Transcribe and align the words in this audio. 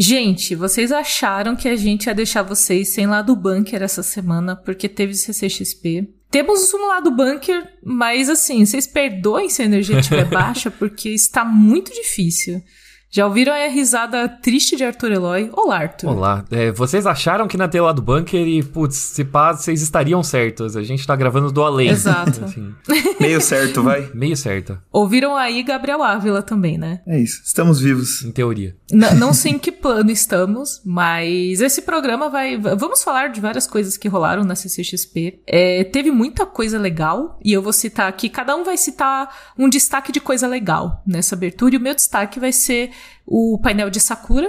Gente, 0.00 0.54
vocês 0.54 0.92
acharam 0.92 1.56
que 1.56 1.68
a 1.68 1.74
gente 1.74 2.06
ia 2.06 2.14
deixar 2.14 2.42
vocês 2.44 2.90
sem 2.90 3.04
lado 3.08 3.34
bunker 3.34 3.82
essa 3.82 4.00
semana 4.00 4.54
porque 4.54 4.88
teve 4.88 5.12
CCXP? 5.12 6.08
Temos 6.30 6.72
um 6.72 6.86
lado 6.86 7.10
bunker, 7.10 7.68
mas 7.82 8.28
assim, 8.28 8.64
vocês 8.64 8.86
perdoem 8.86 9.48
se 9.48 9.60
a 9.60 9.64
energia 9.64 9.98
estiver 9.98 10.24
baixa 10.30 10.70
porque 10.70 11.08
está 11.08 11.44
muito 11.44 11.92
difícil. 11.92 12.62
Já 13.10 13.26
ouviram 13.26 13.54
a 13.54 13.68
risada 13.68 14.28
triste 14.28 14.76
de 14.76 14.84
Arthur 14.84 15.12
Eloy? 15.12 15.48
Olá, 15.54 15.78
Arthur. 15.78 16.10
Olá. 16.10 16.44
É, 16.50 16.70
vocês 16.70 17.06
acharam 17.06 17.48
que 17.48 17.56
na 17.56 17.66
tela 17.66 17.94
do 17.94 18.02
bunker 18.02 18.46
e, 18.46 18.62
putz, 18.62 18.96
se 18.96 19.24
pá, 19.24 19.54
vocês 19.54 19.80
estariam 19.80 20.22
certos. 20.22 20.76
A 20.76 20.82
gente 20.82 21.06
tá 21.06 21.16
gravando 21.16 21.50
do 21.50 21.62
além. 21.62 21.88
Exato. 21.88 22.44
Assim, 22.44 22.74
Meio 23.18 23.40
certo, 23.40 23.82
vai. 23.82 24.10
meio 24.12 24.36
certo, 24.36 24.78
Ouviram 24.92 25.34
aí 25.34 25.62
Gabriel 25.62 26.02
Ávila 26.02 26.42
também, 26.42 26.76
né? 26.76 27.00
É 27.06 27.18
isso. 27.18 27.40
Estamos 27.46 27.80
vivos. 27.80 28.22
em 28.24 28.30
teoria. 28.30 28.76
N- 28.92 29.14
não 29.14 29.32
sei 29.32 29.52
em 29.52 29.58
que 29.58 29.72
plano 29.72 30.10
estamos, 30.10 30.82
mas 30.84 31.62
esse 31.62 31.80
programa 31.82 32.28
vai. 32.28 32.58
Vamos 32.58 33.02
falar 33.02 33.28
de 33.30 33.40
várias 33.40 33.66
coisas 33.66 33.96
que 33.96 34.06
rolaram 34.06 34.44
na 34.44 34.54
CCXP. 34.54 35.40
É, 35.46 35.82
teve 35.84 36.10
muita 36.10 36.44
coisa 36.44 36.78
legal, 36.78 37.38
e 37.42 37.54
eu 37.54 37.62
vou 37.62 37.72
citar 37.72 38.06
aqui. 38.06 38.28
Cada 38.28 38.54
um 38.54 38.64
vai 38.64 38.76
citar 38.76 39.34
um 39.58 39.66
destaque 39.66 40.12
de 40.12 40.20
coisa 40.20 40.46
legal 40.46 41.02
nessa 41.06 41.34
abertura, 41.34 41.74
e 41.74 41.78
o 41.78 41.80
meu 41.80 41.94
destaque 41.94 42.38
vai 42.38 42.52
ser 42.52 42.90
o 43.26 43.58
painel 43.62 43.90
de 43.90 44.00
Sakura. 44.00 44.48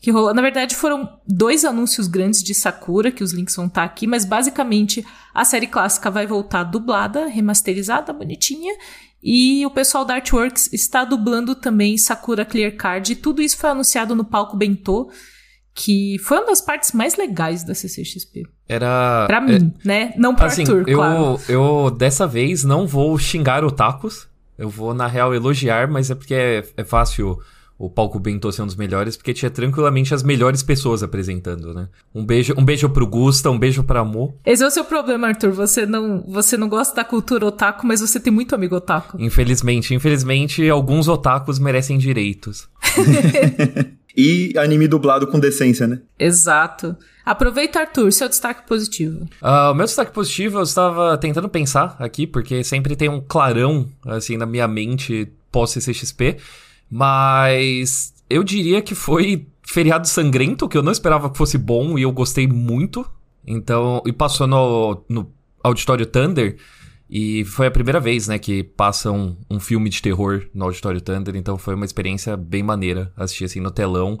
Que 0.00 0.10
rolou. 0.10 0.34
Na 0.34 0.42
verdade, 0.42 0.74
foram 0.74 1.08
dois 1.26 1.64
anúncios 1.64 2.08
grandes 2.08 2.42
de 2.42 2.54
Sakura, 2.54 3.12
que 3.12 3.22
os 3.22 3.32
links 3.32 3.54
vão 3.54 3.66
estar 3.66 3.84
aqui, 3.84 4.04
mas 4.04 4.24
basicamente 4.24 5.06
a 5.32 5.44
série 5.44 5.68
clássica 5.68 6.10
vai 6.10 6.26
voltar 6.26 6.64
dublada, 6.64 7.28
remasterizada, 7.28 8.12
bonitinha. 8.12 8.74
E 9.22 9.64
o 9.64 9.70
pessoal 9.70 10.04
da 10.04 10.14
Artworks 10.14 10.72
está 10.72 11.04
dublando 11.04 11.54
também 11.54 11.96
Sakura 11.96 12.44
Clear 12.44 12.74
Card. 12.74 13.12
E 13.12 13.16
tudo 13.16 13.40
isso 13.40 13.56
foi 13.56 13.70
anunciado 13.70 14.16
no 14.16 14.24
palco 14.24 14.56
Bentô, 14.56 15.08
que 15.72 16.18
foi 16.18 16.38
uma 16.38 16.46
das 16.46 16.60
partes 16.60 16.90
mais 16.90 17.14
legais 17.16 17.62
da 17.62 17.74
CCXP. 17.74 18.44
Era. 18.68 19.24
Pra 19.28 19.36
é, 19.36 19.40
mim, 19.40 19.72
né? 19.84 20.12
Não 20.16 20.34
pra 20.34 20.46
assim, 20.46 20.62
Arthur, 20.62 20.88
eu, 20.88 20.98
claro. 20.98 21.40
eu 21.48 21.90
dessa 21.90 22.26
vez 22.26 22.64
não 22.64 22.86
vou 22.86 23.16
xingar 23.16 23.64
otakus. 23.64 24.26
Eu 24.58 24.68
vou, 24.68 24.92
na 24.92 25.06
real, 25.06 25.32
elogiar, 25.34 25.88
mas 25.88 26.10
é 26.10 26.14
porque 26.14 26.34
é, 26.34 26.64
é 26.76 26.84
fácil 26.84 27.38
o 27.82 27.90
palco 27.90 28.20
Bentô 28.20 28.52
ser 28.52 28.62
um 28.62 28.66
dos 28.66 28.76
melhores, 28.76 29.16
porque 29.16 29.34
tinha 29.34 29.50
tranquilamente 29.50 30.14
as 30.14 30.22
melhores 30.22 30.62
pessoas 30.62 31.02
apresentando, 31.02 31.74
né? 31.74 31.88
Um 32.14 32.24
beijo, 32.24 32.54
um 32.56 32.64
beijo 32.64 32.88
pro 32.88 33.04
Gusta, 33.04 33.50
um 33.50 33.58
beijo 33.58 33.82
pra 33.82 33.98
Amor. 33.98 34.34
Esse 34.46 34.62
é 34.62 34.66
o 34.68 34.70
seu 34.70 34.84
problema, 34.84 35.26
Arthur. 35.26 35.50
Você 35.50 35.84
não, 35.84 36.24
você 36.28 36.56
não 36.56 36.68
gosta 36.68 36.94
da 36.94 37.04
cultura 37.04 37.44
otaku, 37.44 37.84
mas 37.84 38.00
você 38.00 38.20
tem 38.20 38.32
muito 38.32 38.54
amigo 38.54 38.76
otaku. 38.76 39.16
Infelizmente, 39.20 39.94
infelizmente, 39.94 40.68
alguns 40.70 41.08
otakus 41.08 41.58
merecem 41.58 41.98
direitos. 41.98 42.68
E 44.14 44.52
anime 44.58 44.86
dublado 44.86 45.26
com 45.26 45.40
decência, 45.40 45.86
né? 45.86 45.98
Exato. 46.18 46.94
Aproveita, 47.24 47.80
Arthur, 47.80 48.12
seu 48.12 48.28
destaque 48.28 48.68
positivo. 48.68 49.26
Ah, 49.40 49.70
o 49.70 49.74
meu 49.74 49.86
destaque 49.86 50.12
positivo, 50.12 50.58
eu 50.58 50.64
estava 50.64 51.16
tentando 51.16 51.48
pensar 51.48 51.96
aqui, 51.98 52.26
porque 52.26 52.62
sempre 52.62 52.94
tem 52.94 53.08
um 53.08 53.22
clarão, 53.22 53.88
assim, 54.04 54.36
na 54.36 54.44
minha 54.44 54.68
mente 54.68 55.32
pós-CCXP, 55.50 56.36
mas 56.94 58.12
eu 58.28 58.44
diria 58.44 58.82
que 58.82 58.94
foi 58.94 59.46
Feriado 59.62 60.06
Sangrento, 60.06 60.68
que 60.68 60.76
eu 60.76 60.82
não 60.82 60.92
esperava 60.92 61.30
que 61.30 61.38
fosse 61.38 61.56
bom 61.56 61.98
e 61.98 62.02
eu 62.02 62.12
gostei 62.12 62.46
muito. 62.46 63.10
Então, 63.46 64.02
e 64.04 64.12
passou 64.12 64.46
no, 64.46 65.02
no 65.08 65.32
Auditório 65.64 66.04
Thunder, 66.04 66.58
e 67.08 67.46
foi 67.46 67.66
a 67.66 67.70
primeira 67.70 67.98
vez, 67.98 68.28
né, 68.28 68.38
que 68.38 68.62
passa 68.62 69.10
um, 69.10 69.34
um 69.48 69.58
filme 69.58 69.88
de 69.88 70.02
terror 70.02 70.46
no 70.52 70.66
Auditório 70.66 71.00
Thunder, 71.00 71.34
então 71.34 71.56
foi 71.56 71.74
uma 71.74 71.86
experiência 71.86 72.36
bem 72.36 72.62
maneira 72.62 73.10
assistir 73.16 73.46
assim 73.46 73.60
no 73.60 73.70
telão 73.70 74.20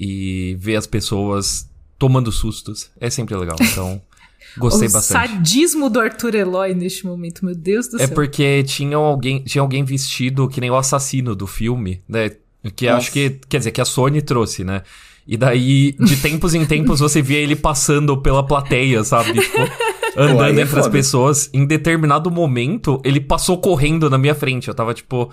e 0.00 0.56
ver 0.58 0.76
as 0.76 0.86
pessoas 0.86 1.70
tomando 1.98 2.32
sustos. 2.32 2.90
É 2.98 3.10
sempre 3.10 3.36
legal, 3.36 3.56
então 3.60 4.00
gostei 4.58 4.88
o 4.88 4.92
bastante. 4.92 5.28
sadismo 5.28 5.88
do 5.90 6.00
Arthur 6.00 6.34
Eloy 6.34 6.74
neste 6.74 7.06
momento, 7.06 7.44
meu 7.44 7.54
Deus 7.54 7.88
do 7.88 7.96
É 8.00 8.06
céu. 8.06 8.14
porque 8.14 8.62
tinha 8.64 8.96
alguém, 8.96 9.42
tinha 9.44 9.62
alguém 9.62 9.84
vestido 9.84 10.48
que 10.48 10.60
nem 10.60 10.70
o 10.70 10.76
assassino 10.76 11.34
do 11.34 11.46
filme, 11.46 12.00
né? 12.08 12.30
Que 12.74 12.86
Nossa. 12.86 12.98
acho 12.98 13.12
que, 13.12 13.38
quer 13.48 13.58
dizer, 13.58 13.70
que 13.70 13.80
a 13.80 13.84
Sony 13.84 14.20
trouxe, 14.22 14.64
né? 14.64 14.82
E 15.26 15.36
daí, 15.36 15.92
de 15.98 16.16
tempos 16.16 16.54
em 16.54 16.64
tempos, 16.64 17.00
você 17.00 17.20
via 17.20 17.38
ele 17.38 17.56
passando 17.56 18.16
pela 18.16 18.44
plateia, 18.46 19.02
sabe? 19.02 19.32
Tipo, 19.34 19.58
andando 20.16 20.58
é 20.58 20.62
entre 20.62 20.78
as 20.78 20.88
pessoas. 20.88 21.50
Em 21.52 21.66
determinado 21.66 22.30
momento, 22.30 23.00
ele 23.04 23.20
passou 23.20 23.58
correndo 23.58 24.08
na 24.08 24.16
minha 24.18 24.34
frente. 24.36 24.68
Eu 24.68 24.74
tava, 24.74 24.94
tipo, 24.94 25.30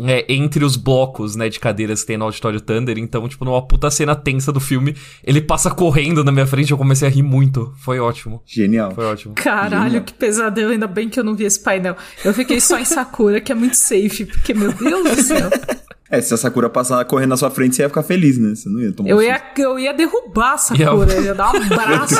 é, 0.00 0.24
entre 0.32 0.64
os 0.64 0.76
blocos, 0.76 1.36
né, 1.36 1.48
de 1.48 1.60
cadeiras 1.60 2.00
que 2.00 2.08
tem 2.08 2.16
no 2.16 2.24
Auditório 2.24 2.60
Thunder. 2.60 2.98
Então, 2.98 3.28
tipo, 3.28 3.44
numa 3.44 3.64
puta 3.66 3.90
cena 3.90 4.16
tensa 4.16 4.50
do 4.52 4.60
filme, 4.60 4.96
ele 5.22 5.40
passa 5.40 5.70
correndo 5.70 6.24
na 6.24 6.32
minha 6.32 6.46
frente. 6.46 6.70
Eu 6.72 6.78
comecei 6.78 7.06
a 7.06 7.10
rir 7.10 7.22
muito. 7.22 7.72
Foi 7.78 8.00
ótimo. 8.00 8.42
Genial. 8.44 8.90
Foi 8.92 9.04
ótimo. 9.04 9.34
Caralho, 9.34 9.84
Genial. 9.84 10.04
que 10.04 10.12
pesadelo. 10.14 10.72
Ainda 10.72 10.86
bem 10.86 11.08
que 11.08 11.18
eu 11.20 11.24
não 11.24 11.34
vi 11.34 11.44
esse 11.44 11.60
painel. 11.60 11.96
Eu 12.24 12.34
fiquei 12.34 12.60
só 12.60 12.78
em 12.78 12.84
Sakura, 12.84 13.40
que 13.40 13.52
é 13.52 13.54
muito 13.54 13.76
safe, 13.76 14.24
porque, 14.26 14.52
meu 14.54 14.72
Deus 14.72 15.16
do 15.16 15.22
céu. 15.22 15.50
É, 16.10 16.20
se 16.20 16.32
a 16.32 16.36
Sakura 16.36 16.68
passar 16.70 17.02
correndo 17.06 17.30
na 17.30 17.36
sua 17.36 17.50
frente, 17.50 17.74
você 17.74 17.82
ia 17.82 17.88
ficar 17.88 18.02
feliz, 18.04 18.38
né? 18.38 18.54
Você 18.54 18.68
não 18.68 18.78
ia 18.78 18.92
tomar 18.92 19.08
Eu 19.08 19.16
um 19.16 19.22
ia, 19.22 19.42
eu 19.58 19.78
ia 19.78 19.92
derrubar 19.92 20.52
a 20.52 20.58
Sakura, 20.58 21.12
eu 21.12 21.24
ia 21.24 21.34
dar 21.34 21.50
um 21.52 21.56
abraço. 21.64 22.14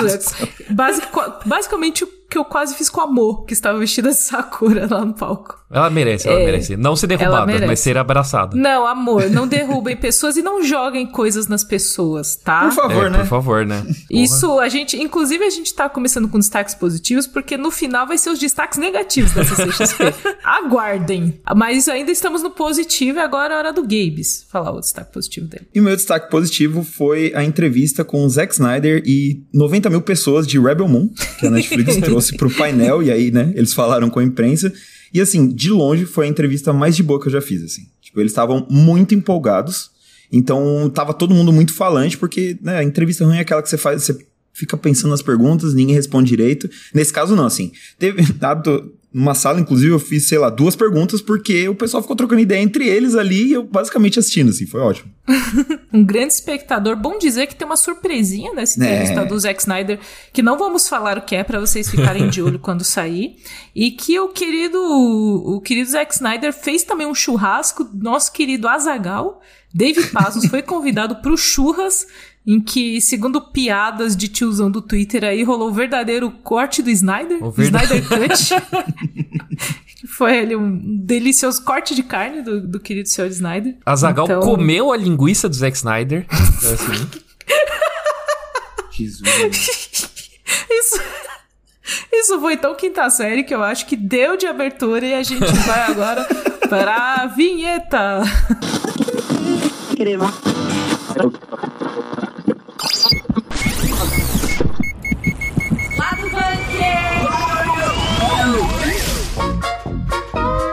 Basic- 0.71 1.07
basicamente 1.47 2.03
o 2.03 2.09
que 2.34 2.39
eu 2.39 2.45
quase 2.45 2.75
fiz 2.75 2.91
com 2.91 3.00
a 3.00 3.06
Mo, 3.06 3.45
que 3.45 3.53
estava 3.53 3.78
vestida 3.78 4.09
de 4.11 4.17
Sakura 4.17 4.89
lá 4.91 5.05
no 5.05 5.15
palco. 5.15 5.56
Ela 5.71 5.89
merece, 5.89 6.28
ela 6.28 6.41
É, 6.41 6.45
merece. 6.45 6.77
Não 6.77 6.97
ser 6.97 7.06
derrubada, 7.06 7.47
merece. 7.47 7.67
mas 7.67 7.78
ser 7.81 7.97
abraçada. 7.97 8.56
Não, 8.56 8.84
amor, 8.87 9.31
não 9.31 9.47
derrubem 9.47 9.97
pessoas 9.97 10.37
e 10.37 10.43
não 10.43 10.62
joguem 10.62 11.06
coisas 11.06 11.47
nas 11.47 11.62
pessoas, 11.62 12.34
tá? 12.34 12.62
Por 12.65 12.72
favor, 12.72 13.06
é, 13.06 13.11
né? 13.11 13.19
Por 13.19 13.27
favor, 13.27 13.65
né? 13.67 13.87
Isso, 14.11 14.59
a 14.59 14.69
gente, 14.69 14.97
inclusive 15.00 15.45
a 15.45 15.50
gente 15.50 15.72
tá 15.72 15.89
começando 15.89 16.28
com 16.28 16.39
destaques 16.39 16.75
positivos, 16.75 17.27
porque 17.28 17.56
no 17.56 17.71
final 17.71 18.05
vai 18.06 18.19
ser 18.19 18.31
os 18.31 18.39
destaques 18.41 18.78
negativos 18.78 19.33
da 19.33 19.45
CCXP. 19.45 20.12
Aguardem. 20.43 21.41
Mas 21.56 21.89
ainda 21.89 22.11
estamos 22.11 22.43
no 22.43 22.51
positivo 22.51 23.19
e 23.19 23.22
agora 23.22 23.55
é 23.55 23.56
a 23.56 23.59
hora 23.59 23.72
do 23.72 23.83
Gabes 23.83 24.45
falar 24.51 24.72
o 24.72 24.81
destaque 24.81 25.12
positivo 25.12 25.47
dele. 25.47 25.66
E 25.75 25.81
o 25.81 25.84
meu 25.84 25.95
destaque 25.95 26.28
positivo 26.31 26.83
foi 26.83 27.33
a 27.34 27.45
entrevista 27.45 28.05
com 28.05 28.25
o 28.25 28.28
Zack 28.28 28.53
Snyder 28.55 29.03
e 29.06 29.45
90 29.53 29.89
mil 29.89 30.03
pessoas 30.03 30.47
de 30.47 30.59
Rebel 30.59 30.89
Moon, 30.89 31.09
que 31.39 31.47
a 31.47 31.51
Netflix 31.51 31.97
trouxe 31.99 32.24
pro 32.33 32.51
painel, 32.51 33.03
e 33.03 33.11
aí, 33.11 33.31
né, 33.31 33.53
eles 33.55 33.73
falaram 33.73 34.11
com 34.11 34.21
a 34.21 34.25
imprensa. 34.25 34.73
E 35.12 35.21
assim, 35.21 35.49
de 35.49 35.71
longe 35.71 36.05
foi 36.05 36.27
a 36.27 36.29
entrevista 36.29 36.73
mais 36.73 36.97
de 36.97 37.03
boa 37.03 37.21
que 37.21 37.29
eu 37.29 37.33
já 37.33 37.41
fiz, 37.41 37.62
assim. 37.62 37.87
Tipo, 38.01 38.21
eles 38.21 38.33
estavam 38.33 38.67
muito 38.69 39.15
empolgados. 39.15 39.91
Então, 40.31 40.91
tava 40.93 41.15
todo 41.15 41.34
mundo 41.34 41.53
muito 41.53 41.73
falante, 41.73 42.19
porque, 42.19 42.59
né, 42.61 42.79
a 42.79 42.83
entrevista 42.83 43.25
ruim 43.25 43.37
é 43.37 43.41
aquela 43.41 43.63
que 43.63 43.69
você 43.69 43.79
faz, 43.79 44.03
você 44.03 44.19
fica 44.53 44.77
pensando 44.77 45.11
nas 45.11 45.23
perguntas, 45.23 45.75
ninguém 45.75 45.95
responde 45.95 46.29
direito. 46.29 46.69
Nesse 46.93 47.13
caso, 47.13 47.37
não, 47.37 47.45
assim. 47.45 47.73
Teve, 47.99 48.23
dado, 48.34 48.93
numa 49.15 49.33
sala, 49.35 49.61
inclusive, 49.61 49.93
eu 49.93 49.99
fiz, 50.01 50.27
sei 50.27 50.39
lá, 50.39 50.51
duas 50.51 50.75
perguntas, 50.75 51.23
porque 51.23 51.69
o 51.69 51.75
pessoal 51.75 52.03
ficou 52.03 52.17
trocando 52.17 52.41
ideia 52.43 52.61
entre 52.61 52.89
eles 52.89 53.15
ali 53.15 53.45
e 53.47 53.53
eu 53.53 53.63
basicamente 53.63 54.19
assistindo, 54.19 54.51
assim, 54.51 54.67
foi 54.67 54.81
ótimo. 54.81 55.11
Um 55.93 56.05
grande 56.05 56.33
espectador. 56.33 56.97
Bom 56.97 57.17
dizer 57.19 57.47
que 57.47 57.55
tem 57.55 57.65
uma 57.65 57.77
surpresinha 57.77 58.53
nessa 58.53 58.77
entrevista 58.81 59.21
É. 59.21 59.25
do 59.25 59.39
Zack 59.39 59.61
Snyder, 59.61 60.01
que 60.33 60.43
não 60.43 60.59
vamos 60.59 60.89
falar 60.89 61.17
o 61.17 61.23
que 61.23 61.37
é 61.37 61.45
pra 61.45 61.61
vocês 61.61 61.89
ficarem 61.89 62.29
de 62.29 62.43
olho 62.43 62.59
quando 62.59 62.83
sair. 62.83 63.37
E 63.73 63.93
que 63.93 64.19
o 64.19 64.29
querido, 64.31 64.77
o 64.83 65.61
querido 65.61 65.89
Zack 65.89 66.13
Snyder 66.13 66.53
fez 66.53 66.83
também 66.83 67.07
um 67.07 67.15
churrasco. 67.15 67.89
Nosso 67.95 68.33
querido 68.33 68.67
Azagal, 68.67 69.41
David 69.73 70.09
Passos, 70.09 70.47
foi 70.47 70.63
convidado 70.63 71.15
pro 71.23 71.37
churras, 71.37 72.09
em 72.47 72.60
que, 72.60 73.00
segundo 73.00 73.41
piadas 73.41 74.15
de 74.16 74.28
tiozão 74.28 74.71
do 74.71 74.82
Twitter 74.82 75.25
aí, 75.25 75.43
rolou 75.43 75.71
o 75.71 75.72
verdadeiro 75.72 76.31
corte 76.31 76.82
do 76.82 76.91
Snyder. 76.91 77.43
O 77.43 77.55
Snyder 77.60 78.06
Cut. 78.06 78.55
Que 79.99 80.06
Foi 80.06 80.38
ali 80.41 80.54
um 80.54 80.78
delicioso 81.04 81.65
corte 81.65 81.94
de 81.94 82.03
carne 82.03 82.43
do, 82.43 82.60
do 82.60 82.78
querido 82.78 83.09
senhor 83.09 83.28
Snyder. 83.28 83.77
Azagal 83.87 84.27
Então- 84.27 84.41
comeu 84.43 84.93
a 84.93 84.97
linguiça 84.97 85.49
do 85.49 85.54
Zack 85.54 85.75
Snyder. 85.77 86.27
assim. 86.31 87.09
Jesus. 88.92 89.22
Isso. 90.71 91.01
Isso 92.13 92.41
foi 92.41 92.57
tão 92.57 92.74
quinta 92.74 93.09
série 93.10 93.42
que 93.42 93.54
eu 93.54 93.63
acho 93.63 93.86
que 93.86 93.97
deu 93.97 94.36
de 94.36 94.47
abertura 94.47 95.04
e 95.07 95.15
a 95.15 95.22
gente 95.22 95.45
vai 95.66 95.83
agora 95.91 96.24
para 96.69 97.22
a 97.22 97.27
vinheta. 97.27 98.22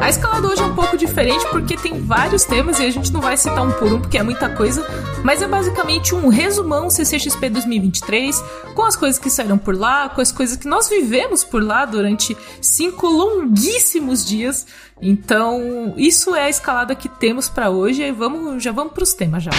A 0.02 0.10
escalada 0.10 0.48
hoje 0.48 0.60
é 0.60 0.66
um 0.66 0.74
pouco 0.74 0.98
diferente 0.98 1.46
porque 1.52 1.78
tem 1.78 2.02
vários 2.02 2.44
temas 2.44 2.80
e 2.80 2.86
a 2.86 2.90
gente 2.90 3.14
não 3.14 3.22
vai 3.22 3.38
citar 3.38 3.64
um 3.64 3.72
por 3.72 3.94
um 3.94 4.02
porque 4.02 4.18
é 4.18 4.24
muita 4.24 4.50
coisa, 4.50 4.84
mas 5.24 5.44
é 5.44 5.48
basicamente 5.48 6.16
um 6.16 6.28
resumão 6.28 6.90
CCXP 6.90 7.52
2023 7.52 8.44
com 8.74 8.82
as 8.82 8.96
coisas 8.96 9.20
que 9.20 9.30
saíram 9.30 9.60
por 9.60 9.78
lá, 9.78 10.10
com 10.10 10.20
as 10.20 10.32
coisas 10.32 10.58
que 10.58 10.68
nós 10.68 10.90
vivemos 10.90 11.44
por 11.44 11.64
lá 11.64 11.86
durante 11.86 12.36
cinco 12.60 13.06
longuíssimos 13.06 14.26
dias. 14.26 14.66
Então, 15.00 15.94
isso 15.96 16.34
é 16.36 16.46
a 16.46 16.50
escalada 16.50 16.96
que 16.96 17.08
temos 17.08 17.48
pra 17.48 17.70
hoje 17.70 18.02
e 18.02 18.12
vamos, 18.12 18.64
já 18.64 18.72
vamos 18.72 18.94
pros 18.94 19.14
temas 19.14 19.44
já. 19.44 19.52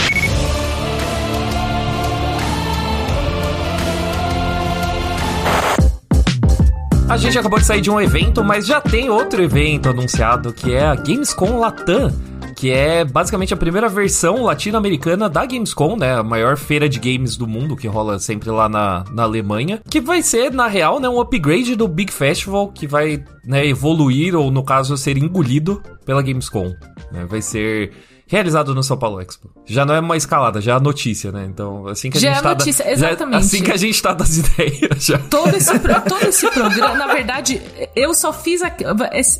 A 7.12 7.18
gente 7.18 7.38
acabou 7.38 7.58
de 7.58 7.66
sair 7.66 7.82
de 7.82 7.90
um 7.90 8.00
evento, 8.00 8.42
mas 8.42 8.66
já 8.66 8.80
tem 8.80 9.10
outro 9.10 9.42
evento 9.42 9.86
anunciado 9.90 10.50
que 10.50 10.72
é 10.72 10.82
a 10.82 10.94
Gamescom 10.94 11.58
Latam 11.58 12.10
que 12.56 12.70
é 12.70 13.04
basicamente 13.04 13.52
a 13.52 13.56
primeira 13.56 13.88
versão 13.88 14.44
latino-americana 14.44 15.28
da 15.28 15.44
Gamescom, 15.44 15.96
né? 15.96 16.14
A 16.14 16.22
maior 16.22 16.56
feira 16.56 16.88
de 16.88 16.98
games 16.98 17.36
do 17.36 17.46
mundo, 17.46 17.76
que 17.76 17.88
rola 17.88 18.18
sempre 18.20 18.50
lá 18.50 18.68
na, 18.68 19.04
na 19.12 19.24
Alemanha. 19.24 19.80
Que 19.90 20.00
vai 20.00 20.22
ser, 20.22 20.52
na 20.52 20.68
real, 20.68 21.00
né, 21.00 21.08
um 21.08 21.20
upgrade 21.20 21.74
do 21.74 21.88
Big 21.88 22.12
Festival, 22.12 22.68
que 22.68 22.86
vai 22.86 23.24
né, 23.44 23.66
evoluir, 23.66 24.36
ou 24.36 24.50
no 24.52 24.62
caso, 24.62 24.96
ser 24.96 25.18
engolido 25.18 25.82
pela 26.06 26.22
Gamescom. 26.22 26.72
Né? 27.10 27.26
Vai 27.28 27.42
ser 27.42 27.92
realizado 28.32 28.74
no 28.74 28.82
São 28.82 28.96
Paulo 28.96 29.20
Expo. 29.20 29.50
Já 29.66 29.84
não 29.84 29.94
é 29.94 30.00
uma 30.00 30.16
escalada, 30.16 30.58
já 30.58 30.76
é 30.76 30.80
notícia, 30.80 31.30
né? 31.30 31.46
Então, 31.46 31.86
assim 31.86 32.08
que 32.08 32.16
a 32.16 32.20
já 32.20 32.28
gente 32.28 32.38
é 32.38 32.42
tá. 32.42 32.48
Notícia, 32.54 32.84
da, 32.84 32.90
exatamente. 32.90 33.32
Já, 33.32 33.38
assim 33.38 33.62
que 33.62 33.70
a 33.70 33.76
gente 33.76 34.02
tá 34.02 34.14
das 34.14 34.38
ideias 34.38 35.04
já. 35.04 35.18
Todo 35.18 35.54
esse, 35.54 35.78
todo 35.78 36.22
esse 36.26 36.50
programa, 36.50 36.94
na 36.94 37.12
verdade, 37.12 37.60
eu 37.94 38.14
só 38.14 38.32
fiz. 38.32 38.62
A, 38.62 38.74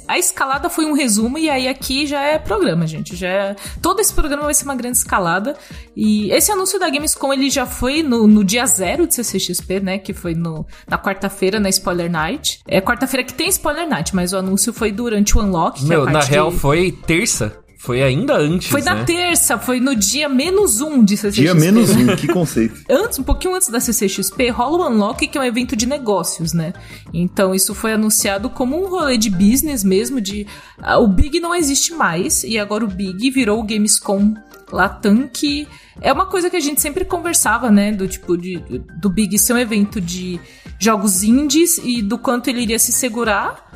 a, 0.09 0.19
escalada 0.19 0.69
foi 0.69 0.85
um 0.85 0.93
resumo, 0.93 1.39
e 1.39 1.49
aí 1.49 1.69
aqui 1.69 2.06
já 2.06 2.21
é 2.21 2.39
programa, 2.39 2.87
gente. 2.87 3.17
Já 3.17 3.29
é, 3.29 3.56
todo 3.81 3.99
esse 4.00 4.12
programa 4.12 4.44
vai 4.44 4.53
ser 4.53 4.65
uma 4.65 4.77
grande 4.77 4.99
escalada. 4.99 5.56
E 5.97 6.31
esse 6.31 6.53
anúncio 6.53 6.79
da 6.79 6.91
Gamescom, 6.91 7.33
ele 7.33 7.49
já 7.49 7.65
foi 7.65 8.03
no, 8.03 8.27
no 8.27 8.45
dia 8.45 8.67
zero 8.67 9.06
de 9.06 9.15
CCXP, 9.15 9.81
né? 9.81 9.99
Que 9.99 10.12
foi 10.12 10.35
no, 10.35 10.67
na 10.87 10.99
quarta-feira, 10.99 11.59
na 11.59 11.71
Spoiler 11.71 12.11
Night. 12.11 12.61
É 12.69 12.79
quarta-feira 12.79 13.25
que 13.25 13.33
tem 13.33 13.49
Spoiler 13.49 13.88
Night, 13.88 14.15
mas 14.15 14.35
o 14.35 14.37
anúncio 14.37 14.71
foi 14.71 14.93
durante 14.93 15.38
o 15.38 15.41
Unlock. 15.41 15.83
Meu, 15.87 16.06
é 16.06 16.12
na 16.12 16.21
real, 16.21 16.50
de... 16.50 16.59
foi 16.59 16.93
terça. 16.93 17.62
Foi 17.82 18.00
ainda 18.00 18.37
antes, 18.37 18.69
Foi 18.69 18.81
na 18.81 18.94
né? 18.94 19.05
terça, 19.05 19.58
foi 19.58 19.81
no 19.81 19.96
dia 19.96 20.29
menos 20.29 20.81
um 20.81 21.02
de 21.05 21.17
CCXP. 21.17 21.43
Dia 21.43 21.52
menos 21.52 21.90
um, 21.90 22.14
que 22.14 22.29
conceito. 22.29 22.81
Antes, 22.88 23.19
um 23.19 23.25
pouquinho 23.25 23.56
antes 23.56 23.70
da 23.70 23.81
CCXP, 23.81 24.50
rola 24.50 24.79
o 24.79 24.88
Unlock, 24.88 25.26
que 25.26 25.37
é 25.37 25.40
um 25.40 25.44
evento 25.44 25.75
de 25.75 25.84
negócios, 25.84 26.52
né? 26.52 26.73
Então 27.12 27.52
isso 27.52 27.75
foi 27.75 27.94
anunciado 27.94 28.49
como 28.49 28.81
um 28.81 28.88
rolê 28.88 29.19
de 29.19 29.29
business 29.29 29.82
mesmo, 29.82 30.20
de... 30.20 30.46
Uh, 30.79 31.02
o 31.02 31.08
Big 31.08 31.40
não 31.40 31.52
existe 31.52 31.93
mais, 31.93 32.44
e 32.44 32.56
agora 32.56 32.84
o 32.84 32.87
Big 32.88 33.29
virou 33.32 33.58
o 33.58 33.64
Gamescom 33.64 34.32
Latam, 34.70 35.26
que 35.26 35.67
é 36.00 36.12
uma 36.12 36.26
coisa 36.26 36.49
que 36.49 36.56
a 36.56 36.61
gente 36.61 36.81
sempre 36.81 37.05
conversava, 37.05 37.69
né? 37.69 37.90
Do 37.90 38.06
tipo, 38.06 38.38
de, 38.38 38.62
do 39.00 39.11
Big 39.11 39.37
ser 39.40 39.55
um 39.55 39.58
evento 39.58 40.00
de 40.00 40.38
jogos 40.78 41.25
indies 41.25 41.78
e 41.82 42.00
do 42.00 42.17
quanto 42.17 42.46
ele 42.46 42.62
iria 42.62 42.78
se 42.78 42.93
segurar 42.93 43.73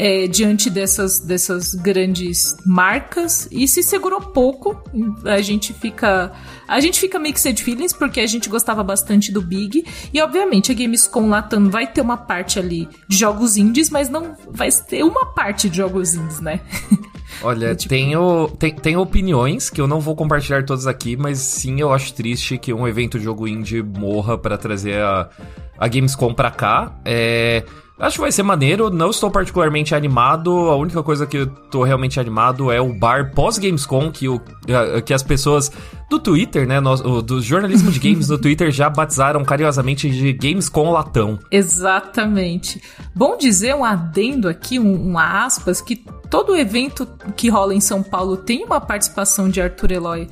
é, 0.00 0.26
diante 0.26 0.70
dessas, 0.70 1.18
dessas 1.18 1.74
grandes 1.74 2.56
marcas 2.64 3.46
e 3.52 3.68
se 3.68 3.82
segurou 3.82 4.18
pouco. 4.18 4.82
A 5.26 5.42
gente 5.42 5.74
fica. 5.74 6.32
A 6.66 6.80
gente 6.80 6.98
fica 6.98 7.18
mixed 7.18 7.62
feelings 7.62 7.92
porque 7.92 8.18
a 8.18 8.26
gente 8.26 8.48
gostava 8.48 8.82
bastante 8.82 9.30
do 9.30 9.42
Big. 9.42 9.84
E 10.10 10.22
obviamente 10.22 10.72
a 10.72 10.74
Gamescom 10.74 11.28
Latam 11.28 11.68
vai 11.68 11.86
ter 11.86 12.00
uma 12.00 12.16
parte 12.16 12.58
ali 12.58 12.88
de 13.06 13.18
jogos 13.18 13.58
indies, 13.58 13.90
mas 13.90 14.08
não 14.08 14.34
vai 14.50 14.70
ter 14.72 15.02
uma 15.02 15.34
parte 15.34 15.68
de 15.68 15.76
jogos 15.76 16.14
indies, 16.14 16.40
né? 16.40 16.60
Olha, 17.42 17.74
tipo... 17.74 17.90
tenho, 17.90 18.48
tem, 18.58 18.74
tem 18.74 18.96
opiniões 18.96 19.68
que 19.68 19.82
eu 19.82 19.86
não 19.86 20.00
vou 20.00 20.16
compartilhar 20.16 20.64
todas 20.64 20.86
aqui, 20.86 21.14
mas 21.14 21.38
sim 21.40 21.78
eu 21.78 21.92
acho 21.92 22.14
triste 22.14 22.56
que 22.56 22.72
um 22.72 22.88
evento 22.88 23.18
de 23.18 23.24
jogo 23.24 23.46
indie 23.46 23.82
morra 23.82 24.38
para 24.38 24.56
trazer 24.56 25.02
a, 25.02 25.28
a 25.78 25.88
Gamescom 25.88 26.32
pra 26.32 26.50
cá. 26.50 26.98
É. 27.04 27.64
Acho 28.00 28.16
que 28.16 28.22
vai 28.22 28.32
ser 28.32 28.42
maneiro, 28.42 28.88
não 28.88 29.10
estou 29.10 29.30
particularmente 29.30 29.94
animado. 29.94 30.50
A 30.70 30.76
única 30.76 31.02
coisa 31.02 31.26
que 31.26 31.36
eu 31.36 31.46
tô 31.46 31.82
realmente 31.82 32.18
animado 32.18 32.72
é 32.72 32.80
o 32.80 32.94
bar 32.94 33.32
pós-Gamescom, 33.34 34.10
que, 34.10 34.26
o, 34.26 34.40
que 35.04 35.12
as 35.12 35.22
pessoas 35.22 35.70
do 36.10 36.18
Twitter, 36.18 36.66
né, 36.66 36.80
no, 36.80 37.22
do 37.22 37.40
jornalismo 37.40 37.90
de 37.92 38.00
games 38.00 38.28
no 38.28 38.36
Twitter 38.36 38.72
já 38.72 38.90
batizaram 38.90 39.44
carinhosamente 39.44 40.10
de 40.10 40.32
Gamescom 40.32 40.90
Latão. 40.90 41.38
Exatamente. 41.52 42.82
Bom 43.14 43.38
dizer 43.38 43.76
um 43.76 43.84
adendo 43.84 44.48
aqui, 44.48 44.80
um, 44.80 45.12
um 45.12 45.18
aspas, 45.18 45.80
que 45.80 46.04
todo 46.28 46.56
evento 46.56 47.06
que 47.36 47.48
rola 47.48 47.74
em 47.74 47.80
São 47.80 48.02
Paulo 48.02 48.36
tem 48.36 48.64
uma 48.64 48.80
participação 48.80 49.48
de 49.48 49.60
Arthur 49.60 49.92
Eloy 49.92 50.28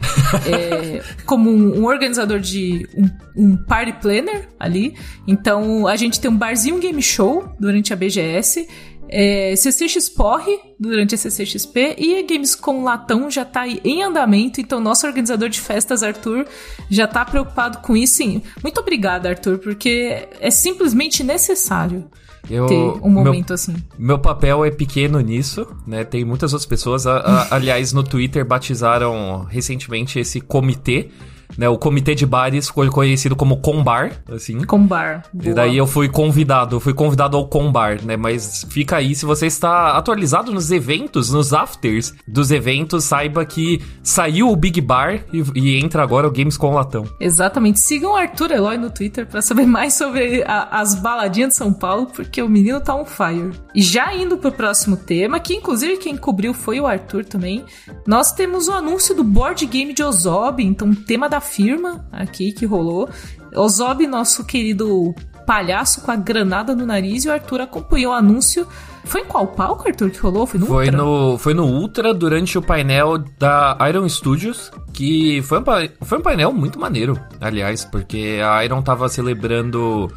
é, 0.46 1.02
como 1.24 1.48
um, 1.50 1.80
um, 1.80 1.84
organizador 1.84 2.40
de 2.40 2.88
um, 2.96 3.10
um, 3.36 3.56
party 3.56 3.92
planner 4.00 4.48
ali. 4.58 4.96
Então 5.26 5.86
a 5.86 5.94
gente 5.94 6.20
tem 6.20 6.30
um 6.30 6.36
barzinho 6.36 6.78
game 6.78 7.02
show 7.02 7.52
durante 7.58 7.92
a 7.92 7.96
BGS. 7.96 8.68
É, 9.08 9.54
CCXPOR 9.56 10.42
durante 10.78 11.14
a 11.14 11.18
CCXP 11.18 11.96
e 11.98 12.18
a 12.18 12.22
Gamescom 12.22 12.84
Latão 12.84 13.30
já 13.30 13.44
tá 13.44 13.66
em 13.66 14.02
andamento, 14.02 14.60
então 14.60 14.80
nosso 14.80 15.06
organizador 15.06 15.48
de 15.48 15.60
festas, 15.60 16.02
Arthur, 16.02 16.46
já 16.90 17.06
tá 17.06 17.24
preocupado 17.24 17.78
com 17.78 17.96
isso. 17.96 18.18
Sim, 18.18 18.42
muito 18.62 18.80
obrigada, 18.80 19.28
Arthur, 19.28 19.58
porque 19.58 20.28
é 20.40 20.50
simplesmente 20.50 21.22
necessário. 21.22 22.04
Eu, 22.50 22.66
ter 22.66 22.74
um 22.74 23.10
momento 23.10 23.48
meu, 23.48 23.54
assim. 23.54 23.76
Meu 23.98 24.18
papel 24.18 24.64
é 24.64 24.70
pequeno 24.70 25.20
nisso, 25.20 25.66
né? 25.86 26.04
Tem 26.04 26.24
muitas 26.24 26.52
outras 26.52 26.66
pessoas. 26.66 27.06
A, 27.06 27.18
a, 27.18 27.54
aliás, 27.54 27.92
no 27.92 28.02
Twitter 28.02 28.44
batizaram 28.44 29.44
recentemente 29.44 30.18
esse 30.18 30.40
comitê 30.40 31.10
né? 31.56 31.68
O 31.68 31.78
comitê 31.78 32.14
de 32.14 32.26
bares 32.26 32.68
ficou 32.68 32.88
conhecido 32.90 33.36
como 33.36 33.58
Combar, 33.58 34.12
assim. 34.30 34.62
Combar. 34.64 35.24
Boa. 35.32 35.50
E 35.50 35.54
daí 35.54 35.76
eu 35.76 35.86
fui 35.86 36.08
convidado, 36.08 36.76
eu 36.76 36.80
fui 36.80 36.94
convidado 36.94 37.36
ao 37.36 37.46
Combar, 37.46 38.02
né? 38.04 38.16
Mas 38.16 38.66
fica 38.68 38.96
aí, 38.96 39.14
se 39.14 39.24
você 39.24 39.46
está 39.46 39.96
atualizado 39.96 40.52
nos 40.52 40.70
eventos, 40.70 41.30
nos 41.30 41.52
afters 41.52 42.14
dos 42.26 42.50
eventos, 42.50 43.04
saiba 43.04 43.44
que 43.44 43.80
saiu 44.02 44.50
o 44.50 44.56
Big 44.56 44.80
Bar 44.80 45.20
e, 45.32 45.42
e 45.54 45.78
entra 45.78 46.02
agora 46.02 46.26
o 46.26 46.30
Games 46.30 46.56
com 46.56 46.74
Latão. 46.74 47.04
Exatamente. 47.20 47.80
Sigam 47.80 48.12
o 48.12 48.16
Arthur 48.16 48.52
Eloy 48.52 48.76
no 48.76 48.90
Twitter 48.90 49.26
para 49.26 49.42
saber 49.42 49.66
mais 49.66 49.94
sobre 49.94 50.42
a, 50.44 50.80
as 50.80 50.94
baladinhas 50.94 51.50
de 51.50 51.56
São 51.56 51.72
Paulo, 51.72 52.06
porque 52.06 52.42
o 52.42 52.48
menino 52.48 52.80
tá 52.80 52.94
on 52.94 53.04
fire. 53.04 53.52
E 53.74 53.82
já 53.82 54.14
indo 54.14 54.38
pro 54.38 54.52
próximo 54.52 54.96
tema, 54.96 55.40
que 55.40 55.54
inclusive 55.54 55.96
quem 55.96 56.16
cobriu 56.16 56.52
foi 56.52 56.80
o 56.80 56.86
Arthur 56.86 57.24
também, 57.24 57.64
nós 58.06 58.32
temos 58.32 58.68
o 58.68 58.72
anúncio 58.72 59.14
do 59.14 59.24
board 59.24 59.64
game 59.66 59.92
de 59.92 60.02
Ozob, 60.02 60.62
então 60.62 60.94
tema 60.94 61.28
da 61.28 61.37
firma 61.40 62.06
aqui 62.12 62.52
que 62.52 62.66
rolou. 62.66 63.08
Ozob, 63.54 64.06
nosso 64.06 64.44
querido 64.44 65.14
palhaço 65.46 66.02
com 66.02 66.10
a 66.10 66.16
granada 66.16 66.76
no 66.76 66.84
nariz, 66.84 67.24
e 67.24 67.28
o 67.28 67.32
Arthur 67.32 67.62
acompanhou 67.62 68.12
o 68.12 68.14
anúncio. 68.14 68.66
Foi 69.04 69.22
em 69.22 69.24
qual 69.24 69.46
palco, 69.46 69.88
Arthur, 69.88 70.10
que 70.10 70.18
rolou? 70.18 70.46
Foi 70.46 70.60
no 70.60 70.66
foi 70.66 70.84
Ultra? 70.84 70.98
No, 70.98 71.38
foi 71.38 71.54
no 71.54 71.64
Ultra 71.64 72.12
durante 72.12 72.58
o 72.58 72.62
painel 72.62 73.16
da 73.38 73.78
Iron 73.88 74.06
Studios, 74.06 74.70
que 74.92 75.40
foi 75.42 75.58
um, 75.60 75.64
foi 76.02 76.18
um 76.18 76.20
painel 76.20 76.52
muito 76.52 76.78
maneiro, 76.78 77.18
aliás, 77.40 77.86
porque 77.86 78.38
a 78.44 78.62
Iron 78.62 78.82
tava 78.82 79.08
celebrando 79.08 80.12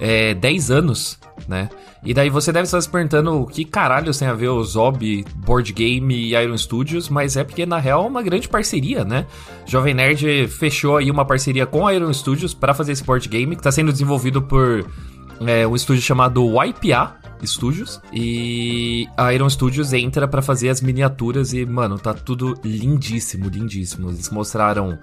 é, 0.00 0.34
10 0.34 0.70
anos, 0.70 1.18
né? 1.48 1.68
E 2.04 2.14
daí 2.14 2.30
você 2.30 2.52
deve 2.52 2.64
estar 2.64 2.80
se 2.80 2.88
perguntando 2.88 3.40
o 3.40 3.46
que 3.46 3.64
caralho 3.64 4.16
tem 4.16 4.28
a 4.28 4.32
ver 4.32 4.48
o 4.48 4.62
Zob, 4.62 5.24
Board 5.34 5.72
Game 5.72 6.14
e 6.14 6.36
Iron 6.36 6.56
Studios, 6.56 7.08
mas 7.08 7.36
é 7.36 7.42
porque 7.42 7.66
na 7.66 7.78
real 7.78 8.04
é 8.04 8.08
uma 8.08 8.22
grande 8.22 8.48
parceria, 8.48 9.04
né? 9.04 9.26
Jovem 9.66 9.92
Nerd 9.92 10.46
fechou 10.46 10.98
aí 10.98 11.10
uma 11.10 11.24
parceria 11.24 11.66
com 11.66 11.84
a 11.84 11.92
Iron 11.92 12.12
Studios 12.12 12.54
para 12.54 12.72
fazer 12.74 12.92
esse 12.92 13.02
board 13.02 13.28
game 13.28 13.56
que 13.56 13.60
está 13.60 13.72
sendo 13.72 13.90
desenvolvido 13.90 14.40
por 14.40 14.86
é, 15.44 15.66
um 15.66 15.74
estúdio 15.74 16.00
chamado 16.00 16.46
YPA, 16.64 17.16
Studios 17.44 18.00
e 18.12 19.06
a 19.16 19.32
Iron 19.32 19.48
Studios 19.48 19.92
entra 19.92 20.26
para 20.26 20.40
fazer 20.42 20.68
as 20.68 20.80
miniaturas 20.80 21.52
e, 21.52 21.64
mano, 21.66 21.98
tá 21.98 22.14
tudo 22.14 22.54
lindíssimo, 22.64 23.48
lindíssimo. 23.48 24.10
Eles 24.10 24.30
mostraram 24.30 24.98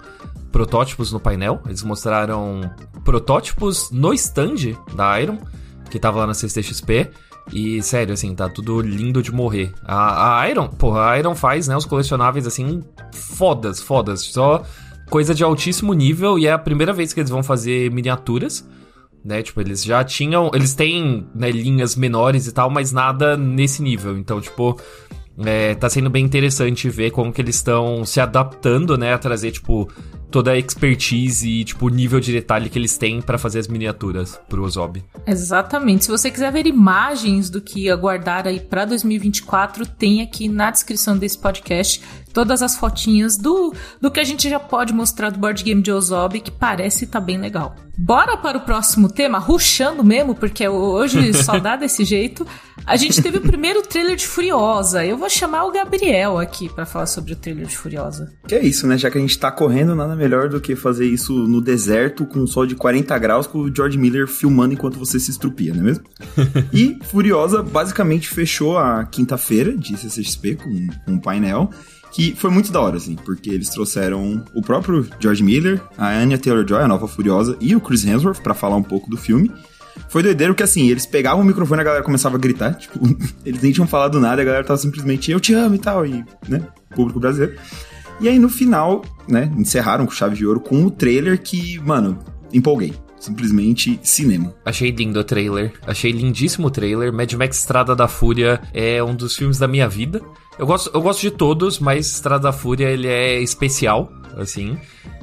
protótipos 0.50 1.12
no 1.12 1.20
painel, 1.20 1.60
eles 1.66 1.82
mostraram 1.82 2.60
protótipos 3.04 3.90
no 3.90 4.12
stand 4.12 4.76
da 4.94 5.20
Iron 5.20 5.38
que 5.90 5.98
tava 5.98 6.18
lá 6.18 6.26
na 6.26 6.34
CCXP. 6.34 7.10
E, 7.52 7.82
sério, 7.82 8.14
assim, 8.14 8.34
tá 8.34 8.48
tudo 8.48 8.80
lindo 8.80 9.22
de 9.22 9.30
morrer. 9.30 9.72
A, 9.84 10.40
a 10.40 10.50
Iron, 10.50 10.66
porra, 10.68 11.10
a 11.10 11.18
Iron 11.18 11.34
faz, 11.34 11.68
né, 11.68 11.76
os 11.76 11.84
colecionáveis, 11.84 12.46
assim, 12.46 12.82
fodas, 13.12 13.80
fodas. 13.80 14.22
Só 14.22 14.64
coisa 15.10 15.34
de 15.34 15.44
altíssimo 15.44 15.92
nível 15.92 16.38
e 16.38 16.46
é 16.46 16.52
a 16.52 16.58
primeira 16.58 16.92
vez 16.92 17.12
que 17.12 17.20
eles 17.20 17.30
vão 17.30 17.42
fazer 17.42 17.90
miniaturas. 17.92 18.66
Né, 19.24 19.42
tipo, 19.42 19.60
eles 19.60 19.82
já 19.82 20.04
tinham. 20.04 20.50
Eles 20.52 20.74
têm 20.74 21.26
né, 21.34 21.50
linhas 21.50 21.96
menores 21.96 22.46
e 22.46 22.52
tal, 22.52 22.68
mas 22.68 22.92
nada 22.92 23.38
nesse 23.38 23.82
nível. 23.82 24.18
Então, 24.18 24.38
tipo, 24.38 24.78
é, 25.44 25.74
tá 25.74 25.88
sendo 25.88 26.10
bem 26.10 26.24
interessante 26.24 26.88
ver 26.90 27.10
como 27.10 27.32
que 27.32 27.40
eles 27.40 27.56
estão 27.56 28.04
se 28.04 28.20
adaptando, 28.20 28.98
né, 28.98 29.14
a 29.14 29.18
trazer, 29.18 29.50
tipo, 29.50 29.88
toda 30.34 30.50
a 30.50 30.58
expertise 30.58 31.48
e, 31.48 31.64
tipo, 31.64 31.86
o 31.86 31.88
nível 31.88 32.18
de 32.18 32.32
detalhe 32.32 32.68
que 32.68 32.76
eles 32.76 32.98
têm 32.98 33.22
para 33.22 33.38
fazer 33.38 33.60
as 33.60 33.68
miniaturas 33.68 34.36
pro 34.48 34.64
Ozob. 34.64 35.00
Exatamente. 35.24 36.06
Se 36.06 36.10
você 36.10 36.28
quiser 36.28 36.50
ver 36.50 36.66
imagens 36.66 37.48
do 37.48 37.60
que 37.60 37.88
aguardar 37.88 38.48
aí 38.48 38.58
para 38.58 38.84
2024, 38.84 39.86
tem 39.86 40.22
aqui 40.22 40.48
na 40.48 40.72
descrição 40.72 41.16
desse 41.16 41.38
podcast 41.38 42.02
todas 42.32 42.62
as 42.62 42.74
fotinhas 42.74 43.36
do, 43.36 43.72
do 44.00 44.10
que 44.10 44.18
a 44.18 44.24
gente 44.24 44.50
já 44.50 44.58
pode 44.58 44.92
mostrar 44.92 45.30
do 45.30 45.38
board 45.38 45.62
game 45.62 45.80
de 45.80 45.92
Ozob, 45.92 46.40
que 46.40 46.50
parece 46.50 47.06
tá 47.06 47.20
bem 47.20 47.38
legal. 47.38 47.76
Bora 47.96 48.36
para 48.36 48.58
o 48.58 48.60
próximo 48.60 49.08
tema, 49.08 49.38
ruxando 49.38 50.02
mesmo, 50.02 50.34
porque 50.34 50.66
hoje 50.66 51.32
só 51.32 51.60
dá 51.60 51.76
desse 51.78 52.04
jeito. 52.04 52.44
A 52.84 52.96
gente 52.96 53.22
teve 53.22 53.38
o 53.38 53.40
primeiro 53.40 53.82
trailer 53.82 54.16
de 54.16 54.26
Furiosa. 54.26 55.06
Eu 55.06 55.16
vou 55.16 55.30
chamar 55.30 55.64
o 55.64 55.70
Gabriel 55.70 56.38
aqui 56.38 56.68
para 56.68 56.84
falar 56.84 57.06
sobre 57.06 57.32
o 57.32 57.36
trailer 57.36 57.66
de 57.66 57.78
Furiosa. 57.78 58.32
Que 58.48 58.56
é 58.56 58.64
isso, 58.64 58.84
né? 58.88 58.98
Já 58.98 59.10
que 59.10 59.16
a 59.16 59.20
gente 59.20 59.38
tá 59.38 59.50
correndo, 59.52 59.94
nada 59.94 60.16
melhor 60.24 60.48
do 60.48 60.60
que 60.60 60.74
fazer 60.74 61.06
isso 61.06 61.32
no 61.46 61.60
deserto 61.60 62.24
com 62.24 62.40
um 62.40 62.46
sol 62.46 62.66
de 62.66 62.74
40 62.74 63.16
graus 63.18 63.46
com 63.46 63.58
o 63.58 63.74
George 63.74 63.98
Miller 63.98 64.26
filmando 64.26 64.72
enquanto 64.72 64.98
você 64.98 65.20
se 65.20 65.30
estrupia, 65.30 65.72
não 65.72 65.80
é 65.80 65.84
mesmo? 65.84 66.04
e 66.72 66.98
Furiosa 67.04 67.62
basicamente 67.62 68.28
fechou 68.28 68.78
a 68.78 69.04
quinta-feira 69.04 69.76
de 69.76 69.96
CCXP 69.96 70.56
com 70.56 70.88
um 71.06 71.18
painel 71.18 71.70
que 72.12 72.32
foi 72.36 72.48
muito 72.48 72.70
da 72.70 72.80
hora, 72.80 72.96
assim, 72.96 73.16
porque 73.16 73.50
eles 73.50 73.68
trouxeram 73.70 74.44
o 74.54 74.62
próprio 74.62 75.04
George 75.18 75.42
Miller, 75.42 75.82
a 75.98 76.10
Anya 76.10 76.38
Taylor-Joy, 76.38 76.80
a 76.80 76.86
nova 76.86 77.08
Furiosa, 77.08 77.56
e 77.60 77.74
o 77.74 77.80
Chris 77.80 78.04
Hemsworth 78.04 78.40
para 78.40 78.54
falar 78.54 78.76
um 78.76 78.84
pouco 78.84 79.10
do 79.10 79.16
filme. 79.16 79.50
Foi 80.08 80.22
doideiro 80.22 80.54
que, 80.54 80.62
assim, 80.62 80.88
eles 80.88 81.06
pegavam 81.06 81.42
o 81.42 81.44
microfone 81.44 81.80
e 81.80 81.82
a 81.82 81.84
galera 81.84 82.04
começava 82.04 82.36
a 82.36 82.38
gritar, 82.38 82.74
tipo, 82.74 83.00
eles 83.44 83.60
nem 83.60 83.72
tinham 83.72 83.86
falado 83.88 84.20
nada, 84.20 84.42
a 84.42 84.44
galera 84.44 84.62
tava 84.62 84.78
simplesmente, 84.78 85.32
eu 85.32 85.40
te 85.40 85.54
amo 85.54 85.74
e 85.74 85.78
tal, 85.78 86.06
e, 86.06 86.24
né, 86.48 86.64
público 86.94 87.18
brasileiro. 87.18 87.56
E 88.20 88.28
aí, 88.28 88.38
no 88.38 88.48
final, 88.48 89.04
né, 89.28 89.50
encerraram 89.56 90.06
com 90.06 90.12
chave 90.12 90.36
de 90.36 90.46
ouro 90.46 90.60
com 90.60 90.84
o 90.84 90.90
trailer 90.90 91.40
que, 91.42 91.78
mano, 91.80 92.18
empolguei 92.52 92.92
simplesmente 93.24 93.98
cinema. 94.02 94.54
Achei 94.64 94.90
lindo 94.90 95.18
o 95.18 95.24
trailer, 95.24 95.72
achei 95.86 96.12
lindíssimo 96.12 96.66
o 96.66 96.70
trailer. 96.70 97.12
Mad 97.12 97.32
Max 97.32 97.58
Estrada 97.58 97.96
da 97.96 98.06
Fúria 98.06 98.60
é 98.72 99.02
um 99.02 99.14
dos 99.14 99.34
filmes 99.34 99.58
da 99.58 99.66
minha 99.66 99.88
vida. 99.88 100.20
Eu 100.58 100.66
gosto, 100.66 100.90
eu 100.92 101.00
gosto 101.00 101.22
de 101.22 101.30
todos, 101.30 101.78
mas 101.78 102.06
Estrada 102.06 102.44
da 102.44 102.52
Fúria 102.52 102.88
ele 102.90 103.08
é 103.08 103.40
especial, 103.40 104.12
assim. 104.36 104.76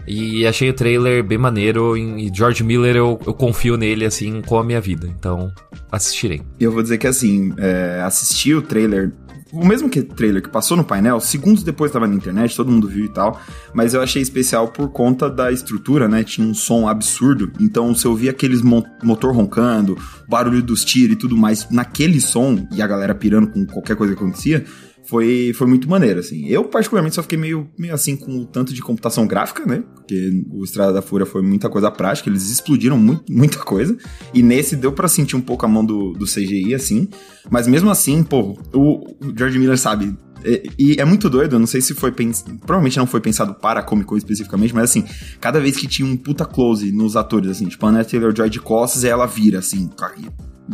E 0.07 0.45
achei 0.47 0.69
o 0.69 0.73
trailer 0.73 1.23
bem 1.23 1.37
maneiro. 1.37 1.95
E 1.95 2.31
George 2.33 2.63
Miller, 2.63 2.95
eu, 2.95 3.19
eu 3.25 3.33
confio 3.33 3.77
nele, 3.77 4.05
assim, 4.05 4.41
com 4.41 4.57
a 4.57 4.63
minha 4.63 4.81
vida. 4.81 5.07
Então, 5.07 5.51
assistirei. 5.91 6.41
Eu 6.59 6.71
vou 6.71 6.81
dizer 6.81 6.97
que, 6.97 7.07
assim, 7.07 7.53
é, 7.57 8.01
assisti 8.03 8.53
o 8.53 8.61
trailer 8.61 9.11
o 9.51 9.65
mesmo 9.65 9.89
que 9.89 10.01
trailer 10.01 10.41
que 10.41 10.49
passou 10.49 10.77
no 10.77 10.83
painel, 10.83 11.19
segundos 11.19 11.63
depois 11.63 11.89
estava 11.89 12.07
na 12.07 12.15
internet, 12.15 12.55
todo 12.55 12.71
mundo 12.71 12.87
viu 12.87 13.05
e 13.05 13.09
tal, 13.09 13.39
mas 13.73 13.93
eu 13.93 14.01
achei 14.01 14.21
especial 14.21 14.69
por 14.69 14.89
conta 14.89 15.29
da 15.29 15.51
estrutura, 15.51 16.07
né? 16.07 16.23
Tinha 16.23 16.47
um 16.47 16.53
som 16.53 16.87
absurdo, 16.87 17.51
então 17.59 17.93
você 17.93 18.07
ouvia 18.07 18.31
aqueles 18.31 18.61
mo 18.61 18.85
motor 19.03 19.35
roncando, 19.35 19.97
barulho 20.27 20.61
dos 20.61 20.85
tiros 20.85 21.15
e 21.15 21.19
tudo 21.19 21.37
mais 21.37 21.69
naquele 21.69 22.21
som, 22.21 22.67
e 22.71 22.81
a 22.81 22.87
galera 22.87 23.13
pirando 23.13 23.47
com 23.47 23.65
qualquer 23.65 23.95
coisa 23.95 24.15
que 24.15 24.21
acontecia, 24.21 24.65
foi, 25.11 25.51
foi 25.53 25.67
muito 25.67 25.89
maneiro, 25.89 26.21
assim. 26.21 26.47
Eu, 26.47 26.63
particularmente, 26.63 27.15
só 27.15 27.21
fiquei 27.21 27.37
meio, 27.37 27.69
meio 27.77 27.93
assim 27.93 28.15
com 28.15 28.31
o 28.31 28.45
tanto 28.45 28.73
de 28.73 28.81
computação 28.81 29.27
gráfica, 29.27 29.65
né? 29.65 29.83
Porque 29.93 30.41
o 30.49 30.63
Estrada 30.63 30.93
da 30.93 31.01
Fúria 31.01 31.25
foi 31.25 31.41
muita 31.41 31.69
coisa 31.69 31.91
prática, 31.91 32.29
eles 32.29 32.49
explodiram 32.49 32.97
muito, 32.97 33.29
muita 33.29 33.59
coisa. 33.59 33.97
E 34.33 34.41
nesse 34.41 34.73
deu 34.73 34.93
para 34.93 35.09
sentir 35.09 35.35
um 35.35 35.41
pouco 35.41 35.65
a 35.65 35.67
mão 35.67 35.83
do, 35.83 36.13
do 36.13 36.23
CGI, 36.23 36.73
assim. 36.73 37.09
Mas 37.49 37.67
mesmo 37.67 37.89
assim, 37.89 38.23
pô, 38.23 38.57
o, 38.73 38.99
o 39.21 39.37
George 39.37 39.59
Miller 39.59 39.77
sabe. 39.77 40.15
E, 40.45 40.71
e, 40.79 40.95
é 40.97 41.03
muito 41.03 41.29
doido, 41.29 41.57
eu 41.57 41.59
não 41.59 41.67
sei 41.67 41.81
se 41.81 41.93
foi 41.93 42.13
pensado. 42.13 42.57
Provavelmente 42.59 42.97
não 42.97 43.05
foi 43.05 43.19
pensado 43.19 43.53
para 43.55 43.81
a 43.81 43.83
Comic 43.83 44.07
Con 44.07 44.15
especificamente, 44.15 44.73
mas 44.73 44.85
assim, 44.85 45.03
cada 45.41 45.59
vez 45.59 45.75
que 45.75 45.87
tinha 45.87 46.07
um 46.07 46.15
puta 46.15 46.45
close 46.45 46.89
nos 46.89 47.17
atores, 47.17 47.51
assim, 47.51 47.67
tipo, 47.67 47.85
a 47.85 48.03
Taylor 48.05 48.33
Joy 48.33 48.49
de 48.49 48.61
costas, 48.61 49.03
ela 49.03 49.25
vira, 49.25 49.59
assim, 49.59 49.89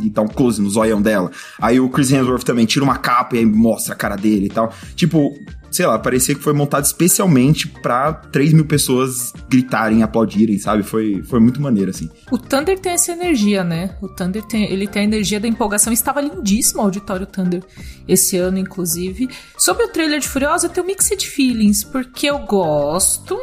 e 0.01 0.09
dá 0.09 0.21
um 0.21 0.27
close 0.27 0.61
no 0.61 0.69
zoião 0.69 1.01
dela. 1.01 1.31
Aí 1.59 1.79
o 1.79 1.89
Chris 1.89 2.11
Hemsworth 2.11 2.43
também 2.43 2.65
tira 2.65 2.83
uma 2.83 2.97
capa 2.97 3.35
e 3.35 3.39
aí 3.39 3.45
mostra 3.45 3.93
a 3.93 3.97
cara 3.97 4.15
dele 4.15 4.47
e 4.47 4.49
tal. 4.49 4.73
Tipo, 4.95 5.33
sei 5.71 5.85
lá, 5.85 5.97
parecia 5.99 6.35
que 6.35 6.41
foi 6.41 6.53
montado 6.53 6.85
especialmente 6.85 7.67
pra 7.67 8.13
3 8.13 8.53
mil 8.53 8.65
pessoas 8.65 9.33
gritarem, 9.49 10.03
aplaudirem, 10.03 10.57
sabe? 10.57 10.83
Foi, 10.83 11.21
foi 11.23 11.39
muito 11.39 11.61
maneiro, 11.61 11.91
assim. 11.91 12.09
O 12.31 12.37
Thunder 12.37 12.79
tem 12.79 12.93
essa 12.93 13.11
energia, 13.11 13.63
né? 13.63 13.95
O 14.01 14.07
Thunder 14.07 14.43
tem, 14.43 14.71
ele 14.71 14.87
tem 14.87 15.03
a 15.03 15.05
energia 15.05 15.39
da 15.39 15.47
empolgação. 15.47 15.91
Estava 15.91 16.21
lindíssimo 16.21 16.81
o 16.81 16.85
auditório 16.85 17.25
Thunder 17.25 17.63
esse 18.07 18.37
ano, 18.37 18.57
inclusive. 18.57 19.29
Sobre 19.57 19.83
o 19.83 19.89
trailer 19.89 20.19
de 20.19 20.27
Furiosa, 20.27 20.67
eu 20.67 20.71
tenho 20.71 20.87
mixed 20.87 21.27
feelings, 21.27 21.83
porque 21.83 22.27
eu 22.27 22.39
gosto 22.39 23.37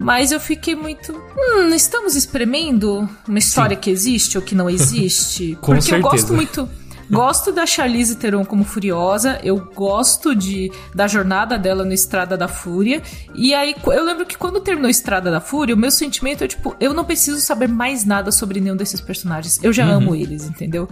mas 0.00 0.32
eu 0.32 0.40
fiquei 0.40 0.74
muito. 0.74 1.12
Hum, 1.12 1.74
estamos 1.74 2.16
espremendo 2.16 3.06
uma 3.28 3.38
história 3.38 3.76
Sim. 3.76 3.80
que 3.82 3.90
existe 3.90 4.38
ou 4.38 4.42
que 4.42 4.54
não 4.54 4.68
existe? 4.68 5.56
Com 5.60 5.72
Porque 5.72 5.82
certeza. 5.82 5.96
eu 5.96 6.10
gosto 6.10 6.32
muito. 6.32 6.68
Gosto 7.10 7.50
da 7.50 7.66
Charlize 7.66 8.14
Theron 8.16 8.44
como 8.44 8.62
Furiosa, 8.62 9.40
eu 9.42 9.58
gosto 9.74 10.32
de 10.32 10.70
da 10.94 11.08
jornada 11.08 11.58
dela 11.58 11.84
no 11.84 11.92
Estrada 11.92 12.36
da 12.36 12.46
Fúria. 12.46 13.02
E 13.34 13.52
aí, 13.52 13.74
eu 13.84 14.04
lembro 14.04 14.24
que 14.24 14.38
quando 14.38 14.60
terminou 14.60 14.88
Estrada 14.88 15.28
da 15.28 15.40
Fúria, 15.40 15.74
o 15.74 15.78
meu 15.78 15.90
sentimento 15.90 16.44
é 16.44 16.46
tipo, 16.46 16.74
eu 16.78 16.94
não 16.94 17.04
preciso 17.04 17.40
saber 17.40 17.68
mais 17.68 18.04
nada 18.04 18.30
sobre 18.30 18.60
nenhum 18.60 18.76
desses 18.76 19.00
personagens. 19.00 19.58
Eu 19.60 19.72
já 19.72 19.86
uhum. 19.86 19.94
amo 19.94 20.14
eles, 20.14 20.44
entendeu? 20.44 20.88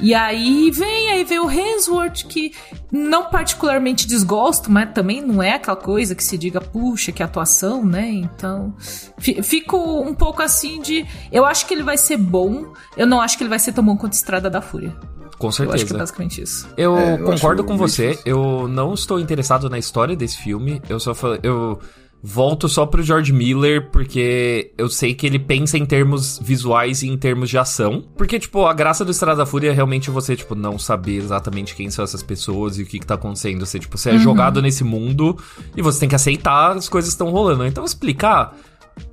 E 0.00 0.14
aí 0.14 0.70
vem, 0.70 1.10
aí 1.10 1.24
vem 1.24 1.38
o 1.38 1.50
Hemsworth, 1.50 2.24
que 2.28 2.52
não 2.90 3.26
particularmente 3.26 4.06
desgosto, 4.06 4.70
mas 4.70 4.92
também 4.92 5.20
não 5.20 5.42
é 5.42 5.54
aquela 5.54 5.76
coisa 5.76 6.14
que 6.14 6.24
se 6.24 6.38
diga, 6.38 6.60
puxa, 6.60 7.12
que 7.12 7.22
atuação, 7.22 7.84
né? 7.84 8.08
Então, 8.08 8.74
fico 9.18 9.76
um 10.00 10.14
pouco 10.14 10.42
assim 10.42 10.80
de. 10.80 11.06
Eu 11.30 11.44
acho 11.44 11.66
que 11.66 11.74
ele 11.74 11.82
vai 11.82 11.98
ser 11.98 12.16
bom, 12.16 12.72
eu 12.96 13.06
não 13.06 13.20
acho 13.20 13.36
que 13.36 13.42
ele 13.42 13.50
vai 13.50 13.58
ser 13.58 13.72
tão 13.72 13.84
bom 13.84 13.96
quanto 13.96 14.14
Estrada 14.14 14.48
da 14.48 14.60
Fúria. 14.60 14.94
Com 15.38 15.50
certeza. 15.50 15.70
Eu 15.70 15.74
acho 15.74 15.86
que 15.86 15.94
é 15.94 15.98
basicamente 15.98 16.42
isso. 16.42 16.68
Eu, 16.76 16.96
é, 16.98 17.14
eu 17.14 17.24
concordo 17.24 17.64
com 17.64 17.74
você. 17.74 18.18
Eu 18.26 18.68
não 18.68 18.92
estou 18.92 19.18
interessado 19.18 19.70
na 19.70 19.78
história 19.78 20.14
desse 20.14 20.36
filme. 20.36 20.82
Eu 20.86 21.00
só 21.00 21.14
eu 21.42 21.80
volto 22.22 22.68
só 22.68 22.84
pro 22.84 23.02
George 23.02 23.32
Miller 23.32 23.90
porque 23.90 24.72
eu 24.76 24.88
sei 24.88 25.14
que 25.14 25.26
ele 25.26 25.38
pensa 25.38 25.78
em 25.78 25.86
termos 25.86 26.38
visuais 26.42 27.02
e 27.02 27.08
em 27.08 27.16
termos 27.16 27.48
de 27.48 27.58
ação. 27.58 28.04
Porque, 28.16 28.38
tipo, 28.38 28.66
a 28.66 28.72
graça 28.72 29.04
do 29.04 29.10
Estrada 29.10 29.38
da 29.38 29.46
Fúria 29.46 29.70
é 29.70 29.72
realmente 29.72 30.10
você, 30.10 30.36
tipo, 30.36 30.54
não 30.54 30.78
saber 30.78 31.16
exatamente 31.16 31.74
quem 31.74 31.90
são 31.90 32.04
essas 32.04 32.22
pessoas 32.22 32.78
e 32.78 32.82
o 32.82 32.86
que, 32.86 32.98
que 32.98 33.06
tá 33.06 33.14
acontecendo. 33.14 33.64
Você, 33.64 33.78
tipo, 33.78 33.96
você 33.96 34.10
é 34.10 34.12
uhum. 34.14 34.18
jogado 34.18 34.60
nesse 34.60 34.84
mundo 34.84 35.38
e 35.76 35.82
você 35.82 36.00
tem 36.00 36.08
que 36.08 36.14
aceitar 36.14 36.76
as 36.76 36.88
coisas 36.88 37.10
que 37.10 37.14
estão 37.14 37.30
rolando. 37.30 37.64
Então, 37.64 37.84
explicar 37.84 38.56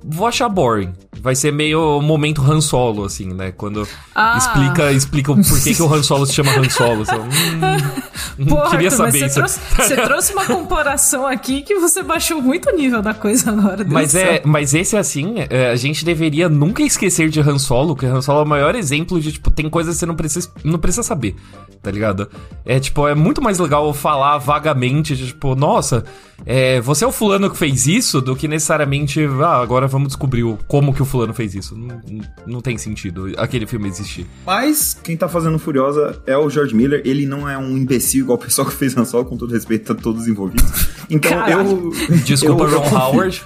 vou 0.04 0.26
achar 0.26 0.48
boring. 0.48 0.92
Vai 1.20 1.34
ser 1.34 1.52
meio 1.52 2.00
momento 2.00 2.40
Han 2.42 2.60
Solo, 2.60 3.04
assim, 3.04 3.32
né? 3.32 3.52
Quando 3.52 3.86
ah. 4.14 4.36
explica, 4.38 4.92
explica 4.92 5.32
o 5.32 5.36
porquê 5.36 5.74
que 5.74 5.82
o 5.82 5.92
Han 5.92 6.02
Solo 6.02 6.26
se 6.26 6.34
chama 6.34 6.52
Han 6.52 6.70
Solo. 6.70 7.02
Então, 7.02 7.22
hum, 7.22 7.98
Porra, 8.48 8.70
queria 8.70 8.90
saber 8.90 9.26
isso. 9.26 9.28
Você 9.28 9.34
trouxe, 9.34 9.60
você 9.76 9.96
trouxe, 10.02 10.32
uma 10.32 10.46
comparação 10.46 11.26
aqui 11.26 11.62
que 11.62 11.74
você 11.76 12.02
baixou 12.02 12.40
muito 12.40 12.70
o 12.70 12.76
nível 12.76 13.02
da 13.02 13.12
coisa 13.12 13.50
na 13.50 13.68
hora 13.68 13.84
mas 13.88 14.14
é 14.14 14.42
Mas 14.44 14.74
esse, 14.74 14.96
assim, 14.96 15.34
é, 15.50 15.70
a 15.70 15.76
gente 15.76 16.04
deveria 16.04 16.48
nunca 16.48 16.82
esquecer 16.82 17.28
de 17.28 17.40
Han 17.40 17.58
Solo, 17.58 17.96
que 17.96 18.06
Han 18.06 18.22
Solo 18.22 18.40
é 18.40 18.44
o 18.44 18.48
maior 18.48 18.74
exemplo 18.74 19.20
de, 19.20 19.32
tipo, 19.32 19.50
tem 19.50 19.68
coisas 19.68 19.94
que 19.94 20.00
você 20.00 20.06
não 20.06 20.14
precisa, 20.14 20.50
não 20.62 20.78
precisa 20.78 21.02
saber, 21.02 21.34
tá 21.82 21.90
ligado? 21.90 22.28
É, 22.64 22.78
tipo, 22.78 23.06
é 23.08 23.14
muito 23.14 23.42
mais 23.42 23.58
legal 23.58 23.92
falar 23.92 24.38
vagamente, 24.38 25.16
de, 25.16 25.28
tipo, 25.28 25.54
nossa, 25.54 26.04
é, 26.46 26.80
você 26.80 27.04
é 27.04 27.06
o 27.06 27.12
fulano 27.12 27.50
que 27.50 27.56
fez 27.56 27.86
isso, 27.86 28.20
do 28.20 28.36
que 28.36 28.46
necessariamente, 28.46 29.20
ah, 29.42 29.60
agora 29.60 29.77
vamos 29.86 30.08
descobrir 30.08 30.44
como 30.66 30.94
que 30.94 31.02
o 31.02 31.04
fulano 31.04 31.34
fez 31.34 31.54
isso. 31.54 31.76
Não, 31.76 32.00
não 32.46 32.60
tem 32.60 32.76
sentido 32.78 33.32
aquele 33.36 33.66
filme 33.66 33.88
existir. 33.88 34.26
Mas 34.46 34.98
quem 35.02 35.16
tá 35.16 35.28
fazendo 35.28 35.58
Furiosa 35.58 36.22
é 36.26 36.36
o 36.36 36.48
George 36.48 36.74
Miller. 36.74 37.02
Ele 37.04 37.26
não 37.26 37.48
é 37.48 37.56
um 37.56 37.76
imbecil 37.76 38.24
igual 38.24 38.38
o 38.38 38.40
pessoal 38.40 38.66
que 38.66 38.74
fez 38.74 38.96
Han 38.96 39.04
Solo, 39.04 39.24
com 39.26 39.36
todo 39.36 39.52
respeito 39.52 39.92
a 39.92 39.94
todos 39.94 40.22
os 40.22 40.28
envolvidos. 40.28 40.88
Então 41.10 41.30
Caralho. 41.30 41.92
eu... 42.10 42.18
Desculpa, 42.24 42.64
eu, 42.64 42.80
Ron 42.80 42.96
Howard. 42.96 43.42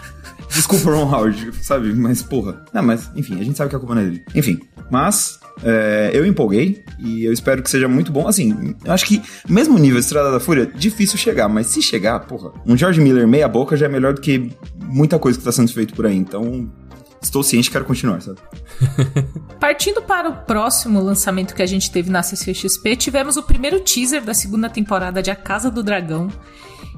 Desculpa, 0.48 0.90
Ron 0.90 1.10
Howard, 1.10 1.50
sabe? 1.62 1.94
Mas, 1.94 2.22
porra. 2.22 2.62
Não, 2.72 2.82
mas, 2.82 3.10
enfim, 3.16 3.40
a 3.40 3.44
gente 3.44 3.56
sabe 3.56 3.70
que 3.70 3.76
a 3.76 3.78
culpa 3.78 3.94
não 3.94 4.02
é 4.02 4.04
dele. 4.04 4.24
Enfim, 4.34 4.60
mas 4.92 5.40
é, 5.64 6.10
eu 6.12 6.26
empolguei 6.26 6.84
e 6.98 7.24
eu 7.24 7.32
espero 7.32 7.62
que 7.62 7.70
seja 7.70 7.88
muito 7.88 8.12
bom. 8.12 8.28
Assim, 8.28 8.76
eu 8.84 8.92
acho 8.92 9.06
que 9.06 9.22
mesmo 9.48 9.78
nível 9.78 9.98
Estrada 9.98 10.30
da 10.30 10.38
Fúria, 10.38 10.66
difícil 10.66 11.16
chegar, 11.16 11.48
mas 11.48 11.68
se 11.68 11.80
chegar, 11.80 12.20
porra, 12.20 12.52
um 12.66 12.76
George 12.76 13.00
Miller 13.00 13.26
meia 13.26 13.48
boca 13.48 13.74
já 13.74 13.86
é 13.86 13.88
melhor 13.88 14.12
do 14.12 14.20
que 14.20 14.52
muita 14.84 15.18
coisa 15.18 15.38
que 15.38 15.44
tá 15.46 15.50
sendo 15.50 15.72
feito 15.72 15.94
por 15.94 16.04
aí. 16.04 16.14
Então, 16.14 16.70
estou 17.22 17.42
ciente 17.42 17.70
quero 17.70 17.86
continuar, 17.86 18.20
sabe? 18.20 18.38
Partindo 19.58 20.02
para 20.02 20.28
o 20.28 20.36
próximo 20.44 21.00
lançamento 21.00 21.54
que 21.54 21.62
a 21.62 21.66
gente 21.66 21.90
teve 21.90 22.10
na 22.10 22.22
CCXP, 22.22 22.94
tivemos 22.96 23.38
o 23.38 23.42
primeiro 23.42 23.80
teaser 23.80 24.22
da 24.22 24.34
segunda 24.34 24.68
temporada 24.68 25.22
de 25.22 25.30
A 25.30 25.36
Casa 25.36 25.70
do 25.70 25.82
Dragão. 25.82 26.28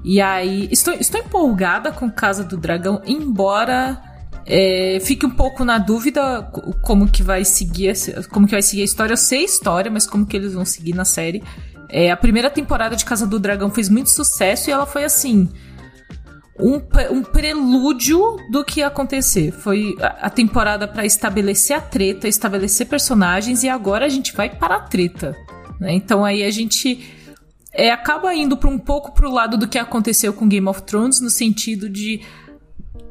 E 0.02 0.20
aí, 0.20 0.68
estou, 0.72 0.94
estou 0.94 1.20
empolgada 1.20 1.92
com 1.92 2.10
Casa 2.10 2.42
do 2.42 2.56
Dragão, 2.56 3.00
embora 3.06 4.13
é, 4.46 4.98
fique 5.00 5.24
um 5.24 5.30
pouco 5.30 5.64
na 5.64 5.78
dúvida 5.78 6.42
como 6.82 7.08
que 7.08 7.22
vai 7.22 7.44
seguir 7.44 7.94
como 8.30 8.46
que 8.46 8.52
vai 8.52 8.62
seguir 8.62 8.82
a 8.82 8.84
história. 8.84 9.12
Eu 9.12 9.16
sei 9.16 9.40
a 9.40 9.44
história, 9.44 9.90
mas 9.90 10.06
como 10.06 10.26
que 10.26 10.36
eles 10.36 10.52
vão 10.52 10.64
seguir 10.64 10.94
na 10.94 11.04
série. 11.04 11.42
É, 11.88 12.10
a 12.10 12.16
primeira 12.16 12.50
temporada 12.50 12.94
de 12.96 13.04
Casa 13.04 13.26
do 13.26 13.38
Dragão 13.38 13.70
fez 13.70 13.88
muito 13.88 14.10
sucesso 14.10 14.68
e 14.68 14.72
ela 14.72 14.86
foi 14.86 15.04
assim. 15.04 15.48
Um, 16.60 16.80
um 17.10 17.22
prelúdio 17.22 18.36
do 18.50 18.64
que 18.64 18.80
ia 18.80 18.86
acontecer. 18.86 19.50
Foi 19.50 19.96
a, 20.00 20.30
temporada 20.30 20.86
para 20.86 21.04
estabelecer 21.04 21.76
a 21.76 21.80
treta, 21.80 22.28
estabelecer 22.28 22.86
personagens, 22.86 23.64
e 23.64 23.68
agora 23.68 24.06
a 24.06 24.08
gente 24.08 24.32
vai 24.32 24.48
para 24.48 24.76
a 24.76 24.80
treta. 24.80 25.36
Né? 25.80 25.94
Então 25.94 26.24
aí 26.24 26.44
a 26.44 26.50
gente 26.50 27.12
é, 27.72 27.90
acaba 27.90 28.32
indo 28.34 28.56
para 28.56 28.70
um 28.70 28.78
pouco 28.78 29.12
pro 29.12 29.32
lado 29.32 29.56
do 29.56 29.66
que 29.66 29.78
aconteceu 29.78 30.32
com 30.32 30.46
Game 30.46 30.68
of 30.68 30.82
Thrones, 30.82 31.20
no 31.20 31.30
sentido 31.30 31.88
de 31.88 32.20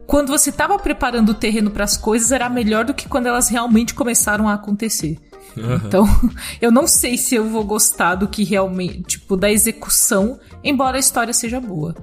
quando 0.05 0.29
você 0.29 0.49
estava 0.49 0.77
preparando 0.77 1.29
o 1.29 1.33
terreno 1.33 1.71
para 1.71 1.83
as 1.83 1.97
coisas 1.97 2.31
era 2.31 2.49
melhor 2.49 2.85
do 2.85 2.93
que 2.93 3.07
quando 3.07 3.27
elas 3.27 3.47
realmente 3.47 3.93
começaram 3.93 4.47
a 4.47 4.53
acontecer. 4.53 5.17
Uhum. 5.55 5.75
Então, 5.75 6.05
eu 6.61 6.71
não 6.71 6.87
sei 6.87 7.17
se 7.17 7.35
eu 7.35 7.47
vou 7.47 7.63
gostar 7.63 8.15
do 8.15 8.27
que 8.27 8.43
realmente, 8.43 9.19
tipo, 9.19 9.37
da 9.37 9.51
execução, 9.51 10.39
embora 10.63 10.97
a 10.97 10.99
história 10.99 11.33
seja 11.33 11.59
boa. 11.59 11.95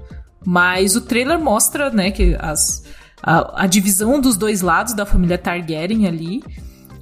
Mas 0.45 0.95
o 0.95 1.01
trailer 1.01 1.39
mostra, 1.39 1.89
né, 1.89 2.11
que 2.11 2.35
as, 2.39 2.83
a, 3.21 3.63
a 3.63 3.67
divisão 3.67 4.19
dos 4.19 4.35
dois 4.35 4.61
lados 4.61 4.93
da 4.93 5.05
família 5.05 5.37
Targaryen 5.37 6.07
ali. 6.07 6.43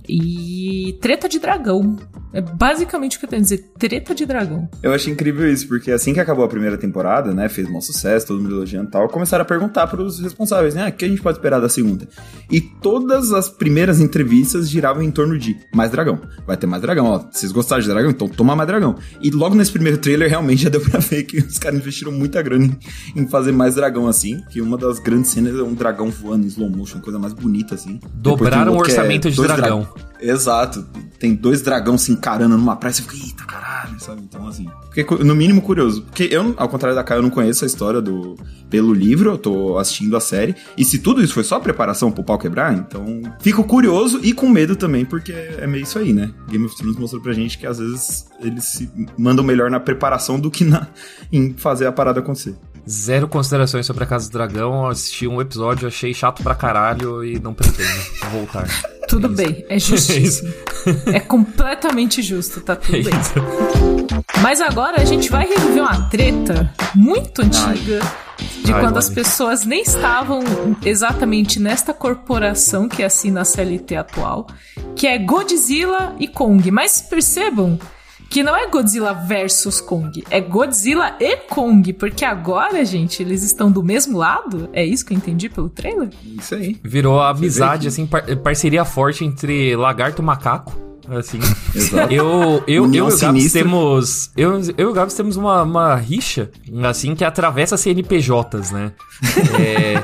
E 0.10 0.98
treta 1.00 1.30
de 1.30 1.38
dragão. 1.38 1.98
É 2.32 2.42
basicamente 2.42 3.18
o 3.18 3.20
que 3.20 3.26
eu 3.26 3.30
tenho 3.30 3.42
a 3.42 3.44
dizer, 3.44 3.72
treta 3.78 4.14
de 4.14 4.26
dragão. 4.26 4.70
Eu 4.84 4.94
achei 4.94 5.12
incrível 5.12 5.52
isso, 5.52 5.68
porque 5.68 5.92
assim 5.92 6.14
que 6.14 6.20
acabou 6.20 6.46
a 6.46 6.48
primeira 6.48 6.78
temporada, 6.78 7.34
né, 7.34 7.50
fez 7.50 7.68
um 7.68 7.82
sucesso, 7.82 8.28
todo 8.28 8.40
mundo 8.40 8.56
elogiando 8.56 8.88
e 8.88 8.92
tal, 8.92 9.08
começaram 9.08 9.42
a 9.42 9.46
perguntar 9.46 9.88
pros 9.88 10.20
responsáveis, 10.20 10.76
né, 10.76 10.86
ah, 10.86 10.90
o 10.90 10.92
que 10.92 11.06
a 11.06 11.08
gente 11.08 11.22
pode 11.22 11.40
esperar 11.40 11.60
da 11.60 11.68
segunda? 11.68 12.08
E 12.52 12.62
todas 12.62 13.32
as 13.32 13.50
primeiras 13.50 14.00
entrevistas 14.00 14.70
giravam 14.70 15.02
em 15.02 15.10
torno 15.10 15.40
de 15.40 15.58
mais 15.74 15.90
dragão, 15.90 16.22
vai 16.46 16.56
ter 16.56 16.68
mais 16.68 16.84
dragão, 16.84 17.08
ó, 17.08 17.18
vocês 17.32 17.52
gostaram 17.52 17.82
de 17.82 17.88
dragão? 17.88 18.12
Então 18.12 18.28
toma 18.28 18.56
mais 18.56 18.68
dragão. 18.68 18.96
E 19.20 19.32
logo 19.32 19.56
nesse 19.56 19.72
primeiro 19.72 19.98
trailer, 19.98 20.30
realmente 20.30 20.62
já 20.64 20.70
deu 20.70 20.82
pra 20.82 21.00
ver 21.00 21.24
que 21.24 21.40
os 21.40 21.58
caras 21.58 21.80
investiram 21.80 22.12
muita 22.12 22.44
grana 22.44 22.66
em, 23.16 23.22
em 23.24 23.28
fazer 23.28 23.52
mais 23.52 23.74
dragão 23.74 24.08
assim, 24.08 24.40
que 24.50 24.62
uma 24.62 24.78
das 24.78 25.00
grandes 25.00 25.32
cenas 25.32 25.58
é 25.58 25.64
um 25.64 25.74
dragão 25.74 26.12
voando 26.12 26.46
em 26.46 26.48
slow 26.48 26.70
motion, 26.70 27.00
coisa 27.00 27.18
mais 27.18 27.34
bonita 27.34 27.74
assim. 27.74 28.00
Dobraram 28.14 28.74
o 28.74 28.78
orçamento 28.78 29.28
é 29.28 29.32
de 29.32 29.42
dragão. 29.42 29.82
Dra 29.82 29.99
Exato. 30.22 30.86
Tem 31.18 31.36
dois 31.36 31.62
dragões 31.62 32.02
se 32.02 32.12
encarando 32.12 32.58
numa 32.58 32.76
praia, 32.76 32.94
você 32.94 33.02
fica, 33.02 33.16
eita 33.16 33.44
caralho, 33.46 34.00
sabe? 34.00 34.22
Então, 34.22 34.48
assim. 34.48 34.68
Fiquei, 34.92 35.18
no 35.20 35.36
mínimo, 35.36 35.62
curioso. 35.62 36.04
Porque 36.04 36.30
eu, 36.32 36.54
ao 36.58 36.70
contrário 36.70 36.96
da 36.96 37.04
Kai, 37.04 37.18
eu 37.18 37.22
não 37.22 37.30
conheço 37.30 37.64
a 37.64 37.68
história 37.68 38.02
do. 38.02 38.36
pelo 38.70 38.94
livro, 38.94 39.32
eu 39.32 39.38
tô 39.38 39.78
assistindo 39.78 40.16
a 40.16 40.20
série. 40.20 40.56
E 40.78 40.86
se 40.86 41.00
tudo 41.00 41.22
isso 41.22 41.34
foi 41.34 41.44
só 41.44 41.60
preparação 41.60 42.12
pro 42.12 42.24
pau 42.24 42.38
quebrar, 42.38 42.74
então. 42.74 43.22
Fico 43.42 43.64
curioso 43.64 44.20
e 44.24 44.34
com 44.34 44.48
medo 44.50 44.76
também, 44.76 45.06
porque 45.06 45.32
é 45.32 45.68
meio 45.68 45.84
isso 45.84 46.00
aí, 46.00 46.14
né? 46.14 46.32
Game 46.50 46.66
of 46.66 46.76
Thrones 46.76 46.98
mostrou 46.98 47.22
pra 47.22 47.34
gente 47.34 47.58
que 47.58 47.68
às 47.68 47.80
vezes 47.80 48.26
eles 48.40 48.66
se 48.66 48.90
mandam 49.18 49.44
melhor 49.44 49.70
na 49.70 49.80
preparação 49.80 50.40
do 50.40 50.50
que 50.50 50.64
na, 50.64 50.88
em 51.32 51.54
fazer 51.54 51.86
a 51.86 51.92
parada 51.92 52.20
acontecer. 52.20 52.56
Zero 52.88 53.28
considerações 53.28 53.86
sobre 53.86 54.04
a 54.04 54.08
Casa 54.08 54.30
do 54.30 54.34
Dragão. 54.34 54.88
Assisti 54.88 55.28
um 55.28 55.42
episódio, 55.42 55.88
achei 55.88 56.14
chato 56.14 56.44
pra 56.44 56.56
caralho 56.56 57.24
e 57.24 57.40
não 57.40 57.54
pretendo 57.54 57.90
voltar. 58.32 58.68
Tudo 59.10 59.26
é 59.26 59.30
bem, 59.30 59.66
é 59.68 59.78
justíssimo. 59.80 60.54
É, 61.12 61.18
é, 61.18 61.20
completamente 61.20 62.22
justo, 62.22 62.62
tá 62.62 62.76
tudo 62.76 62.98
é 62.98 63.02
bem. 63.02 63.14
Mas 64.40 64.62
agora 64.62 65.02
a 65.02 65.06
gente 65.06 65.32
vai 65.32 65.48
reviver 65.48 65.82
uma 65.82 66.10
treta 66.10 66.72
muito 66.94 67.42
antiga. 67.42 68.00
De 68.64 68.72
Ai, 68.72 68.82
quando 68.82 68.98
as 68.98 69.10
pessoas 69.10 69.66
nem 69.66 69.82
estavam 69.82 70.42
exatamente 70.86 71.60
nesta 71.60 71.94
corporação 71.94 72.88
que 72.88 73.04
assina 73.04 73.42
a 73.42 73.46
CLT 73.46 73.96
atual, 73.96 74.48
que 74.96 75.08
é 75.08 75.18
Godzilla 75.18 76.16
e 76.20 76.28
Kong. 76.28 76.70
Mas 76.70 77.02
percebam 77.02 77.80
que 78.30 78.44
não 78.44 78.56
é 78.56 78.68
Godzilla 78.68 79.14
versus 79.14 79.82
Kong, 79.82 80.24
é 80.30 80.40
Godzilla 80.40 81.16
e 81.20 81.38
Kong, 81.38 81.94
porque 81.94 82.24
agora, 82.24 82.84
gente, 82.86 83.24
eles 83.24 83.44
estão 83.44 83.72
do 83.72 83.84
mesmo 83.84 84.18
lado. 84.18 84.70
É 84.74 84.86
isso 84.86 85.06
que 85.06 85.14
eu 85.14 85.18
entendi 85.18 85.50
pelo 85.50 85.70
trailer? 85.70 86.10
Isso 86.24 86.56
aí. 86.56 86.80
Virou 86.84 87.20
amizade, 87.22 87.88
assim, 87.88 88.06
par 88.06 88.24
parceria 88.38 88.86
forte 88.86 89.26
entre 89.26 89.76
lagarto 89.76 90.22
e 90.22 90.26
macaco 90.26 90.90
assim. 91.18 91.40
Exato. 91.74 92.14
Eu, 92.14 92.64
eu, 92.68 92.86
eu, 92.86 92.94
e 92.94 93.02
o 93.02 93.18
Gabs 93.18 93.52
temos. 93.52 94.32
Eu, 94.38 94.60
eu 94.60 94.74
e 94.78 94.86
o 94.86 94.94
Gabs 94.94 95.14
temos 95.14 95.38
uma, 95.38 95.64
uma 95.64 95.96
rixa, 95.96 96.52
assim, 96.84 97.16
que 97.16 97.24
atravessa 97.24 97.78
CNPJs, 97.78 98.72
né? 98.72 98.92
É. 99.60 99.96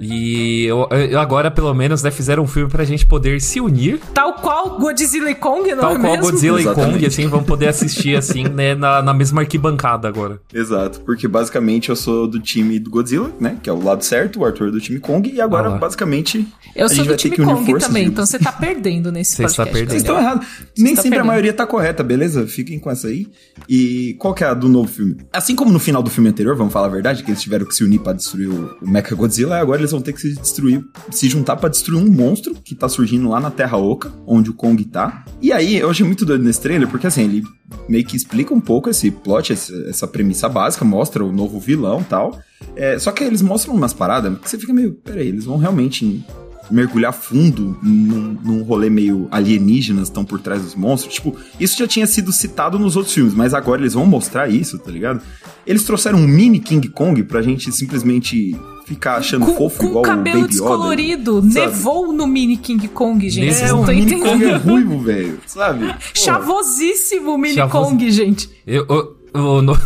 E 0.00 0.64
eu, 0.66 0.88
eu 0.90 1.18
agora, 1.18 1.50
pelo 1.50 1.72
menos, 1.74 2.02
né, 2.02 2.10
fizeram 2.10 2.42
um 2.42 2.46
filme 2.46 2.70
pra 2.70 2.84
gente 2.84 3.06
poder 3.06 3.40
se 3.40 3.60
unir. 3.60 3.98
Tal 4.12 4.34
qual 4.34 4.78
Godzilla 4.78 5.30
e 5.30 5.34
Kong, 5.34 5.70
não 5.70 5.80
Tal 5.80 5.92
é 5.92 5.98
qual 5.98 6.12
mesmo? 6.12 6.30
Godzilla 6.30 6.60
Exatamente. 6.60 6.90
e 6.90 6.92
Kong, 6.92 7.06
assim, 7.06 7.28
vamos 7.28 7.46
poder 7.46 7.68
assistir, 7.68 8.16
assim, 8.16 8.44
né, 8.48 8.74
na, 8.74 9.02
na 9.02 9.14
mesma 9.14 9.42
arquibancada 9.42 10.08
agora. 10.08 10.40
Exato, 10.52 11.00
porque 11.00 11.26
basicamente 11.26 11.88
eu 11.88 11.96
sou 11.96 12.26
do 12.26 12.38
time 12.38 12.78
do 12.78 12.90
Godzilla, 12.90 13.30
né, 13.40 13.56
que 13.62 13.70
é 13.70 13.72
o 13.72 13.82
lado 13.82 14.04
certo, 14.04 14.40
o 14.40 14.44
Arthur 14.44 14.68
é 14.68 14.70
do 14.70 14.80
time 14.80 14.98
Kong, 14.98 15.30
e 15.30 15.40
agora, 15.40 15.68
ah 15.68 15.78
basicamente, 15.78 16.46
eu 16.74 16.88
sou 16.88 17.04
do 17.04 17.16
time 17.16 17.36
Kong 17.36 17.78
também, 17.78 18.06
então 18.06 18.24
você 18.24 18.38
tá 18.38 18.52
perdendo 18.52 19.10
nesse 19.10 19.36
podcast. 19.36 19.56
Você 19.56 19.62
está 19.62 19.72
perdendo. 19.72 19.90
Vocês 19.90 20.02
estão 20.02 20.18
errados. 20.18 20.46
Nem 20.76 20.94
tá 20.94 21.02
sempre 21.02 21.18
perdendo. 21.18 21.20
a 21.20 21.24
maioria 21.32 21.52
tá 21.52 21.66
correta, 21.66 22.02
beleza? 22.02 22.46
Fiquem 22.46 22.78
com 22.78 22.90
essa 22.90 23.08
aí. 23.08 23.26
E 23.68 24.14
qual 24.18 24.34
que 24.34 24.44
é 24.44 24.46
a 24.46 24.54
do 24.54 24.68
novo 24.68 24.88
filme? 24.88 25.16
Assim 25.32 25.54
como 25.56 25.72
no 25.72 25.78
final 25.78 26.02
do 26.02 26.10
filme 26.10 26.28
anterior, 26.28 26.56
vamos 26.56 26.72
falar 26.72 26.86
a 26.86 26.90
verdade, 26.90 27.22
que 27.22 27.30
eles 27.30 27.40
tiveram 27.40 27.66
que 27.66 27.74
se 27.74 27.82
unir 27.82 28.00
para 28.00 28.12
destruir 28.12 28.48
o, 28.48 28.76
o 28.82 28.88
Mecha 28.88 29.14
Godzilla, 29.14 29.58
agora 29.58 29.85
eles 29.86 29.92
vão 29.92 30.00
ter 30.00 30.12
que 30.12 30.20
se 30.20 30.34
destruir, 30.34 30.84
se 31.10 31.28
juntar 31.28 31.56
para 31.56 31.68
destruir 31.68 32.02
um 32.02 32.10
monstro 32.10 32.54
que 32.54 32.74
tá 32.74 32.88
surgindo 32.88 33.28
lá 33.28 33.40
na 33.40 33.50
Terra 33.50 33.78
Oca, 33.78 34.12
onde 34.26 34.50
o 34.50 34.54
Kong 34.54 34.84
tá. 34.84 35.24
E 35.40 35.52
aí, 35.52 35.76
eu 35.76 35.90
achei 35.90 36.04
muito 36.04 36.26
doido 36.26 36.44
nesse 36.44 36.60
trailer, 36.60 36.88
porque 36.88 37.06
assim, 37.06 37.24
ele 37.24 37.42
meio 37.88 38.04
que 38.04 38.16
explica 38.16 38.52
um 38.52 38.60
pouco 38.60 38.90
esse 38.90 39.10
plot, 39.10 39.52
essa 39.52 40.06
premissa 40.06 40.48
básica, 40.48 40.84
mostra 40.84 41.24
o 41.24 41.32
novo 41.32 41.58
vilão 41.58 42.00
e 42.00 42.04
tal. 42.04 42.38
É, 42.74 42.98
só 42.98 43.12
que 43.12 43.24
eles 43.24 43.42
mostram 43.42 43.74
umas 43.74 43.92
paradas 43.92 44.38
que 44.38 44.48
você 44.48 44.58
fica 44.58 44.72
meio, 44.72 44.92
peraí, 44.92 45.28
eles 45.28 45.44
vão 45.44 45.56
realmente 45.56 46.24
mergulhar 46.70 47.12
fundo 47.12 47.78
num, 47.82 48.36
num 48.42 48.62
rolê 48.62 48.90
meio 48.90 49.28
alienígenas 49.30 50.08
estão 50.08 50.24
por 50.24 50.40
trás 50.40 50.62
dos 50.62 50.74
monstros. 50.74 51.14
Tipo, 51.14 51.36
isso 51.60 51.78
já 51.78 51.86
tinha 51.86 52.06
sido 52.06 52.32
citado 52.32 52.78
nos 52.78 52.96
outros 52.96 53.14
filmes, 53.14 53.34
mas 53.34 53.54
agora 53.54 53.80
eles 53.80 53.94
vão 53.94 54.06
mostrar 54.06 54.48
isso, 54.48 54.78
tá 54.78 54.90
ligado? 54.90 55.20
Eles 55.66 55.84
trouxeram 55.84 56.18
um 56.18 56.26
mini 56.26 56.58
King 56.58 56.88
Kong 56.88 57.22
pra 57.24 57.42
gente 57.42 57.70
simplesmente 57.72 58.56
ficar 58.86 59.16
achando 59.16 59.44
com, 59.46 59.54
fofo 59.54 59.78
com 59.78 59.86
igual 59.88 60.04
o 60.04 60.06
cabelo 60.06 60.40
Baby 60.42 60.48
descolorido. 60.48 61.38
Yoda, 61.38 61.60
nevou 61.60 62.12
no 62.12 62.26
mini 62.26 62.56
King 62.56 62.86
Kong, 62.88 63.28
gente. 63.28 63.62
É, 63.62 63.72
o 63.72 63.84
mini 63.84 64.02
entendendo. 64.02 64.30
Kong 64.30 64.44
é 64.44 64.56
ruivo, 64.56 64.98
velho, 65.02 65.40
sabe? 65.46 65.94
Chavosíssimo 66.14 67.34
o 67.34 67.38
mini. 67.38 67.68
Kong, 67.68 68.10
gente. 68.10 68.48
Eu, 68.64 68.86
eu, 68.88 69.16
eu, 69.34 69.62
eu, 69.66 69.76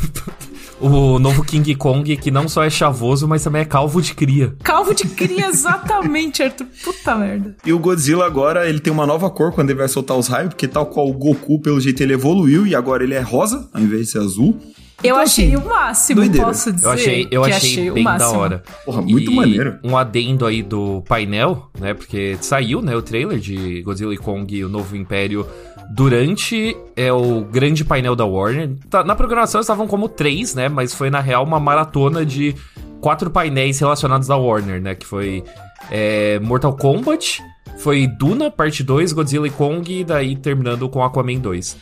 o 0.81 1.19
novo 1.19 1.43
King 1.45 1.75
Kong, 1.75 2.17
que 2.17 2.31
não 2.31 2.49
só 2.49 2.63
é 2.63 2.71
chavoso, 2.71 3.27
mas 3.27 3.43
também 3.43 3.63
é 3.63 3.65
calvo 3.65 4.03
de 4.03 4.15
cria. 4.15 4.55
Calvo 4.63 4.95
de 4.95 5.05
cria, 5.05 5.47
exatamente, 5.47 6.43
Arthur. 6.43 6.67
Puta 6.85 7.15
merda. 7.17 7.57
E 7.65 7.73
o 7.73 7.79
Godzilla 7.79 8.27
agora, 8.27 8.69
ele 8.69 8.81
tem 8.81 8.93
uma 8.93 9.07
nova 9.07 9.31
cor 9.31 9.53
quando 9.53 9.71
ele 9.71 9.79
vai 9.79 9.89
soltar 9.89 10.17
os 10.17 10.27
raios, 10.27 10.51
porque 10.51 10.69
tal 10.69 10.87
qual 10.87 11.09
o 11.09 11.13
Goku, 11.13 11.61
pelo 11.61 11.81
jeito, 11.81 12.03
ele 12.03 12.15
evoluiu 12.15 12.67
e 12.67 12.75
agora 12.75 13.03
ele 13.03 13.15
é 13.15 13.21
rosa, 13.21 13.69
ao 13.73 13.81
invés 13.81 14.07
de 14.07 14.13
ser 14.13 14.19
azul. 14.19 14.59
Eu 15.03 15.15
então, 15.15 15.21
achei 15.21 15.47
assim, 15.47 15.57
o 15.57 15.69
máximo, 15.69 16.21
doideira. 16.21 16.47
posso 16.47 16.73
dizer. 16.73 16.87
Eu 16.87 16.91
achei, 16.93 17.29
eu 17.31 17.45
achei, 17.45 17.57
achei 17.57 17.91
bem 17.91 18.05
da 18.05 18.31
hora. 18.31 18.63
Porra, 18.85 19.03
muito 19.03 19.31
e 19.31 19.35
maneiro. 19.35 19.79
Um 19.83 19.97
adendo 19.97 20.47
aí 20.47 20.63
do 20.63 21.03
painel, 21.09 21.71
né? 21.79 21.95
Porque 21.95 22.37
saiu, 22.41 22.83
né, 22.83 22.95
o 22.95 23.03
trailer 23.03 23.39
de 23.39 23.81
Godzilla 23.83 24.13
e 24.13 24.19
Kong, 24.19 24.65
o 24.65 24.69
Novo 24.69 24.97
Império 24.97 25.47
durante 25.91 26.77
é, 26.97 27.13
o 27.13 27.43
grande 27.43 27.85
painel 27.85 28.15
da 28.15 28.25
Warner. 28.25 28.71
Tá, 28.89 29.03
na 29.03 29.17
programação 29.17 29.61
estavam 29.61 29.87
como 29.87 30.09
três, 30.09 30.55
né? 30.55 30.69
Mas 30.69 30.95
foi 30.95 31.11
na 31.11 31.21
real 31.21 31.45
uma 31.45 31.59
maratona 31.59 32.25
de 32.25 32.55
quatro 33.01 33.31
painéis 33.31 33.79
relacionados 33.81 34.31
à 34.31 34.37
Warner, 34.37 34.81
né? 34.81 34.95
Que 34.95 35.07
foi 35.07 35.43
é, 35.91 36.39
Mortal 36.41 36.77
Kombat, 36.77 37.43
foi 37.79 38.07
Duna, 38.07 38.51
parte 38.51 38.85
2, 38.85 39.13
Godzilla 39.13 39.47
e 39.47 39.51
Kong, 39.51 40.01
e 40.01 40.05
daí 40.05 40.37
terminando 40.37 40.89
com 40.89 41.03
Aquaman 41.03 41.39
2. 41.39 41.77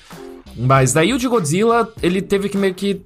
Mas 0.56 0.92
daí 0.92 1.12
o 1.12 1.18
de 1.18 1.28
Godzilla, 1.28 1.88
ele 2.02 2.20
teve 2.20 2.48
que 2.48 2.56
meio 2.56 2.74
que. 2.74 3.00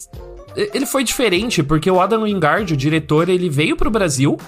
Ele 0.54 0.84
foi 0.84 1.02
diferente, 1.02 1.62
porque 1.62 1.90
o 1.90 2.00
Adam 2.00 2.22
Wingard, 2.22 2.74
o 2.74 2.76
diretor, 2.76 3.28
ele 3.28 3.48
veio 3.48 3.76
pro 3.76 3.90
Brasil 3.90 4.38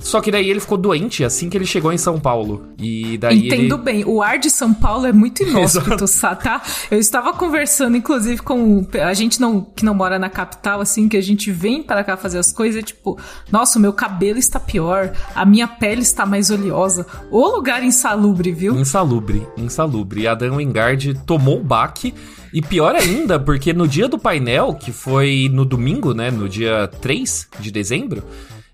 só 0.00 0.20
que 0.20 0.30
daí 0.30 0.48
ele 0.48 0.60
ficou 0.60 0.78
doente 0.78 1.24
assim 1.24 1.48
que 1.48 1.56
ele 1.56 1.66
chegou 1.66 1.92
em 1.92 1.98
São 1.98 2.20
Paulo. 2.20 2.68
E 2.78 3.18
daí 3.18 3.46
Entendo 3.46 3.74
ele... 3.74 3.82
bem. 3.82 4.04
O 4.04 4.22
ar 4.22 4.38
de 4.38 4.50
São 4.50 4.72
Paulo 4.72 5.06
é 5.06 5.12
muito 5.12 5.42
inóspito, 5.44 6.04
tá? 6.20 6.62
Eu 6.90 6.98
estava 6.98 7.32
conversando, 7.32 7.96
inclusive, 7.96 8.40
com 8.42 8.86
a 9.02 9.14
gente 9.14 9.40
não, 9.40 9.60
que 9.60 9.84
não 9.84 9.94
mora 9.94 10.18
na 10.18 10.30
capital, 10.30 10.80
assim, 10.80 11.08
que 11.08 11.16
a 11.16 11.22
gente 11.22 11.50
vem 11.50 11.82
para 11.82 12.04
cá 12.04 12.16
fazer 12.16 12.38
as 12.38 12.52
coisas, 12.52 12.82
tipo, 12.84 13.18
nossa, 13.50 13.78
o 13.78 13.82
meu 13.82 13.92
cabelo 13.92 14.38
está 14.38 14.60
pior, 14.60 15.12
a 15.34 15.44
minha 15.44 15.66
pele 15.66 16.02
está 16.02 16.24
mais 16.24 16.50
oleosa. 16.50 17.06
O 17.30 17.46
lugar 17.48 17.82
insalubre, 17.82 18.52
viu? 18.52 18.78
Insalubre, 18.78 19.46
insalubre. 19.56 20.22
E 20.22 20.28
a 20.28 20.34
Dan 20.34 20.56
Wingard 20.56 21.14
tomou 21.26 21.60
o 21.60 21.64
baque. 21.64 22.14
E 22.52 22.62
pior 22.62 22.94
ainda, 22.94 23.38
porque 23.38 23.74
no 23.74 23.86
dia 23.86 24.08
do 24.08 24.18
painel, 24.18 24.72
que 24.72 24.90
foi 24.90 25.50
no 25.52 25.66
domingo, 25.66 26.14
né? 26.14 26.30
No 26.30 26.48
dia 26.48 26.88
3 27.00 27.46
de 27.60 27.70
dezembro, 27.70 28.24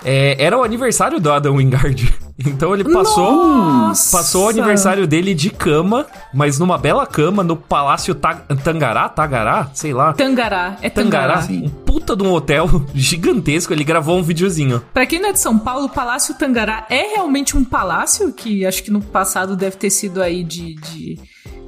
é, 0.04 0.36
era 0.38 0.56
o 0.58 0.62
aniversário 0.62 1.18
do 1.18 1.32
Adam 1.32 1.56
Wingard. 1.56 2.14
Então 2.44 2.74
ele 2.74 2.82
passou 2.82 3.32
Nossa. 3.32 4.16
passou 4.16 4.46
o 4.46 4.48
aniversário 4.48 5.06
dele 5.06 5.34
de 5.34 5.50
cama, 5.50 6.04
mas 6.32 6.58
numa 6.58 6.76
bela 6.76 7.06
cama 7.06 7.44
no 7.44 7.54
Palácio 7.54 8.12
Ta 8.12 8.34
Tangará, 8.34 9.08
Tagará, 9.08 9.70
sei 9.72 9.92
lá. 9.94 10.12
Tangará, 10.14 10.76
é 10.82 10.90
Tangará. 10.90 11.42
Tangará 11.42 11.64
um 11.64 11.68
puta 11.68 12.16
de 12.16 12.24
um 12.24 12.32
hotel 12.32 12.68
gigantesco, 12.92 13.72
ele 13.72 13.84
gravou 13.84 14.18
um 14.18 14.22
videozinho. 14.22 14.82
Pra 14.92 15.06
quem 15.06 15.20
não 15.20 15.28
é 15.28 15.32
de 15.32 15.38
São 15.38 15.56
Paulo, 15.56 15.86
o 15.86 15.88
Palácio 15.88 16.34
Tangará 16.34 16.84
é 16.90 17.14
realmente 17.14 17.56
um 17.56 17.64
palácio 17.64 18.32
que 18.32 18.66
acho 18.66 18.82
que 18.82 18.90
no 18.90 19.00
passado 19.00 19.54
deve 19.54 19.76
ter 19.76 19.90
sido 19.90 20.20
aí 20.20 20.42
de, 20.42 20.74
de 20.74 21.20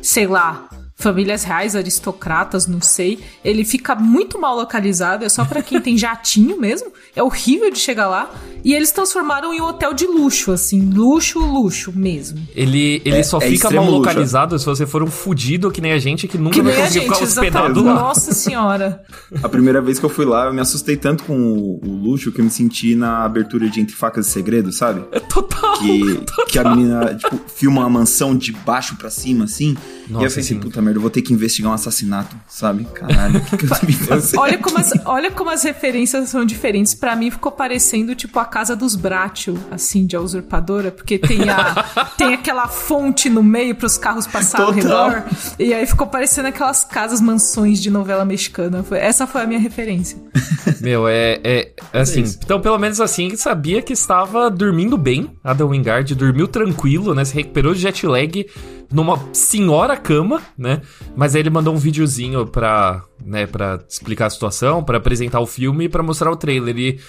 sei 0.03 0.27
lá, 0.27 0.69
famílias 0.99 1.45
reais, 1.45 1.77
aristocratas, 1.77 2.67
não 2.67 2.81
sei. 2.81 3.21
Ele 3.45 3.65
fica 3.65 3.95
muito 3.95 4.41
mal 4.41 4.57
localizado, 4.57 5.25
é 5.25 5.29
só 5.29 5.45
para 5.45 5.63
quem 5.63 5.79
tem 5.81 5.97
jatinho 5.99 6.59
mesmo. 6.59 6.91
É 7.15 7.23
horrível 7.23 7.71
de 7.71 7.79
chegar 7.79 8.09
lá. 8.09 8.31
E 8.65 8.75
eles 8.75 8.91
transformaram 8.91 9.53
em 9.55 9.61
um 9.61 9.65
hotel 9.65 9.93
de 9.93 10.07
luxo, 10.07 10.51
assim, 10.53 10.81
luxo, 10.93 11.39
luxo 11.39 11.93
mesmo. 11.95 12.41
Ele, 12.55 13.01
ele 13.05 13.19
É- 13.19 13.23
só 13.23 13.39
é 13.39 13.49
fica 13.51 13.71
mal 13.71 13.85
luxo. 13.85 13.99
localizado 13.99 14.59
se 14.59 14.65
você 14.65 14.87
for 14.87 15.03
um 15.03 15.07
fudido 15.07 15.71
que 15.71 15.81
nem 15.81 15.93
a 15.93 15.99
gente 15.99 16.27
que 16.27 16.39
nunca 16.39 16.55
Que 16.55 16.63
vai 16.63 16.73
nem 16.73 16.81
a 16.83 16.87
conseguir 16.87 17.05
gente, 17.05 17.15
ficar 17.15 17.25
hospedado 17.25 17.85
lá. 17.85 17.95
Nossa 17.95 18.33
senhora. 18.33 19.05
A 19.43 19.49
primeira 19.49 19.81
vez 19.83 19.99
que 19.99 20.05
eu 20.05 20.11
fui 20.11 20.25
lá, 20.25 20.47
eu 20.47 20.55
me 20.55 20.61
assustei 20.61 20.97
tanto 20.97 21.25
com 21.25 21.39
o, 21.39 21.81
o 21.87 21.91
luxo 21.95 22.33
que 22.33 22.41
eu 22.41 22.45
me 22.45 22.51
senti 22.51 22.95
na 22.97 23.23
abertura 23.25 23.69
de 23.69 23.81
Entre 23.81 23.95
Facas 23.95 24.27
e 24.27 24.31
Segredos, 24.31 24.77
sabe? 24.79 25.05
É 25.13 25.21
total. 25.21 25.79
Que, 25.79 26.21
que 26.49 26.59
a 26.59 26.75
menina, 26.75 27.15
tipo, 27.15 27.39
filma 27.49 27.83
uma 27.83 27.91
mansão 27.91 28.35
de 28.35 28.51
baixo 28.53 28.97
pra 28.97 29.11
cima, 29.11 29.45
assim. 29.45 29.77
E 30.09 30.13
Nossa, 30.13 30.25
eu 30.25 30.29
pensei, 30.31 30.43
sim. 30.57 30.61
puta 30.61 30.81
merda, 30.81 30.99
eu 30.99 31.03
vou 31.03 31.11
ter 31.11 31.23
que 31.23 31.33
investigar 31.33 31.71
um 31.71 31.75
assassinato, 31.75 32.37
sabe? 32.49 32.85
Caralho, 32.95 33.39
o 33.39 33.45
que, 33.45 33.57
que 33.57 33.65
eu 33.65 33.69
me 33.87 33.93
fazendo? 34.07 34.41
Olha 34.41 34.59
como, 34.59 34.79
as, 34.79 34.93
olha 35.05 35.31
como 35.31 35.51
as 35.51 35.63
referências 35.65 36.29
são 36.29 36.45
diferentes. 36.45 36.95
Pra 36.95 37.17
mim 37.17 37.31
ficou 37.31 37.51
parecendo 37.51 38.15
tipo 38.15 38.39
a 38.39 38.45
casa 38.45 38.77
dos 38.77 38.95
Bratio, 38.95 39.59
assim, 39.71 40.07
de 40.07 40.15
a 40.17 40.21
usurpadora, 40.21 40.91
porque 40.93 41.19
tem, 41.19 41.49
a, 41.51 41.83
tem 42.17 42.35
aquela 42.35 42.69
fonte 42.69 43.29
no 43.29 43.43
meio 43.43 43.75
pros 43.75 43.99
carros 43.99 44.27
passar 44.27 44.63
ao 44.63 44.71
redor. 44.71 45.25
E 45.59 45.75
aí 45.75 45.87
ficou 45.87 46.07
parecendo 46.07 46.49
aquelas 46.49 46.85
casas, 46.85 47.21
mansões 47.21 47.81
de 47.83 47.91
novela 47.91 48.25
mexicana. 48.25 48.83
Foi- 48.83 48.99
essa 48.99 49.27
foi 49.27 49.43
a 49.43 49.47
minha 49.47 49.61
referência. 49.61 50.19
Meu, 50.81 51.09
é, 51.09 51.41
é 51.43 51.73
assim. 51.93 52.23
isso. 52.23 52.39
então, 52.45 52.61
pelo 52.61 52.79
menos 52.79 53.01
assim, 53.01 53.35
sabia 53.37 53.83
que 53.83 53.93
estava 53.93 54.51
dormindo 54.51 54.97
bem. 54.97 55.31
Adam 55.43 55.71
Wingard 55.71 56.15
dormiu 56.15 56.47
tranquilo, 56.47 57.15
né? 57.15 57.25
Se 57.25 57.35
recuperou 57.35 57.75
de 57.75 57.81
jet 57.81 58.07
lag 58.07 58.47
numa 58.93 59.19
senhora 59.33 59.97
cama, 59.97 60.43
né? 60.57 60.83
Mas 61.17 61.35
aí 61.35 61.43
ele 61.43 61.51
mandou 61.51 61.75
um 61.75 61.79
videozinho 61.79 62.47
pra, 62.47 63.03
né, 63.25 63.47
pra 63.47 63.81
explicar 63.89 64.27
a 64.27 64.31
situação, 64.31 64.83
pra 64.83 64.99
apresentar 64.99 65.41
o 65.41 65.47
filme 65.47 65.85
e 65.85 65.89
pra 65.89 66.03
mostrar 66.03 66.31
o 66.31 66.37
trailer. 66.37 66.77
E 66.79 67.01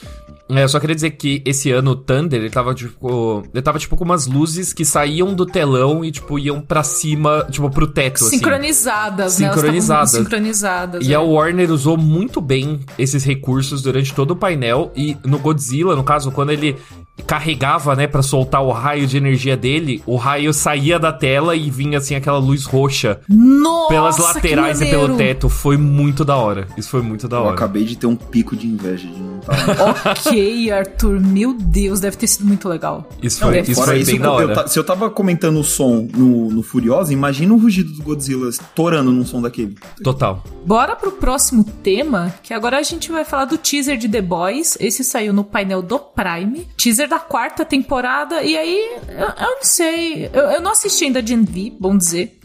é, 0.50 0.63
eu 0.63 0.70
só 0.70 0.80
queria 0.80 0.96
dizer 0.96 1.12
que 1.12 1.42
esse 1.46 1.72
ano 1.72 1.92
o 1.92 1.96
Thunder, 1.96 2.40
ele 2.40 2.50
tava 2.50 2.74
tipo. 2.74 3.44
Ele 3.54 3.62
tava 3.62 3.78
tipo 3.78 3.98
com 3.98 4.06
umas 4.06 4.28
luzes 4.28 4.72
que 4.72 4.86
saíam 4.86 5.34
do 5.34 5.46
telão 5.46 6.06
e, 6.06 6.12
tipo, 6.12 6.40
iam 6.40 6.62
pra 6.62 6.84
cima, 6.84 7.46
tipo, 7.52 7.70
pro 7.70 7.88
teto. 7.88 8.24
assim. 8.24 8.38
Sincronizadas, 8.38 9.40
né? 9.40 9.48
Elas 9.48 9.56
tavam 9.56 9.56
Sincronizadas. 9.56 10.12
Sincronizadas. 10.12 11.08
E 11.08 11.12
é. 11.12 11.16
a 11.16 11.22
Warner 11.22 11.70
usou 11.70 11.98
muito 11.98 12.40
bem 12.40 12.80
esses 12.98 13.26
recursos 13.26 13.82
durante 13.82 14.13
todo 14.13 14.32
o 14.32 14.36
painel. 14.36 14.92
E 14.96 15.18
no 15.26 15.38
Godzilla, 15.38 15.96
no 15.98 16.04
caso, 16.04 16.32
quando 16.32 16.52
ele 16.52 16.78
carregava, 17.26 17.96
né, 17.96 18.08
pra 18.08 18.22
soltar 18.22 18.62
o 18.64 18.72
raio 18.72 19.08
de 19.08 19.18
energia 19.18 19.58
dele, 19.58 20.02
o 20.06 20.16
raio 20.16 20.54
saía 20.54 21.00
da 21.00 21.12
tela 21.12 21.56
e 21.56 21.70
vinha 21.70 21.98
assim 21.98 22.16
aquela 22.16 22.38
luz 22.38 22.66
roxa 22.66 23.20
Nossa, 23.28 23.90
pelas 23.90 24.16
que 24.16 24.22
laterais 24.22 24.82
e 24.82 24.86
pelo 24.86 25.18
teto. 25.18 25.50
Foi 25.50 25.78
muito 25.78 26.24
da 26.24 26.36
hora. 26.38 26.68
Isso 26.78 26.90
foi 26.90 27.02
muito 27.02 27.28
da 27.28 27.38
Eu 27.38 27.44
hora. 27.44 27.54
acabei 27.54 27.84
de 27.84 27.98
ter 27.98 28.08
um 28.08 28.16
pico 28.16 28.56
de 28.56 28.68
inveja 28.68 29.08
de 29.08 29.22
lá. 29.22 29.37
Ok, 30.12 30.72
Arthur, 30.72 31.20
meu 31.20 31.54
Deus, 31.54 32.00
deve 32.00 32.18
ter 32.18 32.28
sido 32.28 32.46
muito 32.46 32.68
legal. 32.68 33.08
Isso 33.22 33.40
Não, 33.42 33.48
foi, 33.48 33.58
deve 33.58 33.72
isso 33.72 33.84
foi 33.84 34.00
isso, 34.00 34.12
bem 34.12 34.20
da 34.20 34.28
eu 34.28 34.32
hora. 34.34 34.54
ta- 34.54 34.68
se 34.68 34.78
eu 34.78 34.84
tava 34.84 35.10
comentando 35.10 35.60
o 35.60 35.64
som 35.64 36.08
no, 36.16 36.50
no 36.50 36.62
Furiosa, 36.64 37.14
imagina 37.14 37.54
o 37.54 37.58
rugido 37.58 37.92
do 37.94 38.04
Godzilla 38.04 38.50
torando 38.76 39.12
num 39.12 39.26
som 39.26 39.42
daquele. 39.42 39.76
Total. 40.04 40.44
Bora 40.66 40.96
pro 40.96 41.12
próximo 41.14 41.64
tema, 41.64 42.34
que 42.44 42.54
agora 42.54 42.78
a 42.78 42.84
gente 42.84 43.12
vai 43.12 43.24
falar 43.26 43.46
do 43.46 43.58
teaser 43.58 43.98
de 43.98 44.08
The 44.10 44.22
Boys. 44.22 44.78
Esse 44.80 45.04
saiu 45.04 45.34
no 45.34 45.44
painel 45.44 45.82
do 45.82 45.98
Prime. 46.00 46.68
Teaser 46.78 47.08
da 47.08 47.20
quarta 47.20 47.64
temporada. 47.66 48.44
E 48.44 48.58
aí, 48.58 48.98
eu, 49.10 49.28
eu 49.28 49.52
não 49.56 49.64
sei. 49.64 50.30
Eu, 50.34 50.44
eu 50.44 50.62
não 50.62 50.72
assisti 50.72 51.06
ainda 51.06 51.26
Gen 51.26 51.44
V, 51.44 51.74
bom 51.80 51.98
dizer. 51.98 52.37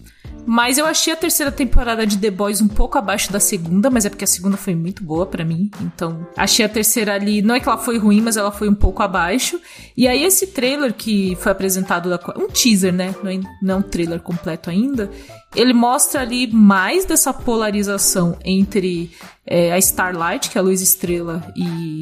Mas 0.44 0.78
eu 0.78 0.87
achei 0.87 1.12
a 1.12 1.16
terceira 1.16 1.52
temporada 1.52 2.07
de 2.07 2.18
The 2.18 2.31
Boys 2.31 2.61
um 2.61 2.68
pouco 2.68 2.98
abaixo 2.98 3.33
da 3.33 3.38
segunda, 3.38 3.90
mas 3.90 4.05
é 4.05 4.11
porque 4.11 4.24
a 4.24 4.28
segunda 4.28 4.57
foi 4.57 4.74
muito 4.74 5.02
boa 5.02 5.24
pra 5.24 5.44
mim. 5.44 5.70
Então, 5.81 6.26
achei 6.37 6.64
a 6.64 6.68
terceira 6.68 7.14
ali. 7.14 7.42
Não 7.42 7.55
é 7.55 7.61
que 7.61 7.68
ela 7.68 7.78
foi 7.78 7.98
ruim, 7.98 8.20
mas 8.20 8.37
ela 8.37 8.50
foi 8.50 8.68
um 8.68 8.74
pouco 8.74 9.02
abaixo. 9.02 9.61
E 9.96 10.09
aí, 10.09 10.24
esse 10.24 10.48
trailer 10.48 10.92
que 10.92 11.37
foi 11.37 11.52
apresentado 11.52 12.12
Um 12.37 12.48
teaser, 12.48 12.92
né? 12.92 13.14
Não 13.22 13.31
é, 13.31 13.40
não 13.62 13.74
é 13.74 13.78
um 13.78 13.83
trailer 13.83 14.20
completo 14.20 14.68
ainda. 14.68 15.11
Ele 15.55 15.72
mostra 15.72 16.22
ali 16.22 16.46
mais 16.52 17.05
dessa 17.05 17.33
polarização 17.33 18.37
entre 18.44 19.11
é, 19.46 19.72
a 19.72 19.78
Starlight, 19.78 20.50
que 20.50 20.59
é 20.59 20.61
a 20.61 20.64
luz 20.64 20.81
estrela, 20.81 21.44
e 21.57 22.00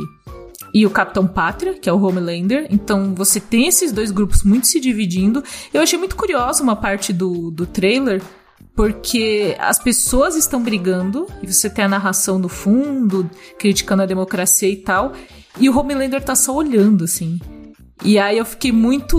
e 0.72 0.86
o 0.86 0.90
Capitão 0.90 1.26
Pátria, 1.26 1.74
que 1.74 1.88
é 1.88 1.92
o 1.92 2.00
Homelander. 2.00 2.66
Então 2.70 3.14
você 3.14 3.40
tem 3.40 3.66
esses 3.66 3.92
dois 3.92 4.10
grupos 4.10 4.42
muito 4.42 4.66
se 4.66 4.80
dividindo. 4.80 5.42
Eu 5.72 5.82
achei 5.82 5.98
muito 5.98 6.16
curiosa 6.16 6.62
uma 6.62 6.76
parte 6.76 7.12
do, 7.12 7.50
do 7.50 7.66
trailer, 7.66 8.22
porque 8.74 9.56
as 9.58 9.78
pessoas 9.78 10.36
estão 10.36 10.62
brigando, 10.62 11.26
e 11.42 11.52
você 11.52 11.68
tem 11.68 11.84
a 11.84 11.88
narração 11.88 12.38
no 12.38 12.48
fundo, 12.48 13.28
criticando 13.58 14.02
a 14.02 14.06
democracia 14.06 14.68
e 14.68 14.76
tal, 14.76 15.12
e 15.58 15.68
o 15.68 15.78
Homelander 15.78 16.22
tá 16.22 16.34
só 16.34 16.54
olhando, 16.54 17.04
assim. 17.04 17.38
E 18.02 18.18
aí 18.18 18.38
eu 18.38 18.44
fiquei 18.44 18.72
muito 18.72 19.18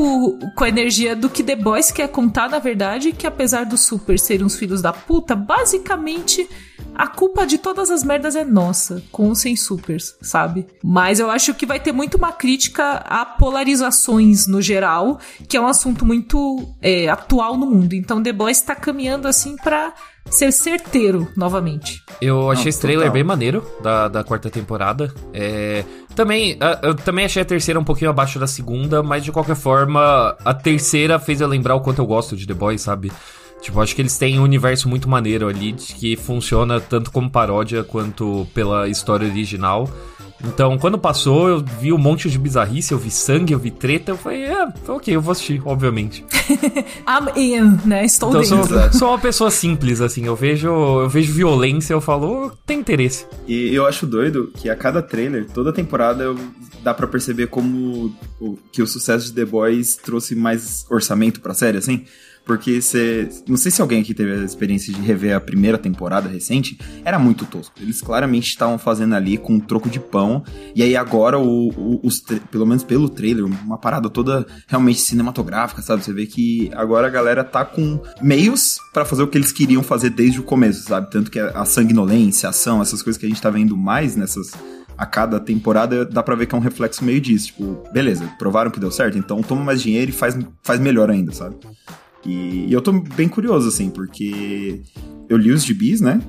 com 0.56 0.64
a 0.64 0.70
energia 0.70 1.16
do 1.16 1.30
que 1.30 1.44
The 1.44 1.56
Boys 1.56 1.92
quer 1.92 2.08
contar, 2.08 2.50
na 2.50 2.60
verdade, 2.60 3.12
que 3.12 3.28
apesar 3.28 3.66
dos 3.66 3.82
super 3.82 4.18
serem 4.18 4.46
uns 4.46 4.56
filhos 4.56 4.82
da 4.82 4.92
puta, 4.92 5.36
basicamente 5.36 6.50
a 6.96 7.08
culpa 7.08 7.46
de 7.46 7.58
todas 7.58 7.90
as 7.90 8.04
merdas 8.04 8.36
é 8.36 8.44
nossa, 8.44 9.02
com 9.12 9.30
ou 9.30 9.36
sem 9.36 9.56
supers, 9.56 10.16
sabe? 10.22 10.68
Mas 10.84 11.20
eu 11.20 11.30
acho 11.30 11.54
que 11.54 11.66
vai 11.66 11.80
ter 11.80 11.92
muito 11.92 12.16
uma 12.18 12.32
crítica 12.32 12.94
a 13.06 13.26
polarizações 13.26 14.48
no 14.48 14.62
geral, 14.62 15.20
que 15.48 15.56
é 15.56 15.62
um 15.62 15.68
assunto 15.68 16.06
muito 16.06 16.68
é, 16.82 17.08
atual 17.08 17.58
no 17.58 17.66
mundo. 17.66 17.94
Então 17.94 18.22
The 18.22 18.34
Boys 18.34 18.62
tá 18.62 18.76
caminhando 18.76 19.28
assim 19.28 19.56
pra 19.58 19.94
ser 20.30 20.52
certeiro 20.52 21.28
novamente. 21.36 22.04
Eu 22.22 22.52
achei 22.52 22.66
Não, 22.66 22.70
esse 22.70 22.82
trailer 22.82 23.06
total. 23.06 23.14
bem 23.14 23.24
maneiro 23.24 23.66
da, 23.82 24.08
da 24.08 24.24
quarta 24.24 24.50
temporada. 24.50 25.14
É, 25.34 25.84
também, 26.16 26.58
eu 26.82 26.96
também 26.96 27.26
achei 27.26 27.42
a 27.42 27.46
terceira 27.46 27.80
um 27.80 27.84
pouquinho 27.84 28.10
abaixo 28.10 28.40
da 28.40 28.48
segunda, 28.48 29.02
mas 29.02 29.24
de 29.24 29.32
qualquer 29.32 29.56
forma, 29.56 30.36
a 30.44 30.54
terceira 30.54 31.20
fez 31.20 31.42
eu 31.42 31.48
lembrar 31.48 31.76
o 31.76 31.82
quanto 31.82 32.00
eu 32.00 32.06
gosto 32.06 32.36
de 32.36 32.46
The 32.46 32.54
Boys, 32.54 32.82
sabe? 32.82 33.12
Tipo, 33.62 33.80
acho 33.80 33.96
que 33.96 34.02
eles 34.02 34.18
têm 34.18 34.40
um 34.40 34.44
universo 34.44 34.90
muito 34.90 35.08
maneiro 35.08 35.48
ali, 35.48 35.74
que 35.74 36.16
funciona 36.16 36.80
tanto 36.80 37.12
como 37.12 37.30
paródia 37.30 37.84
quanto 37.84 38.48
pela 38.54 38.88
história 38.90 39.28
original. 39.28 39.90
Então, 40.46 40.78
quando 40.78 40.98
passou, 40.98 41.48
eu 41.48 41.64
vi 41.80 41.94
um 41.94 41.98
monte 41.98 42.30
de 42.30 42.38
bizarrice, 42.38 42.92
eu 42.92 42.98
vi 42.98 43.12
sangue, 43.12 43.54
eu 43.54 43.60
vi 43.60 43.72
treta, 43.72 44.12
eu 44.12 44.18
falei, 44.18 44.44
é, 44.46 44.68
ok, 44.88 45.16
eu 45.16 45.22
vou 45.22 45.32
assistir, 45.32 45.62
obviamente. 45.66 46.26
I'm 47.08 47.30
in, 47.40 47.80
né? 47.88 48.06
Estou 48.06 48.30
Então, 48.30 48.42
eu 48.42 48.50
dentro. 48.68 48.82
sou, 48.92 48.94
sou 49.00 49.08
uma 49.10 49.20
pessoa 49.20 49.52
simples, 49.52 50.02
assim, 50.02 50.26
eu 50.26 50.36
vejo, 50.36 50.68
eu 50.68 51.10
vejo 51.10 51.32
violência, 51.34 51.94
eu 51.94 52.02
falo, 52.02 52.46
"Oh, 52.48 52.50
tem 52.66 52.80
interesse. 52.80 53.26
E 53.48 53.74
eu 53.74 53.86
acho 53.86 54.06
doido 54.08 54.52
que 54.56 54.70
a 54.70 54.76
cada 54.76 55.02
trailer, 55.02 55.48
toda 55.50 55.72
temporada, 55.72 56.24
eu- 56.24 56.36
dá 56.84 56.94
pra 56.94 57.06
perceber 57.08 57.48
como 57.48 58.12
o- 58.40 58.58
que 58.72 58.82
o 58.82 58.88
sucesso 58.88 59.28
de 59.28 59.34
The 59.34 59.46
Boys 59.46 59.96
trouxe 59.96 60.36
mais 60.36 60.86
orçamento 60.90 61.40
pra 61.40 61.54
série, 61.54 61.78
assim. 61.78 62.06
Porque 62.46 62.82
você. 62.82 63.30
Não 63.48 63.56
sei 63.56 63.72
se 63.72 63.82
alguém 63.82 64.02
aqui 64.02 64.14
teve 64.14 64.34
a 64.34 64.44
experiência 64.44 64.92
de 64.94 65.00
rever 65.02 65.36
a 65.36 65.40
primeira 65.40 65.78
temporada 65.78 66.28
recente. 66.28 66.78
Era 67.06 67.18
muito 67.20 67.46
tosco. 67.46 67.74
Eles 67.80 68.02
claramente 68.02 68.48
estavam 68.50 68.78
fazendo 68.78 69.14
ali 69.16 69.38
com 69.38 69.54
um 69.54 69.60
troco 69.60 69.90
de 69.90 70.00
pão. 70.00 70.44
E 70.76 70.82
aí 70.82 70.96
agora, 70.96 71.38
o, 71.40 71.70
o- 71.70 72.00
os, 72.04 72.20
pelo 72.50 72.66
menos 72.66 72.84
pelo 72.84 73.08
trailer, 73.08 73.46
uma 73.46 73.78
parada 73.78 74.10
toda 74.10 74.46
realmente 74.68 75.00
cinematográfica, 75.00 75.82
sabe? 75.82 76.04
Você 76.04 76.12
vê 76.12 76.26
que 76.26 76.70
agora 76.74 77.08
a 77.08 77.10
galera 77.12 77.44
tá 77.44 77.64
com 77.64 78.02
meios 78.22 78.78
pra 78.92 79.06
fazer 79.06 79.22
o 79.24 79.28
que 79.28 79.38
eles 79.38 79.52
queriam 79.52 79.84
fazer 79.84 80.10
desde 80.10 80.40
o 80.40 80.44
começo, 80.44 80.84
sabe? 80.84 81.10
Tanto 81.12 81.30
que 81.30 81.40
a, 81.40 81.50
a 81.52 81.66
sanguinolência, 81.66 82.48
a 82.48 82.50
ação, 82.50 82.82
essas 82.82 83.02
coisas 83.04 83.20
que 83.20 83.26
a 83.26 83.30
gente 83.30 83.42
tá 83.42 83.50
vendo 83.50 83.78
mais 83.78 84.16
nessas 84.16 84.52
a 84.98 85.06
cada 85.06 85.40
temporada 85.40 86.06
dá 86.06 86.22
pra 86.22 86.36
ver 86.36 86.46
que 86.48 86.54
é 86.54 86.58
um 86.58 86.62
reflexo 86.62 87.04
meio 87.04 87.22
disso. 87.22 87.48
Tipo, 87.48 87.84
beleza, 87.94 88.26
provaram 88.38 88.70
que 88.70 88.80
deu 88.80 88.92
certo, 88.92 89.18
então 89.18 89.42
toma 89.42 89.64
mais 89.64 89.82
dinheiro 89.82 90.10
e 90.10 90.14
faz, 90.14 90.38
faz 90.64 90.80
melhor 90.80 91.10
ainda, 91.10 91.32
sabe? 91.32 91.56
E, 92.26 92.68
e 92.68 92.74
eu 92.74 92.82
tô 92.82 92.92
bem 92.92 93.28
curioso, 93.28 93.68
assim, 93.68 93.90
porque 93.90 94.82
eu 95.30 95.38
li 95.38 95.52
os 95.52 95.64
gibis, 95.64 96.02
né? 96.02 96.22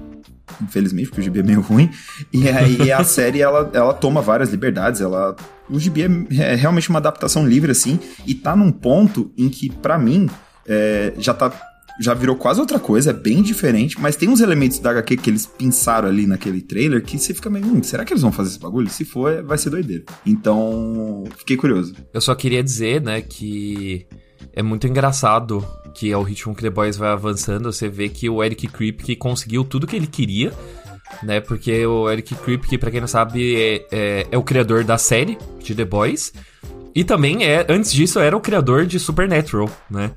Infelizmente, 0.63 1.09
porque 1.09 1.21
o 1.21 1.25
gibi 1.25 1.41
é 1.41 1.43
meio 1.43 1.61
ruim. 1.63 1.91
E 2.33 2.49
aí 2.49 2.91
a 2.93 3.03
série, 3.05 3.41
ela, 3.41 3.71
ela 3.73 3.95
toma 3.95 4.21
várias 4.21 4.51
liberdades, 4.51 5.01
ela... 5.01 5.37
O 5.71 5.79
gibi 5.79 6.03
é, 6.03 6.53
é 6.53 6.55
realmente 6.55 6.91
uma 6.91 6.99
adaptação 6.99 7.47
livre, 7.47 7.71
assim, 7.71 7.99
e 8.27 8.35
tá 8.35 8.55
num 8.55 8.71
ponto 8.71 9.33
em 9.39 9.49
que, 9.49 9.71
pra 9.71 9.99
mim, 9.99 10.29
é, 10.67 11.15
já 11.19 11.33
tá 11.33 11.53
já 12.01 12.15
virou 12.15 12.37
quase 12.37 12.59
outra 12.59 12.79
coisa, 12.79 13.11
é 13.11 13.13
bem 13.13 13.43
diferente, 13.43 14.01
mas 14.01 14.17
tem 14.17 14.29
uns 14.29 14.41
elementos 14.41 14.79
da 14.79 14.91
HQ 14.91 15.17
que 15.19 15.31
eles 15.31 15.47
pensaram 15.47 16.09
ali 16.09 16.27
naquele 16.27 16.61
trailer 16.61 17.03
que 17.03 17.19
você 17.19 17.35
fica 17.35 17.51
meio, 17.51 17.67
hum, 17.67 17.83
será 17.83 18.05
que 18.05 18.13
eles 18.13 18.23
vão 18.23 18.33
fazer 18.33 18.51
esse 18.51 18.59
bagulho? 18.59 18.89
Se 18.89 19.05
for, 19.05 19.31
é- 19.31 19.43
vai 19.43 19.59
ser 19.59 19.71
doideira. 19.71 20.05
Então, 20.25 21.25
fiquei 21.37 21.57
curioso. 21.57 21.95
Eu 22.13 22.21
só 22.21 22.35
queria 22.35 22.63
dizer, 22.63 23.01
né, 23.03 23.21
que 23.21 24.07
é 24.53 24.63
muito 24.63 24.87
engraçado 24.87 25.67
que 25.95 26.13
ao 26.13 26.23
ritmo 26.23 26.55
que 26.55 26.63
The 26.63 26.71
Boys 26.71 26.97
vai 26.97 27.11
avançando, 27.11 27.73
você 27.73 27.89
vê 27.89 28.09
que 28.09 28.29
o 28.29 28.43
Eric 28.43 28.67
Kripke 28.67 29.17
conseguiu 29.17 29.65
tudo 29.65 29.87
que 29.87 29.97
ele 29.97 30.07
queria, 30.07 30.53
né? 31.23 31.41
Porque 31.41 31.85
o 31.87 32.11
Eric 32.11 32.35
Kripke, 32.37 32.79
pra 32.79 32.91
quem 32.91 33.01
não 33.01 33.09
sabe, 33.09 33.57
é, 33.57 33.87
é, 33.93 34.27
é 34.31 34.39
o 34.39 34.43
criador 34.43 34.85
da 34.85 34.99
série 34.99 35.37
de 35.61 35.75
The 35.75 35.85
Boys. 35.85 36.33
E 36.95 37.05
também 37.05 37.45
é, 37.45 37.65
antes 37.69 37.93
disso, 37.93 38.19
era 38.19 38.37
o 38.37 38.41
criador 38.41 38.87
de 38.87 38.99
Supernatural, 38.99 39.69
né? 39.91 40.13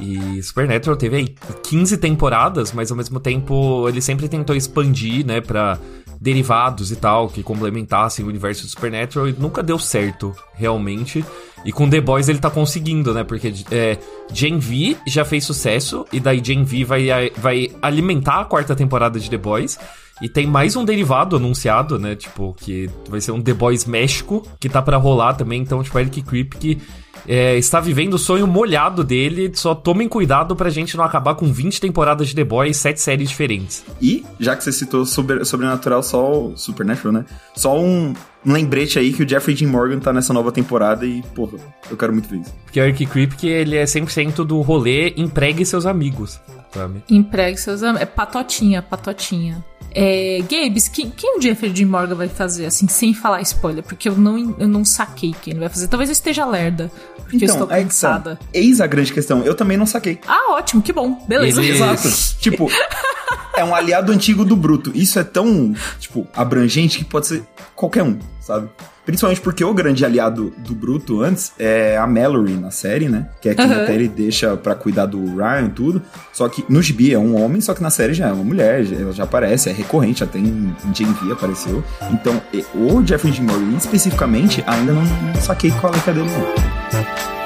E 0.00 0.42
Supernatural 0.42 0.96
teve 0.96 1.16
aí 1.16 1.34
15 1.64 1.96
temporadas, 1.98 2.72
mas 2.72 2.90
ao 2.90 2.96
mesmo 2.96 3.20
tempo 3.20 3.88
ele 3.88 4.00
sempre 4.00 4.28
tentou 4.28 4.56
expandir, 4.56 5.24
né, 5.26 5.40
pra 5.40 5.78
derivados 6.22 6.92
e 6.92 6.96
tal, 6.96 7.28
que 7.28 7.42
complementassem 7.42 8.24
o 8.24 8.28
universo 8.28 8.62
do 8.62 8.68
Supernatural 8.68 9.28
e 9.28 9.32
nunca 9.32 9.60
deu 9.60 9.76
certo, 9.76 10.32
realmente. 10.54 11.24
E 11.64 11.72
com 11.72 11.90
The 11.90 12.00
Boys 12.00 12.28
ele 12.28 12.38
tá 12.38 12.48
conseguindo, 12.48 13.12
né? 13.12 13.24
Porque 13.24 13.52
é, 13.72 13.98
Gen 14.32 14.58
V 14.60 14.96
já 15.04 15.24
fez 15.24 15.44
sucesso, 15.44 16.06
e 16.12 16.20
daí 16.20 16.40
Gen 16.42 16.62
V 16.62 16.84
vai, 16.84 17.30
vai 17.36 17.72
alimentar 17.82 18.40
a 18.40 18.44
quarta 18.44 18.76
temporada 18.76 19.18
de 19.18 19.28
The 19.28 19.36
Boys. 19.36 19.76
E 20.20 20.28
tem 20.28 20.46
mais 20.46 20.76
um 20.76 20.84
derivado 20.84 21.34
anunciado, 21.34 21.98
né? 21.98 22.14
Tipo, 22.14 22.54
que 22.56 22.88
vai 23.08 23.20
ser 23.20 23.32
um 23.32 23.42
The 23.42 23.54
Boys 23.54 23.84
México, 23.84 24.46
que 24.60 24.68
tá 24.68 24.80
para 24.80 24.96
rolar 24.96 25.34
também. 25.34 25.60
Então, 25.60 25.82
tipo, 25.82 25.98
Eric 25.98 26.22
Kripke 26.22 26.80
é, 27.26 27.56
está 27.56 27.80
vivendo 27.80 28.14
o 28.14 28.18
sonho 28.18 28.46
molhado 28.46 29.04
dele. 29.04 29.50
Só 29.54 29.74
tomem 29.74 30.08
cuidado 30.08 30.56
pra 30.56 30.70
gente 30.70 30.96
não 30.96 31.04
acabar 31.04 31.34
com 31.34 31.52
20 31.52 31.80
temporadas 31.80 32.28
de 32.28 32.34
The 32.34 32.44
Boys 32.44 32.76
e 32.76 32.80
7 32.80 33.00
séries 33.00 33.28
diferentes. 33.28 33.84
E, 34.00 34.24
já 34.38 34.56
que 34.56 34.64
você 34.64 34.72
citou 34.72 35.04
sobre, 35.04 35.44
Sobrenatural, 35.44 36.02
só 36.02 36.50
Supernatural, 36.56 37.12
né? 37.12 37.24
Só 37.54 37.78
um, 37.78 38.14
um 38.44 38.52
lembrete 38.52 38.98
aí 38.98 39.12
que 39.12 39.22
o 39.22 39.28
Jeffrey 39.28 39.54
Dean 39.54 39.68
Morgan 39.68 39.98
tá 39.98 40.12
nessa 40.12 40.32
nova 40.32 40.50
temporada 40.50 41.06
e, 41.06 41.22
porra, 41.34 41.58
eu 41.90 41.96
quero 41.96 42.12
muito 42.12 42.28
ver 42.28 42.38
isso. 42.40 42.54
Porque 42.64 42.80
o 42.80 42.82
Eric 42.82 43.06
Kripke, 43.06 43.48
ele 43.48 43.76
é 43.76 43.84
100% 43.84 44.44
do 44.44 44.60
rolê 44.60 45.14
empregue 45.16 45.64
seus 45.64 45.86
amigos, 45.86 46.40
sabe? 46.72 47.02
Empregue 47.08 47.58
seus 47.58 47.82
amigos. 47.82 48.02
É 48.02 48.06
patotinha, 48.06 48.82
patotinha. 48.82 49.64
É, 49.94 50.38
Gabes, 50.50 50.88
quem, 50.88 51.10
quem 51.10 51.38
o 51.38 51.40
Jeffrey 51.40 51.70
Dean 51.70 51.86
Morgan 51.86 52.14
vai 52.14 52.28
fazer, 52.28 52.66
assim, 52.66 52.88
sem 52.88 53.12
falar 53.12 53.42
spoiler? 53.42 53.84
Porque 53.84 54.08
eu 54.08 54.16
não, 54.16 54.56
eu 54.58 54.66
não 54.66 54.84
saquei 54.84 55.34
quem 55.42 55.52
ele 55.52 55.60
vai 55.60 55.68
fazer. 55.68 55.86
Talvez 55.88 56.08
eu 56.08 56.12
esteja 56.12 56.46
lerda, 56.46 56.90
porque 57.16 57.36
então, 57.36 57.48
eu 57.48 57.62
estou 57.62 57.68
cansada. 57.68 58.38
É 58.52 58.58
eis 58.58 58.80
a 58.80 58.86
grande 58.86 59.12
questão, 59.12 59.42
eu 59.42 59.54
também 59.54 59.76
não 59.76 59.86
saquei. 59.86 60.18
Ah, 60.26 60.52
ótimo, 60.52 60.80
que 60.82 60.92
bom. 60.92 61.22
Beleza. 61.28 61.62
Exato. 61.62 62.08
tipo, 62.40 62.70
é 63.54 63.64
um 63.64 63.74
aliado 63.74 64.12
antigo 64.12 64.44
do 64.44 64.56
Bruto. 64.56 64.90
Isso 64.94 65.18
é 65.18 65.24
tão, 65.24 65.74
tipo, 65.98 66.26
abrangente 66.34 66.98
que 66.98 67.04
pode 67.04 67.26
ser 67.26 67.42
qualquer 67.74 68.02
um, 68.02 68.18
sabe? 68.42 68.68
Principalmente 69.06 69.40
porque 69.40 69.64
o 69.64 69.72
grande 69.72 70.04
aliado 70.04 70.52
do 70.58 70.74
Bruto 70.74 71.22
antes 71.22 71.52
é 71.58 71.96
a 71.96 72.06
Mallory 72.06 72.54
na 72.54 72.70
série, 72.70 73.08
né? 73.08 73.28
Que 73.40 73.48
é 73.48 73.54
quem 73.54 73.64
uhum. 73.64 73.82
até 73.82 73.94
ele 73.94 74.08
deixa 74.08 74.56
para 74.56 74.74
cuidar 74.74 75.06
do 75.06 75.36
Ryan 75.36 75.66
e 75.66 75.70
tudo. 75.70 76.02
Só 76.32 76.48
que 76.48 76.64
no 76.68 76.82
gibi 76.82 77.12
é 77.12 77.18
um 77.18 77.42
homem, 77.42 77.60
só 77.60 77.74
que 77.74 77.82
na 77.82 77.90
série 77.90 78.14
já 78.14 78.28
é 78.28 78.32
uma 78.32 78.44
mulher, 78.44 78.84
já, 78.84 78.96
ela 78.96 79.12
já 79.12 79.24
aparece, 79.24 79.70
é 79.70 79.72
recorrente, 79.72 80.22
até 80.22 80.38
em, 80.38 80.74
em 80.84 80.94
Gen 80.94 81.12
V 81.14 81.32
apareceu. 81.32 81.82
Então, 82.10 82.40
o 82.74 83.04
Jeffrey 83.04 83.32
Dean 83.32 83.44
Morgan 83.44 83.76
especificamente, 83.76 84.62
ainda 84.66 84.92
não, 84.92 85.02
não 85.02 85.34
saquei 85.40 85.70
qual 85.72 85.94
é 85.94 85.98
que 85.98 86.10
é 86.10 86.12
dele. 86.12 86.30
Não. 86.30 87.41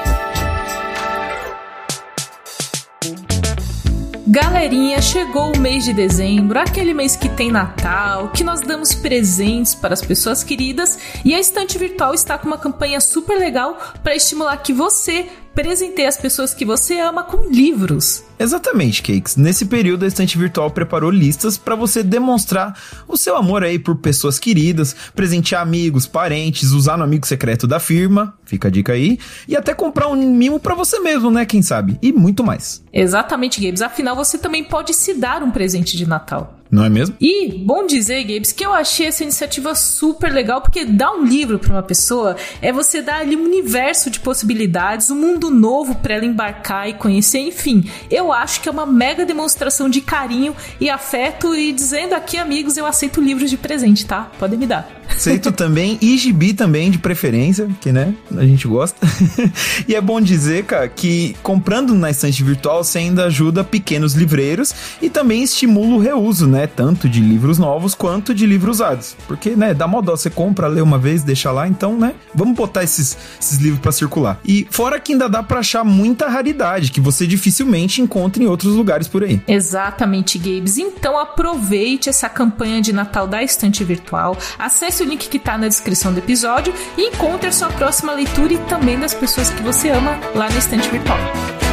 Galerinha, 4.39 5.01
chegou 5.01 5.51
o 5.51 5.59
mês 5.59 5.83
de 5.83 5.91
dezembro, 5.91 6.59
aquele 6.59 6.93
mês 6.93 7.15
que 7.15 7.27
tem 7.27 7.51
Natal, 7.51 8.29
que 8.29 8.43
nós 8.43 8.61
damos 8.61 8.93
presentes 8.93 9.73
para 9.73 9.95
as 9.95 10.01
pessoas 10.03 10.43
queridas 10.43 10.99
e 11.25 11.33
a 11.33 11.39
Estante 11.39 11.75
Virtual 11.79 12.13
está 12.13 12.37
com 12.37 12.45
uma 12.45 12.59
campanha 12.59 13.01
super 13.01 13.35
legal 13.35 13.79
para 14.03 14.15
estimular 14.15 14.55
que 14.57 14.71
você 14.71 15.27
presenteie 15.55 16.05
as 16.05 16.17
pessoas 16.17 16.53
que 16.53 16.63
você 16.63 16.99
ama 16.99 17.23
com 17.23 17.49
livros. 17.49 18.26
Exatamente, 18.39 19.01
Cakes. 19.01 19.35
Nesse 19.35 19.65
período, 19.65 20.05
a 20.05 20.07
Estante 20.07 20.37
Virtual 20.37 20.69
preparou 20.69 21.09
listas 21.09 21.57
para 21.57 21.75
você 21.75 22.03
demonstrar 22.03 22.77
o 23.07 23.17
seu 23.17 23.35
amor 23.35 23.63
aí 23.63 23.79
por 23.79 23.95
pessoas 23.95 24.37
queridas, 24.37 24.95
presentear 25.15 25.61
amigos, 25.61 26.05
parentes, 26.05 26.71
usar 26.71 26.97
no 26.97 27.03
amigo 27.03 27.25
secreto 27.25 27.65
da 27.65 27.79
firma, 27.79 28.37
fica 28.45 28.67
a 28.67 28.71
dica 28.71 28.93
aí, 28.93 29.17
e 29.47 29.55
até 29.55 29.73
comprar 29.73 30.07
um 30.07 30.15
mimo 30.15 30.59
para 30.59 30.75
você 30.75 30.99
mesmo, 30.99 31.31
né, 31.31 31.45
quem 31.45 31.61
sabe? 31.61 31.97
E 32.01 32.11
muito 32.11 32.43
mais. 32.43 32.83
Exatamente, 32.93 33.59
Games. 33.59 33.81
Afinal, 33.81 34.15
você 34.15 34.37
também 34.37 34.63
pode 34.63 34.93
se 34.93 35.13
dar 35.13 35.41
um 35.41 35.51
presente 35.51 35.97
de 35.97 36.07
Natal. 36.07 36.57
Não 36.69 36.83
é 36.83 36.89
mesmo? 36.89 37.15
E, 37.19 37.53
bom 37.65 37.85
dizer, 37.85 38.23
Gabes, 38.23 38.51
que 38.51 38.65
eu 38.65 38.73
achei 38.73 39.07
essa 39.07 39.23
iniciativa 39.23 39.73
super 39.73 40.31
legal, 40.31 40.61
porque 40.61 40.83
dar 40.83 41.11
um 41.11 41.23
livro 41.23 41.57
para 41.57 41.71
uma 41.71 41.83
pessoa 41.83 42.35
é 42.61 42.71
você 42.71 43.01
dar 43.01 43.21
ali 43.21 43.35
um 43.35 43.45
universo 43.45 44.09
de 44.09 44.19
possibilidades, 44.19 45.09
um 45.09 45.15
mundo 45.15 45.49
novo 45.49 45.95
para 45.95 46.15
ela 46.15 46.25
embarcar 46.25 46.89
e 46.89 46.93
conhecer, 46.93 47.39
enfim. 47.39 47.89
Eu 48.11 48.26
acho 48.33 48.61
que 48.61 48.67
é 48.67 48.71
uma 48.71 48.85
mega 48.85 49.25
demonstração 49.25 49.89
de 49.89 50.01
carinho 50.01 50.55
e 50.79 50.89
afeto 50.89 51.55
e 51.55 51.71
dizendo 51.71 52.13
aqui, 52.13 52.37
amigos, 52.37 52.75
eu 52.75 52.85
aceito 52.85 53.21
livros 53.21 53.49
de 53.49 53.57
presente, 53.57 54.05
tá? 54.05 54.29
Podem 54.37 54.59
me 54.59 54.67
dar. 54.67 54.87
Aceito 55.09 55.53
também, 55.53 55.97
e 56.01 56.17
gibi 56.17 56.53
também, 56.53 56.91
de 56.91 56.97
preferência, 56.97 57.69
que, 57.79 57.93
né, 57.93 58.13
a 58.35 58.45
gente 58.45 58.67
gosta. 58.67 59.07
e 59.87 59.95
é 59.95 60.01
bom 60.01 60.19
dizer, 60.19 60.65
cara, 60.65 60.87
que 60.89 61.33
comprando 61.41 61.95
na 61.95 62.11
estante 62.11 62.43
virtual 62.43 62.83
você 62.83 62.99
ainda 62.99 63.23
ajuda 63.23 63.63
pequenos 63.63 64.13
livreiros 64.13 64.75
e 65.01 65.09
também 65.09 65.43
estimula 65.43 65.95
o 65.95 65.99
reuso, 65.99 66.45
né? 66.45 66.57
né? 66.57 66.67
Tanto 66.67 67.07
de 67.07 67.19
livros 67.21 67.59
novos 67.59 67.93
quanto 67.93 68.33
de 68.33 68.45
livros 68.45 68.77
usados. 68.77 69.15
Porque, 69.27 69.51
né, 69.51 69.73
dá 69.73 69.87
mó 69.87 70.01
dó, 70.01 70.15
você 70.15 70.29
compra, 70.29 70.67
lê 70.67 70.81
uma 70.81 70.97
vez, 70.97 71.23
deixa 71.23 71.51
lá, 71.51 71.67
então, 71.67 71.97
né? 71.97 72.15
Vamos 72.33 72.55
botar 72.55 72.83
esses, 72.83 73.17
esses 73.39 73.59
livros 73.59 73.79
para 73.79 73.91
circular. 73.91 74.39
E 74.43 74.67
fora 74.71 74.99
que 74.99 75.13
ainda 75.13 75.29
dá 75.29 75.43
para 75.43 75.59
achar 75.59 75.83
muita 75.83 76.27
raridade, 76.27 76.91
que 76.91 76.99
você 76.99 77.27
dificilmente 77.27 78.01
encontra 78.01 78.16
em 78.43 78.47
outros 78.47 78.73
lugares 78.73 79.07
por 79.07 79.23
aí. 79.23 79.41
Exatamente, 79.47 80.37
Gabes. 80.37 80.77
Então 80.77 81.17
aproveite 81.17 82.09
essa 82.09 82.29
campanha 82.29 82.81
de 82.81 82.93
Natal 82.93 83.27
da 83.27 83.43
Estante 83.43 83.83
Virtual, 83.83 84.37
acesse 84.57 85.03
o 85.03 85.05
link 85.05 85.29
que 85.29 85.39
tá 85.39 85.57
na 85.57 85.67
descrição 85.67 86.13
do 86.13 86.19
episódio 86.19 86.73
e 86.97 87.07
encontre 87.07 87.49
a 87.49 87.51
sua 87.51 87.69
próxima 87.69 88.13
leitura 88.13 88.53
e 88.53 88.57
também 88.59 88.99
das 88.99 89.13
pessoas 89.13 89.49
que 89.49 89.61
você 89.61 89.89
ama 89.89 90.17
lá 90.35 90.49
na 90.49 90.57
Estante 90.57 90.89
Virtual. 90.89 91.66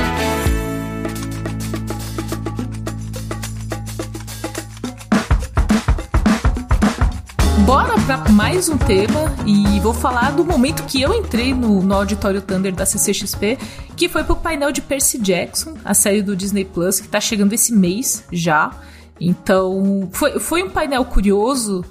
Para 8.07 8.19
mais 8.33 8.69
um 8.69 8.77
tema 8.77 9.35
e 9.47 9.81
vou 9.81 9.95
falar 9.95 10.33
do 10.33 10.45
momento 10.45 10.85
que 10.85 11.01
eu 11.01 11.15
entrei 11.15 11.55
no, 11.55 11.83
no 11.83 11.95
Auditório 11.95 12.43
Thunder 12.43 12.75
da 12.75 12.85
CCXP, 12.85 13.59
que 13.97 14.11
foi 14.11 14.23
pro 14.23 14.37
painel 14.37 14.71
de 14.71 14.83
Percy 14.83 15.19
Jackson, 15.19 15.75
a 15.83 15.95
série 15.95 16.21
do 16.21 16.37
Disney 16.37 16.67
Plus, 16.67 17.01
que 17.01 17.09
tá 17.09 17.19
chegando 17.19 17.55
esse 17.55 17.73
mês 17.73 18.25
já. 18.31 18.71
Então, 19.19 20.07
foi, 20.13 20.39
foi 20.39 20.63
um 20.63 20.69
painel 20.69 21.03
curioso 21.07 21.83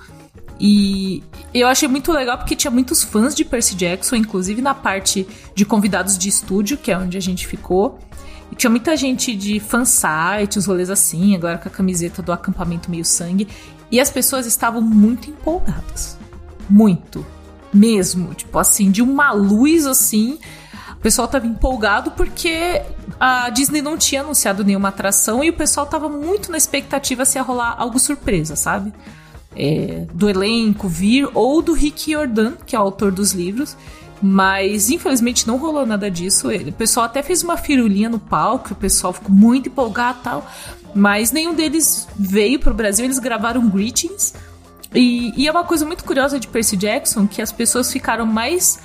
e 0.59 1.23
eu 1.51 1.67
achei 1.67 1.87
muito 1.87 2.11
legal 2.11 2.37
porque 2.37 2.55
tinha 2.55 2.69
muitos 2.69 3.01
fãs 3.01 3.33
de 3.33 3.43
Percy 3.43 3.73
Jackson, 3.73 4.15
inclusive 4.15 4.61
na 4.61 4.75
parte 4.75 5.27
de 5.55 5.65
convidados 5.65 6.15
de 6.15 6.29
estúdio, 6.29 6.77
que 6.77 6.91
é 6.91 6.97
onde 6.97 7.17
a 7.17 7.21
gente 7.21 7.47
ficou. 7.47 7.97
E 8.51 8.55
tinha 8.55 8.69
muita 8.69 8.95
gente 8.95 9.35
de 9.35 9.59
fansite, 9.59 10.59
os 10.59 10.67
rolês 10.67 10.91
assim, 10.91 11.35
agora 11.35 11.57
com 11.57 11.67
a 11.67 11.71
camiseta 11.71 12.21
do 12.21 12.31
acampamento 12.31 12.91
meio 12.91 13.03
sangue. 13.03 13.47
E 13.93 13.99
as 13.99 14.09
pessoas 14.09 14.47
estavam 14.47 14.81
muito 14.81 15.29
empolgadas. 15.29 16.17
Muito. 16.67 17.23
Mesmo. 17.71 18.33
Tipo 18.33 18.57
assim, 18.57 18.89
de 18.89 19.03
uma 19.03 19.31
luz 19.31 19.85
assim. 19.85 20.39
O 20.93 20.95
pessoal 20.95 21.27
tava 21.27 21.45
empolgado 21.45 22.09
porque 22.09 22.81
a 23.19 23.51
Disney 23.51 23.83
não 23.83 23.95
tinha 23.95 24.21
anunciado 24.21 24.63
nenhuma 24.63 24.87
atração 24.87 25.43
e 25.43 25.51
o 25.51 25.53
pessoal 25.53 25.85
tava 25.85 26.09
muito 26.09 26.51
na 26.51 26.57
expectativa 26.57 27.23
se 27.23 27.37
ia 27.37 27.43
rolar 27.43 27.75
algo 27.77 27.99
surpresa, 27.99 28.55
sabe? 28.55 28.91
É, 29.55 30.07
do 30.11 30.27
elenco 30.27 30.87
vir 30.87 31.29
ou 31.31 31.61
do 31.61 31.73
Rick 31.73 32.13
Jordan, 32.13 32.53
que 32.65 32.75
é 32.75 32.79
o 32.79 32.81
autor 32.81 33.11
dos 33.11 33.33
livros. 33.33 33.77
Mas 34.25 34.89
infelizmente 34.89 35.45
não 35.45 35.57
rolou 35.57 35.85
nada 35.85 36.09
disso. 36.09 36.47
O 36.49 36.71
pessoal 36.71 37.07
até 37.07 37.21
fez 37.21 37.43
uma 37.43 37.57
firulinha 37.57 38.09
no 38.09 38.19
palco, 38.19 38.71
o 38.71 38.75
pessoal 38.75 39.11
ficou 39.11 39.31
muito 39.35 39.67
empolgado 39.67 40.19
e 40.21 40.23
tal. 40.23 40.49
Mas 40.95 41.33
nenhum 41.33 41.53
deles 41.53 42.07
veio 42.17 42.57
pro 42.57 42.73
Brasil, 42.73 43.03
eles 43.03 43.19
gravaram 43.19 43.67
greetings. 43.67 44.33
E, 44.95 45.33
e 45.35 45.45
é 45.45 45.51
uma 45.51 45.65
coisa 45.65 45.85
muito 45.85 46.05
curiosa 46.05 46.39
de 46.39 46.47
Percy 46.47 46.77
Jackson 46.77 47.27
que 47.27 47.41
as 47.41 47.51
pessoas 47.51 47.91
ficaram 47.91 48.25
mais 48.25 48.79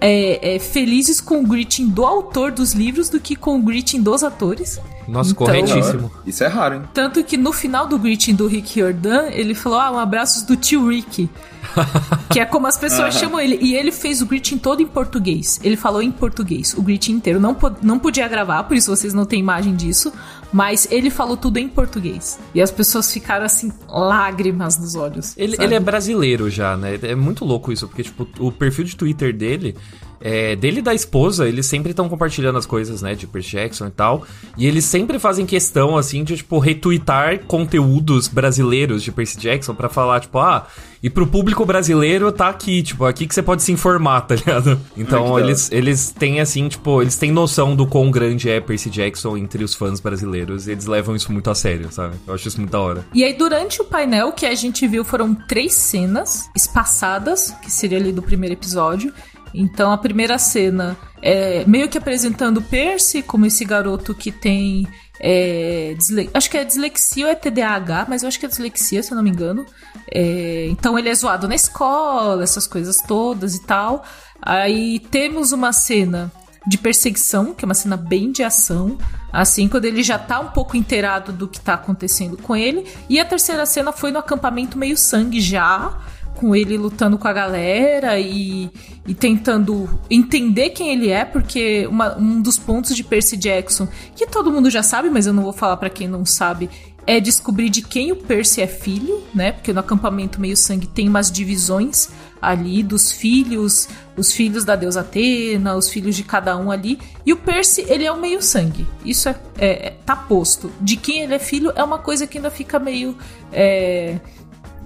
é, 0.00 0.56
é, 0.56 0.58
felizes 0.58 1.20
com 1.20 1.42
o 1.42 1.46
greeting 1.46 1.88
do 1.88 2.04
autor 2.04 2.52
dos 2.52 2.72
livros 2.72 3.08
do 3.08 3.20
que 3.20 3.36
com 3.36 3.58
o 3.58 3.62
greeting 3.62 4.02
dos 4.02 4.22
atores. 4.22 4.80
Nossa, 5.06 5.32
então, 5.32 5.46
corretíssimo. 5.46 6.10
Isso 6.26 6.42
é 6.44 6.46
raro, 6.46 6.76
hein? 6.76 6.82
Tanto 6.94 7.22
que 7.22 7.36
no 7.36 7.52
final 7.52 7.86
do 7.86 7.98
greeting 7.98 8.34
do 8.34 8.46
Rick 8.46 8.80
Jordan, 8.80 9.28
ele 9.30 9.54
falou: 9.54 9.78
Ah, 9.78 9.90
um 9.90 9.98
abraço 9.98 10.46
do 10.46 10.56
tio 10.56 10.88
Rick. 10.88 11.28
que 12.30 12.40
é 12.40 12.44
como 12.44 12.66
as 12.66 12.76
pessoas 12.76 13.14
chamam 13.14 13.40
ele. 13.40 13.58
E 13.60 13.74
ele 13.74 13.90
fez 13.90 14.22
o 14.22 14.26
greeting 14.26 14.58
todo 14.58 14.80
em 14.82 14.86
português. 14.86 15.58
Ele 15.62 15.76
falou 15.76 16.02
em 16.02 16.10
português, 16.10 16.74
o 16.74 16.82
greeting 16.82 17.12
inteiro. 17.12 17.40
Não, 17.40 17.56
não 17.82 17.98
podia 17.98 18.26
gravar, 18.28 18.64
por 18.64 18.76
isso 18.76 18.94
vocês 18.94 19.12
não 19.12 19.24
têm 19.24 19.40
imagem 19.40 19.74
disso. 19.74 20.12
Mas 20.54 20.86
ele 20.88 21.10
falou 21.10 21.36
tudo 21.36 21.58
em 21.58 21.68
português. 21.68 22.38
E 22.54 22.62
as 22.62 22.70
pessoas 22.70 23.12
ficaram 23.12 23.44
assim, 23.44 23.72
lágrimas 23.88 24.78
nos 24.78 24.94
olhos. 24.94 25.34
Ele, 25.36 25.56
ele 25.58 25.74
é 25.74 25.80
brasileiro 25.80 26.48
já, 26.48 26.76
né? 26.76 26.96
É 27.02 27.16
muito 27.16 27.44
louco 27.44 27.72
isso, 27.72 27.88
porque, 27.88 28.04
tipo, 28.04 28.24
o 28.38 28.52
perfil 28.52 28.84
de 28.84 28.94
Twitter 28.94 29.36
dele 29.36 29.74
é, 30.20 30.56
dele 30.56 30.78
e 30.78 30.82
da 30.82 30.94
esposa, 30.94 31.48
eles 31.48 31.66
sempre 31.66 31.90
estão 31.90 32.08
compartilhando 32.08 32.58
as 32.58 32.66
coisas, 32.66 33.02
né, 33.02 33.14
de 33.14 33.26
Percy 33.26 33.50
Jackson 33.50 33.86
e 33.86 33.90
tal. 33.90 34.26
E 34.56 34.66
eles 34.66 34.84
sempre 34.84 35.18
fazem 35.18 35.46
questão, 35.46 35.96
assim, 35.96 36.24
de, 36.24 36.36
tipo, 36.36 36.58
retweetar 36.58 37.40
conteúdos 37.46 38.28
brasileiros 38.28 39.02
de 39.02 39.12
Percy 39.12 39.38
Jackson 39.38 39.74
para 39.74 39.88
falar, 39.88 40.20
tipo, 40.20 40.38
ah, 40.38 40.66
e 41.04 41.10
pro 41.10 41.26
público 41.26 41.66
brasileiro 41.66 42.32
tá 42.32 42.48
aqui, 42.48 42.82
tipo, 42.82 43.04
aqui 43.04 43.26
que 43.26 43.34
você 43.34 43.42
pode 43.42 43.62
se 43.62 43.70
informar, 43.70 44.22
tá 44.26 44.34
ligado? 44.34 44.80
Então, 44.96 45.38
eles, 45.38 45.70
eles 45.70 46.10
têm, 46.10 46.40
assim, 46.40 46.66
tipo, 46.66 47.02
eles 47.02 47.16
têm 47.16 47.30
noção 47.30 47.76
do 47.76 47.86
quão 47.86 48.10
grande 48.10 48.48
é 48.48 48.58
Percy 48.58 48.88
Jackson 48.88 49.36
entre 49.36 49.62
os 49.62 49.74
fãs 49.74 50.00
brasileiros. 50.00 50.66
E 50.66 50.72
eles 50.72 50.86
levam 50.86 51.14
isso 51.14 51.30
muito 51.30 51.50
a 51.50 51.54
sério, 51.54 51.92
sabe? 51.92 52.16
Eu 52.26 52.32
acho 52.32 52.48
isso 52.48 52.58
muito 52.58 52.70
da 52.70 52.80
hora. 52.80 53.04
E 53.12 53.22
aí, 53.22 53.34
durante 53.34 53.82
o 53.82 53.84
painel 53.84 54.32
que 54.32 54.46
a 54.46 54.54
gente 54.54 54.88
viu, 54.88 55.04
foram 55.04 55.34
três 55.34 55.74
cenas 55.74 56.48
espaçadas, 56.56 57.54
que 57.62 57.70
seria 57.70 57.98
ali 57.98 58.10
do 58.10 58.22
primeiro 58.22 58.54
episódio. 58.54 59.12
Então 59.54 59.92
a 59.92 59.98
primeira 59.98 60.36
cena 60.36 60.96
é 61.22 61.64
meio 61.64 61.88
que 61.88 61.96
apresentando 61.96 62.60
Percy 62.60 63.22
como 63.22 63.46
esse 63.46 63.64
garoto 63.64 64.14
que 64.14 64.32
tem. 64.32 64.86
É, 65.20 65.96
acho 66.34 66.50
que 66.50 66.58
é 66.58 66.64
dislexia 66.64 67.26
ou 67.26 67.30
é 67.30 67.36
TDAH, 67.36 68.06
mas 68.08 68.22
eu 68.22 68.28
acho 68.28 68.38
que 68.38 68.46
é 68.46 68.48
dislexia, 68.48 69.02
se 69.02 69.12
eu 69.12 69.16
não 69.16 69.22
me 69.22 69.30
engano. 69.30 69.64
É, 70.12 70.66
então 70.70 70.98
ele 70.98 71.08
é 71.08 71.14
zoado 71.14 71.46
na 71.46 71.54
escola, 71.54 72.42
essas 72.42 72.66
coisas 72.66 72.96
todas 73.06 73.54
e 73.54 73.62
tal. 73.62 74.04
Aí 74.42 74.98
temos 74.98 75.52
uma 75.52 75.72
cena 75.72 76.32
de 76.66 76.78
perseguição, 76.78 77.54
que 77.54 77.64
é 77.64 77.66
uma 77.66 77.74
cena 77.74 77.96
bem 77.96 78.32
de 78.32 78.42
ação, 78.42 78.98
assim, 79.32 79.68
quando 79.68 79.84
ele 79.84 80.02
já 80.02 80.18
tá 80.18 80.40
um 80.40 80.48
pouco 80.48 80.76
inteirado 80.76 81.32
do 81.32 81.46
que 81.46 81.60
tá 81.60 81.74
acontecendo 81.74 82.36
com 82.38 82.56
ele. 82.56 82.86
E 83.08 83.20
a 83.20 83.24
terceira 83.24 83.66
cena 83.66 83.92
foi 83.92 84.10
no 84.10 84.18
acampamento 84.18 84.78
meio 84.78 84.96
sangue 84.96 85.40
já, 85.40 85.98
com 86.34 86.54
ele 86.54 86.76
lutando 86.76 87.16
com 87.16 87.28
a 87.28 87.32
galera 87.32 88.18
e, 88.18 88.70
e 89.06 89.14
tentando 89.14 89.88
entender 90.10 90.70
quem 90.70 90.90
ele 90.90 91.10
é, 91.10 91.24
porque 91.24 91.86
uma, 91.86 92.16
um 92.18 92.42
dos 92.42 92.58
pontos 92.58 92.94
de 92.94 93.04
Percy 93.04 93.36
Jackson, 93.36 93.88
que 94.14 94.26
todo 94.26 94.52
mundo 94.52 94.70
já 94.70 94.82
sabe, 94.82 95.08
mas 95.10 95.26
eu 95.26 95.32
não 95.32 95.42
vou 95.42 95.52
falar 95.52 95.76
para 95.76 95.90
quem 95.90 96.08
não 96.08 96.24
sabe, 96.26 96.68
é 97.06 97.20
descobrir 97.20 97.68
de 97.68 97.82
quem 97.82 98.12
o 98.12 98.16
Percy 98.16 98.62
é 98.62 98.66
filho, 98.66 99.22
né? 99.34 99.52
Porque 99.52 99.72
no 99.72 99.80
acampamento 99.80 100.40
meio 100.40 100.56
sangue 100.56 100.86
tem 100.86 101.08
umas 101.08 101.30
divisões 101.30 102.08
ali 102.40 102.82
dos 102.82 103.12
filhos, 103.12 103.88
os 104.16 104.32
filhos 104.32 104.64
da 104.64 104.76
deusa 104.76 105.00
Atena, 105.00 105.76
os 105.76 105.88
filhos 105.88 106.14
de 106.14 106.22
cada 106.22 106.56
um 106.56 106.70
ali. 106.70 106.98
E 107.24 107.32
o 107.32 107.36
Percy, 107.36 107.84
ele 107.88 108.04
é 108.04 108.12
o 108.12 108.20
meio 108.20 108.42
sangue. 108.42 108.86
Isso 109.04 109.28
é, 109.28 109.36
é, 109.58 109.90
tá 110.04 110.14
posto. 110.14 110.70
De 110.80 110.96
quem 110.96 111.22
ele 111.22 111.34
é 111.34 111.38
filho 111.38 111.72
é 111.74 111.82
uma 111.82 111.98
coisa 111.98 112.26
que 112.26 112.38
ainda 112.38 112.50
fica 112.50 112.78
meio 112.78 113.16
é, 113.52 114.18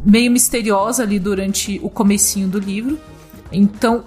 meio 0.09 0.33
misteriosa 0.33 1.03
ali 1.03 1.19
durante 1.19 1.79
o 1.83 1.91
comecinho 1.91 2.49
do 2.49 2.59
livro. 2.59 2.99
Então, 3.53 4.05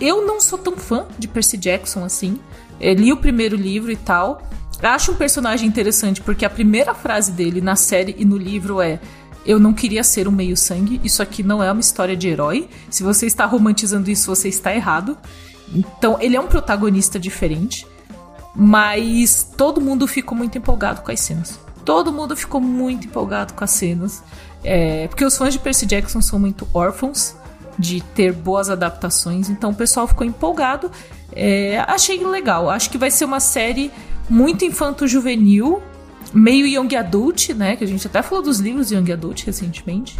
eu 0.00 0.24
não 0.24 0.40
sou 0.40 0.56
tão 0.56 0.76
fã 0.76 1.06
de 1.18 1.26
Percy 1.26 1.56
Jackson 1.56 2.04
assim. 2.04 2.38
Eu 2.80 2.94
li 2.94 3.12
o 3.12 3.16
primeiro 3.16 3.56
livro 3.56 3.90
e 3.90 3.96
tal. 3.96 4.40
Acho 4.80 5.10
um 5.10 5.16
personagem 5.16 5.68
interessante 5.68 6.20
porque 6.20 6.44
a 6.44 6.50
primeira 6.50 6.94
frase 6.94 7.32
dele 7.32 7.60
na 7.60 7.74
série 7.74 8.14
e 8.16 8.24
no 8.24 8.36
livro 8.36 8.80
é: 8.80 9.00
Eu 9.44 9.58
não 9.58 9.74
queria 9.74 10.04
ser 10.04 10.28
um 10.28 10.32
meio-sangue. 10.32 11.00
Isso 11.02 11.20
aqui 11.20 11.42
não 11.42 11.60
é 11.60 11.70
uma 11.72 11.80
história 11.80 12.16
de 12.16 12.28
herói. 12.28 12.68
Se 12.88 13.02
você 13.02 13.26
está 13.26 13.44
romantizando 13.44 14.08
isso, 14.08 14.32
você 14.32 14.48
está 14.48 14.72
errado. 14.72 15.18
Então, 15.74 16.16
ele 16.20 16.36
é 16.36 16.40
um 16.40 16.46
protagonista 16.46 17.18
diferente. 17.18 17.84
Mas 18.54 19.52
todo 19.56 19.80
mundo 19.80 20.06
ficou 20.06 20.38
muito 20.38 20.56
empolgado 20.56 21.02
com 21.02 21.10
as 21.10 21.20
cenas. 21.20 21.58
Todo 21.88 22.12
mundo 22.12 22.36
ficou 22.36 22.60
muito 22.60 23.06
empolgado 23.06 23.54
com 23.54 23.64
as 23.64 23.70
cenas. 23.70 24.22
É, 24.62 25.08
porque 25.08 25.24
os 25.24 25.38
fãs 25.38 25.54
de 25.54 25.58
Percy 25.58 25.86
Jackson 25.86 26.20
são 26.20 26.38
muito 26.38 26.68
órfãos 26.74 27.34
de 27.78 28.02
ter 28.02 28.30
boas 28.30 28.68
adaptações, 28.68 29.48
então 29.48 29.70
o 29.70 29.74
pessoal 29.74 30.06
ficou 30.06 30.26
empolgado. 30.26 30.92
É, 31.32 31.78
achei 31.88 32.22
legal. 32.22 32.68
Acho 32.68 32.90
que 32.90 32.98
vai 32.98 33.10
ser 33.10 33.24
uma 33.24 33.40
série 33.40 33.90
muito 34.28 34.66
infanto-juvenil, 34.66 35.82
meio 36.30 36.66
young 36.66 36.94
adult, 36.94 37.54
né? 37.54 37.74
Que 37.74 37.84
a 37.84 37.86
gente 37.86 38.06
até 38.06 38.20
falou 38.20 38.44
dos 38.44 38.60
livros 38.60 38.90
young 38.90 39.10
adult 39.10 39.44
recentemente. 39.46 40.18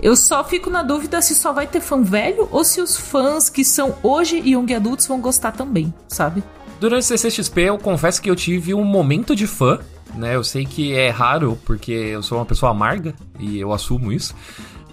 Eu 0.00 0.14
só 0.14 0.44
fico 0.44 0.70
na 0.70 0.84
dúvida 0.84 1.20
se 1.20 1.34
só 1.34 1.52
vai 1.52 1.66
ter 1.66 1.80
fã 1.80 2.00
velho 2.00 2.48
ou 2.52 2.62
se 2.62 2.80
os 2.80 2.96
fãs 2.96 3.48
que 3.48 3.64
são 3.64 3.96
hoje 4.04 4.36
young 4.36 4.72
adults 4.72 5.08
vão 5.08 5.20
gostar 5.20 5.50
também, 5.50 5.92
sabe? 6.06 6.44
Durante 6.78 7.02
o 7.02 7.06
CCXP, 7.06 7.62
eu 7.62 7.78
confesso 7.78 8.22
que 8.22 8.30
eu 8.30 8.36
tive 8.36 8.72
um 8.72 8.84
momento 8.84 9.34
de 9.34 9.48
fã 9.48 9.80
né? 10.14 10.36
Eu 10.36 10.44
sei 10.44 10.64
que 10.64 10.92
é 10.94 11.10
raro 11.10 11.58
porque 11.64 11.92
eu 11.92 12.22
sou 12.22 12.38
uma 12.38 12.44
pessoa 12.44 12.70
amarga 12.72 13.14
e 13.38 13.58
eu 13.58 13.72
assumo 13.72 14.12
isso. 14.12 14.34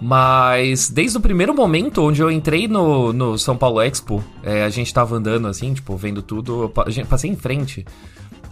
Mas 0.02 0.90
desde 0.90 1.18
o 1.18 1.22
primeiro 1.22 1.54
momento 1.54 2.02
onde 2.02 2.22
eu 2.22 2.32
entrei 2.32 2.68
no, 2.68 3.12
no 3.12 3.38
São 3.38 3.58
Paulo 3.58 3.82
Expo, 3.82 4.24
é, 4.42 4.64
a 4.64 4.70
gente 4.70 4.94
tava 4.94 5.16
andando 5.16 5.48
assim, 5.48 5.74
tipo, 5.74 5.96
vendo 5.98 6.22
tudo, 6.22 6.64
eu 6.64 7.06
passei 7.06 7.30
em 7.30 7.36
frente 7.36 7.86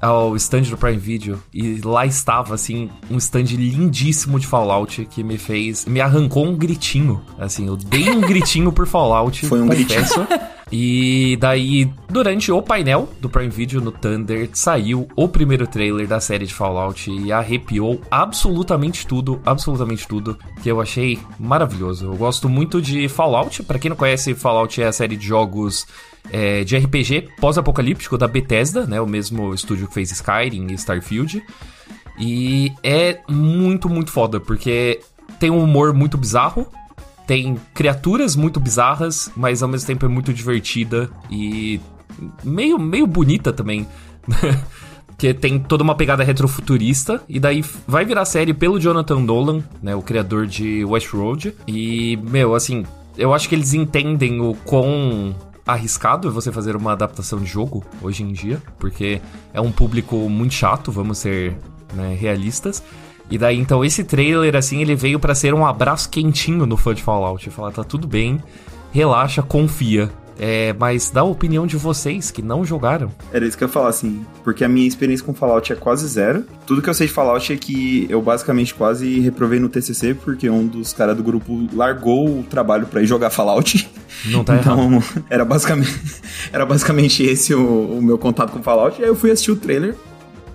ao 0.01 0.35
stand 0.35 0.63
do 0.63 0.77
Prime 0.77 0.97
Video 0.97 1.41
e 1.53 1.79
lá 1.81 2.05
estava 2.05 2.53
assim 2.53 2.89
um 3.09 3.17
stand 3.17 3.45
lindíssimo 3.55 4.39
de 4.39 4.45
Fallout 4.45 5.05
que 5.05 5.23
me 5.23 5.37
fez, 5.37 5.85
me 5.85 6.01
arrancou 6.01 6.45
um 6.45 6.55
gritinho, 6.55 7.21
assim, 7.39 7.67
eu 7.67 7.75
dei 7.75 8.09
um 8.11 8.21
gritinho 8.27 8.71
por 8.71 8.85
Fallout, 8.85 9.45
Foi 9.45 9.61
um 9.61 9.67
confesso. 9.67 10.19
gritinho. 10.25 10.39
E 10.71 11.37
daí, 11.39 11.89
durante 12.09 12.51
o 12.51 12.61
painel 12.61 13.07
do 13.21 13.29
Prime 13.29 13.49
Video 13.49 13.79
no 13.79 13.91
Thunder, 13.91 14.49
saiu 14.53 15.07
o 15.15 15.27
primeiro 15.27 15.65
trailer 15.65 16.07
da 16.07 16.19
série 16.19 16.45
de 16.45 16.53
Fallout 16.53 17.09
e 17.09 17.31
arrepiou 17.31 18.01
absolutamente 18.11 19.07
tudo, 19.07 19.41
absolutamente 19.45 20.07
tudo, 20.07 20.37
que 20.61 20.69
eu 20.69 20.81
achei 20.81 21.19
maravilhoso. 21.39 22.05
Eu 22.05 22.15
gosto 22.15 22.49
muito 22.49 22.81
de 22.81 23.07
Fallout, 23.07 23.63
para 23.63 23.79
quem 23.79 23.89
não 23.89 23.95
conhece, 23.95 24.35
Fallout 24.35 24.81
é 24.81 24.87
a 24.87 24.91
série 24.91 25.15
de 25.15 25.25
jogos 25.25 25.87
é, 26.31 26.63
de 26.65 26.77
RPG 26.77 27.29
pós-apocalíptico 27.39 28.17
da 28.17 28.27
Bethesda, 28.27 28.85
né, 28.85 28.99
o 28.99 29.07
mesmo 29.07 29.53
estúdio 29.53 29.87
que 29.87 29.93
fez 29.93 30.11
Skyrim 30.11 30.67
e 30.67 30.73
Starfield. 30.73 31.41
E 32.19 32.73
é 32.83 33.19
muito, 33.29 33.87
muito 33.87 34.11
foda, 34.11 34.39
porque 34.39 34.99
tem 35.39 35.49
um 35.49 35.63
humor 35.63 35.93
muito 35.93 36.17
bizarro, 36.17 36.67
tem 37.27 37.59
criaturas 37.73 38.35
muito 38.35 38.59
bizarras, 38.59 39.29
mas 39.35 39.61
ao 39.61 39.67
mesmo 39.69 39.85
tempo 39.85 40.05
é 40.05 40.09
muito 40.09 40.33
divertida 40.33 41.09
e 41.29 41.79
meio, 42.43 42.79
meio 42.79 43.05
bonita 43.05 43.51
também. 43.51 43.85
que 45.17 45.33
tem 45.33 45.57
toda 45.57 45.83
uma 45.83 45.95
pegada 45.95 46.23
retrofuturista 46.23 47.23
e 47.27 47.39
daí 47.39 47.63
vai 47.87 48.05
virar 48.05 48.23
série 48.23 48.53
pelo 48.53 48.79
Jonathan 48.79 49.19
Nolan, 49.19 49.63
né, 49.81 49.95
o 49.95 50.01
criador 50.01 50.45
de 50.45 50.85
Westworld. 50.85 51.55
E, 51.67 52.17
meu, 52.17 52.53
assim, 52.53 52.85
eu 53.17 53.33
acho 53.33 53.49
que 53.49 53.55
eles 53.55 53.73
entendem 53.73 54.39
o 54.39 54.53
quão 54.63 55.35
arriscado 55.65 56.31
você 56.31 56.51
fazer 56.51 56.75
uma 56.75 56.93
adaptação 56.93 57.39
de 57.39 57.45
jogo 57.45 57.83
hoje 58.01 58.23
em 58.23 58.31
dia, 58.31 58.61
porque 58.79 59.19
é 59.53 59.59
um 59.59 59.71
público 59.71 60.15
muito 60.29 60.53
chato, 60.53 60.91
vamos 60.91 61.17
ser 61.17 61.57
né, 61.93 62.15
realistas. 62.17 62.83
E 63.29 63.37
daí, 63.37 63.57
então, 63.57 63.83
esse 63.83 64.03
trailer, 64.03 64.55
assim, 64.55 64.81
ele 64.81 64.95
veio 64.95 65.19
para 65.19 65.35
ser 65.35 65.53
um 65.53 65.65
abraço 65.65 66.09
quentinho 66.09 66.65
no 66.65 66.77
fã 66.77 66.93
de 66.93 67.03
Fallout. 67.03 67.49
Falar, 67.49 67.71
tá 67.71 67.83
tudo 67.83 68.07
bem, 68.07 68.41
relaxa, 68.91 69.41
confia. 69.41 70.09
É, 70.39 70.73
mas 70.77 71.09
dá 71.09 71.21
a 71.21 71.23
opinião 71.23 71.65
de 71.65 71.75
vocês 71.77 72.29
que 72.29 72.41
não 72.41 72.63
jogaram. 72.63 73.11
Era 73.33 73.45
isso 73.45 73.57
que 73.57 73.63
eu 73.63 73.67
ia 73.67 73.71
falar, 73.71 73.89
assim, 73.89 74.23
porque 74.43 74.63
a 74.63 74.69
minha 74.69 74.87
experiência 74.87 75.25
com 75.25 75.33
Fallout 75.33 75.73
é 75.73 75.75
quase 75.75 76.07
zero. 76.07 76.45
Tudo 76.65 76.81
que 76.81 76.89
eu 76.89 76.93
sei 76.93 77.07
de 77.07 77.13
Fallout 77.13 77.51
é 77.51 77.57
que 77.57 78.05
eu 78.09 78.21
basicamente 78.21 78.73
quase 78.73 79.19
reprovei 79.19 79.59
no 79.59 79.67
TCC, 79.67 80.13
porque 80.13 80.49
um 80.49 80.67
dos 80.67 80.93
caras 80.93 81.17
do 81.17 81.23
grupo 81.23 81.67
largou 81.73 82.39
o 82.39 82.43
trabalho 82.43 82.85
para 82.85 83.01
ir 83.01 83.07
jogar 83.07 83.29
Fallout. 83.29 83.89
Não 84.25 84.43
tá 84.43 84.57
então, 84.57 84.93
errado. 84.93 85.23
era 85.29 85.45
basicamente, 85.45 85.99
era 86.53 86.65
basicamente 86.65 87.23
esse 87.23 87.53
o, 87.53 87.97
o 87.97 88.01
meu 88.01 88.17
contato 88.17 88.51
com 88.51 88.61
Fallout. 88.61 88.99
E 89.01 89.03
aí 89.03 89.09
eu 89.09 89.15
fui 89.15 89.31
assistir 89.31 89.51
o 89.51 89.55
trailer, 89.55 89.95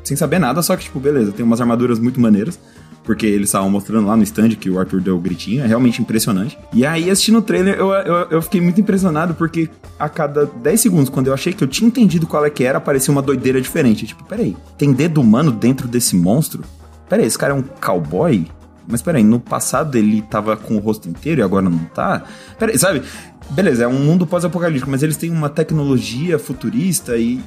sem 0.04 0.16
saber 0.16 0.38
nada, 0.38 0.62
só 0.62 0.76
que, 0.76 0.84
tipo, 0.84 0.98
beleza, 1.00 1.32
tem 1.32 1.44
umas 1.44 1.60
armaduras 1.60 1.98
muito 1.98 2.20
maneiras. 2.20 2.58
Porque 3.04 3.26
eles 3.26 3.48
estavam 3.48 3.68
mostrando 3.68 4.06
lá 4.06 4.16
no 4.16 4.22
stand 4.22 4.50
que 4.50 4.70
o 4.70 4.78
Arthur 4.78 5.00
deu 5.00 5.16
o 5.16 5.20
gritinho, 5.20 5.64
é 5.64 5.66
realmente 5.66 6.00
impressionante. 6.00 6.56
E 6.72 6.86
aí, 6.86 7.10
assistindo 7.10 7.38
o 7.38 7.42
trailer, 7.42 7.74
eu, 7.74 7.90
eu, 7.90 8.14
eu 8.30 8.42
fiquei 8.42 8.60
muito 8.60 8.80
impressionado, 8.80 9.34
porque 9.34 9.68
a 9.98 10.08
cada 10.08 10.46
10 10.46 10.80
segundos, 10.80 11.10
quando 11.10 11.26
eu 11.26 11.34
achei 11.34 11.52
que 11.52 11.64
eu 11.64 11.68
tinha 11.68 11.88
entendido 11.88 12.28
qual 12.28 12.46
é 12.46 12.50
que 12.50 12.62
era, 12.62 12.78
aparecia 12.78 13.10
uma 13.10 13.20
doideira 13.20 13.60
diferente. 13.60 14.06
Tipo, 14.06 14.22
peraí, 14.24 14.56
tem 14.78 14.92
dedo 14.92 15.20
humano 15.20 15.50
dentro 15.50 15.88
desse 15.88 16.14
monstro? 16.14 16.62
Peraí, 17.08 17.26
esse 17.26 17.36
cara 17.36 17.52
é 17.52 17.56
um 17.56 17.62
cowboy? 17.62 18.46
Mas 18.86 19.02
peraí, 19.02 19.24
no 19.24 19.40
passado 19.40 19.96
ele 19.96 20.22
tava 20.22 20.56
com 20.56 20.76
o 20.76 20.78
rosto 20.78 21.08
inteiro 21.08 21.40
e 21.40 21.44
agora 21.44 21.68
não 21.68 21.78
tá? 21.94 22.22
Peraí, 22.58 22.78
sabe? 22.78 23.02
Beleza, 23.50 23.84
é 23.84 23.88
um 23.88 23.98
mundo 23.98 24.26
pós-apocalíptico, 24.26 24.90
mas 24.90 25.02
eles 25.02 25.16
têm 25.16 25.30
uma 25.30 25.48
tecnologia 25.48 26.38
futurista 26.38 27.16
e 27.16 27.40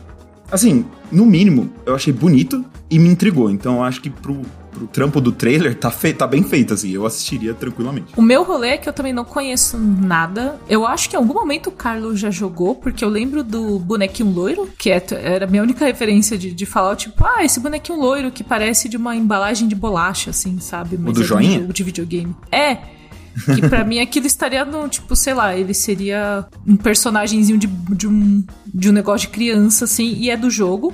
Assim, 0.52 0.86
no 1.12 1.26
mínimo, 1.26 1.70
eu 1.86 1.96
achei 1.96 2.14
bonito 2.14 2.64
e 2.90 3.00
me 3.00 3.10
intrigou. 3.10 3.50
Então 3.50 3.78
eu 3.78 3.84
acho 3.84 4.02
que 4.02 4.10
pro, 4.10 4.42
pro 4.72 4.88
trampo 4.88 5.22
do 5.22 5.32
trailer 5.32 5.76
tá, 5.76 5.90
feito, 5.90 6.18
tá 6.18 6.28
bem 6.28 6.44
feito, 6.44 6.74
assim. 6.74 6.92
Eu 6.92 7.06
assistiria 7.06 7.54
tranquilamente. 7.54 8.14
O 8.16 8.22
meu 8.22 8.44
rolê 8.44 8.70
é 8.70 8.78
que 8.78 8.88
eu 8.88 8.94
também 8.94 9.14
não 9.14 9.26
conheço 9.26 9.78
nada. 9.78 10.60
Eu 10.70 10.86
acho 10.86 11.10
que 11.10 11.16
em 11.16 11.20
algum 11.20 11.34
momento 11.34 11.68
o 11.68 11.72
Carlos 11.72 12.20
já 12.20 12.30
jogou, 12.30 12.76
porque 12.76 13.04
eu 13.04 13.10
lembro 13.10 13.44
do 13.44 13.80
bonequinho 13.80 14.30
loiro, 14.30 14.70
que 14.78 14.92
é, 14.92 15.04
era 15.12 15.46
a 15.46 15.48
minha 15.48 15.64
única 15.64 15.86
referência 15.86 16.38
de, 16.38 16.52
de 16.52 16.66
falar, 16.66 16.96
tipo, 16.96 17.24
ah, 17.26 17.44
esse 17.44 17.60
bonequinho 17.60 18.00
loiro 18.00 18.32
que 18.32 18.44
parece 18.44 18.88
de 18.90 18.98
uma 18.98 19.16
embalagem 19.16 19.68
de 19.68 19.76
bolacha, 19.76 20.30
assim, 20.30 20.60
sabe? 20.60 20.98
Mas 20.98 21.12
o 21.12 21.14
do 21.14 21.22
é 21.22 21.24
joinha? 21.24 21.60
Jogo 21.60 21.74
de 21.74 21.84
videogame. 21.84 22.36
É. 22.52 22.95
Que 23.44 23.68
pra 23.68 23.84
mim 23.84 24.00
aquilo 24.00 24.28
estaria 24.28 24.64
no, 24.64 24.88
tipo, 24.88 25.16
sei 25.16 25.34
lá, 25.34 25.56
ele 25.56 25.74
seria 25.74 26.46
um 26.66 26.78
personagemzinho 26.78 27.58
de, 27.58 27.68
de, 27.68 28.08
um, 28.08 28.44
de 28.66 28.90
um 28.90 28.94
negócio 28.94 29.28
de 29.28 29.34
criança, 29.34 29.86
assim, 29.86 30.14
e 30.14 30.30
é 30.30 30.38
do 30.38 30.50
jogo. 30.50 30.94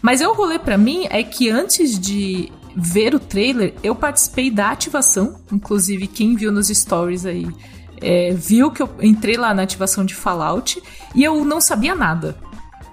Mas 0.00 0.20
o 0.20 0.32
rolê 0.32 0.58
para 0.58 0.78
mim 0.78 1.06
é 1.10 1.22
que 1.22 1.50
antes 1.50 1.98
de 1.98 2.50
ver 2.76 3.14
o 3.14 3.20
trailer, 3.20 3.74
eu 3.82 3.94
participei 3.94 4.50
da 4.50 4.70
ativação. 4.70 5.36
Inclusive, 5.52 6.06
quem 6.06 6.34
viu 6.34 6.50
nos 6.50 6.68
stories 6.68 7.26
aí 7.26 7.46
é, 8.00 8.32
viu 8.32 8.70
que 8.70 8.82
eu 8.82 8.90
entrei 9.00 9.36
lá 9.36 9.54
na 9.54 9.62
ativação 9.62 10.04
de 10.04 10.14
Fallout 10.14 10.82
e 11.14 11.22
eu 11.22 11.44
não 11.44 11.60
sabia 11.60 11.94
nada. 11.94 12.36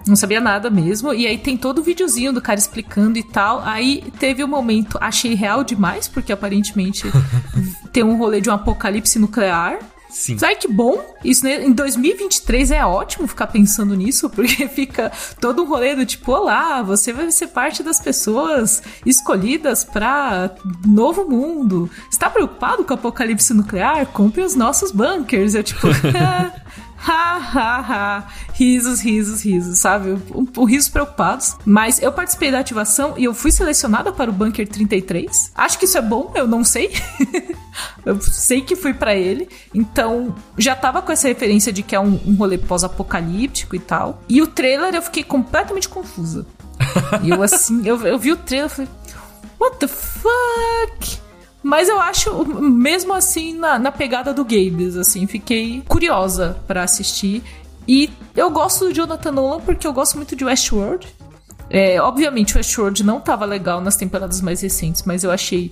Não 0.06 0.16
sabia 0.16 0.40
nada 0.40 0.70
mesmo. 0.70 1.12
E 1.12 1.26
aí 1.26 1.36
tem 1.36 1.56
todo 1.56 1.78
o 1.78 1.82
videozinho 1.82 2.32
do 2.32 2.40
cara 2.40 2.58
explicando 2.58 3.18
e 3.18 3.22
tal. 3.22 3.60
Aí 3.64 4.04
teve 4.18 4.42
um 4.42 4.48
momento, 4.48 4.96
achei 5.00 5.34
real 5.34 5.62
demais, 5.62 6.08
porque 6.08 6.32
aparentemente 6.32 7.04
tem 7.92 8.02
um 8.02 8.16
rolê 8.16 8.40
de 8.40 8.50
um 8.50 8.52
apocalipse 8.52 9.18
nuclear. 9.18 9.78
Sim. 10.10 10.36
Sabe 10.36 10.56
que 10.56 10.68
bom? 10.68 11.02
Isso 11.24 11.44
né, 11.44 11.64
em 11.64 11.72
2023 11.72 12.72
é 12.72 12.84
ótimo 12.84 13.28
ficar 13.28 13.46
pensando 13.46 13.94
nisso, 13.94 14.28
porque 14.30 14.66
fica 14.68 15.10
todo 15.40 15.62
um 15.62 15.66
rolê 15.66 15.94
do 15.94 16.04
tipo, 16.04 16.32
olá, 16.32 16.82
você 16.82 17.12
vai 17.12 17.30
ser 17.30 17.48
parte 17.48 17.82
das 17.82 18.00
pessoas 18.00 18.82
escolhidas 19.06 19.84
para 19.84 20.54
novo 20.84 21.24
mundo. 21.28 21.88
Está 22.10 22.28
preocupado 22.28 22.84
com 22.84 22.92
o 22.92 22.94
apocalipse 22.94 23.54
nuclear? 23.54 24.06
Compre 24.06 24.42
os 24.42 24.54
nossos 24.54 24.90
bunkers. 24.90 25.54
Eu 25.54 25.62
tipo, 25.62 25.86
ha, 26.18 26.52
ha, 27.06 27.78
ha. 27.78 28.26
Risos, 28.52 29.00
risos, 29.00 29.42
risos, 29.42 29.78
sabe? 29.78 30.18
Um, 30.34 30.46
um, 30.56 30.64
risos 30.64 30.88
preocupados. 30.88 31.56
Mas 31.64 32.02
eu 32.02 32.12
participei 32.12 32.50
da 32.50 32.58
ativação 32.58 33.14
e 33.16 33.24
eu 33.24 33.32
fui 33.32 33.52
selecionada 33.52 34.12
para 34.12 34.30
o 34.30 34.34
Bunker 34.34 34.68
33. 34.68 35.52
Acho 35.54 35.78
que 35.78 35.84
isso 35.84 35.96
é 35.96 36.02
bom, 36.02 36.32
eu 36.34 36.48
não 36.48 36.64
sei. 36.64 36.90
eu 38.04 38.20
sei 38.20 38.60
que 38.60 38.76
fui 38.76 38.94
para 38.94 39.14
ele. 39.14 39.48
Então, 39.74 40.34
já 40.56 40.74
tava 40.74 41.02
com 41.02 41.12
essa 41.12 41.28
referência 41.28 41.72
de 41.72 41.82
que 41.82 41.94
é 41.94 42.00
um, 42.00 42.18
um 42.26 42.34
rolê 42.34 42.58
pós-apocalíptico 42.58 43.76
e 43.76 43.78
tal. 43.78 44.22
E 44.28 44.40
o 44.42 44.46
trailer 44.46 44.94
eu 44.94 45.02
fiquei 45.02 45.22
completamente 45.22 45.88
confusa. 45.88 46.46
e 47.22 47.30
eu 47.30 47.42
assim, 47.42 47.86
eu, 47.86 48.00
eu 48.06 48.18
vi 48.18 48.32
o 48.32 48.36
trailer 48.36 48.70
e 48.70 48.74
falei, 48.74 48.90
what 49.58 49.76
the 49.78 49.88
fuck? 49.88 51.20
Mas 51.62 51.88
eu 51.88 52.00
acho, 52.00 52.44
mesmo 52.44 53.12
assim, 53.12 53.54
na, 53.54 53.78
na 53.78 53.92
pegada 53.92 54.32
do 54.32 54.44
Games, 54.44 54.96
assim, 54.96 55.26
fiquei 55.26 55.82
curiosa 55.86 56.56
para 56.66 56.82
assistir. 56.82 57.42
E 57.86 58.10
eu 58.34 58.50
gosto 58.50 58.86
do 58.86 58.94
Jonathan 58.94 59.32
Nolan 59.32 59.60
porque 59.60 59.86
eu 59.86 59.92
gosto 59.92 60.16
muito 60.16 60.34
de 60.34 60.44
Westworld. 60.44 61.06
É, 61.68 62.00
obviamente, 62.00 62.56
Westworld 62.56 63.04
não 63.04 63.20
tava 63.20 63.44
legal 63.44 63.80
nas 63.80 63.94
temporadas 63.94 64.40
mais 64.40 64.60
recentes, 64.60 65.02
mas 65.04 65.22
eu 65.22 65.30
achei 65.30 65.70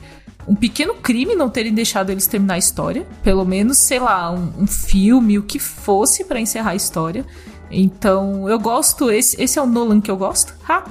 um 0.48 0.54
pequeno 0.54 0.94
crime 0.94 1.34
não 1.34 1.50
terem 1.50 1.74
deixado 1.74 2.10
eles 2.10 2.26
terminar 2.26 2.54
a 2.54 2.58
história. 2.58 3.06
Pelo 3.22 3.44
menos, 3.44 3.76
sei 3.76 4.00
lá, 4.00 4.30
um, 4.30 4.62
um 4.62 4.66
filme, 4.66 5.38
o 5.38 5.42
que 5.42 5.58
fosse 5.58 6.24
para 6.24 6.40
encerrar 6.40 6.70
a 6.70 6.74
história. 6.74 7.24
Então, 7.70 8.48
eu 8.48 8.58
gosto. 8.58 9.10
Esse, 9.10 9.40
esse 9.40 9.58
é 9.58 9.62
o 9.62 9.66
Nolan 9.66 10.00
que 10.00 10.10
eu 10.10 10.16
gosto. 10.16 10.54
Ha! 10.66 10.84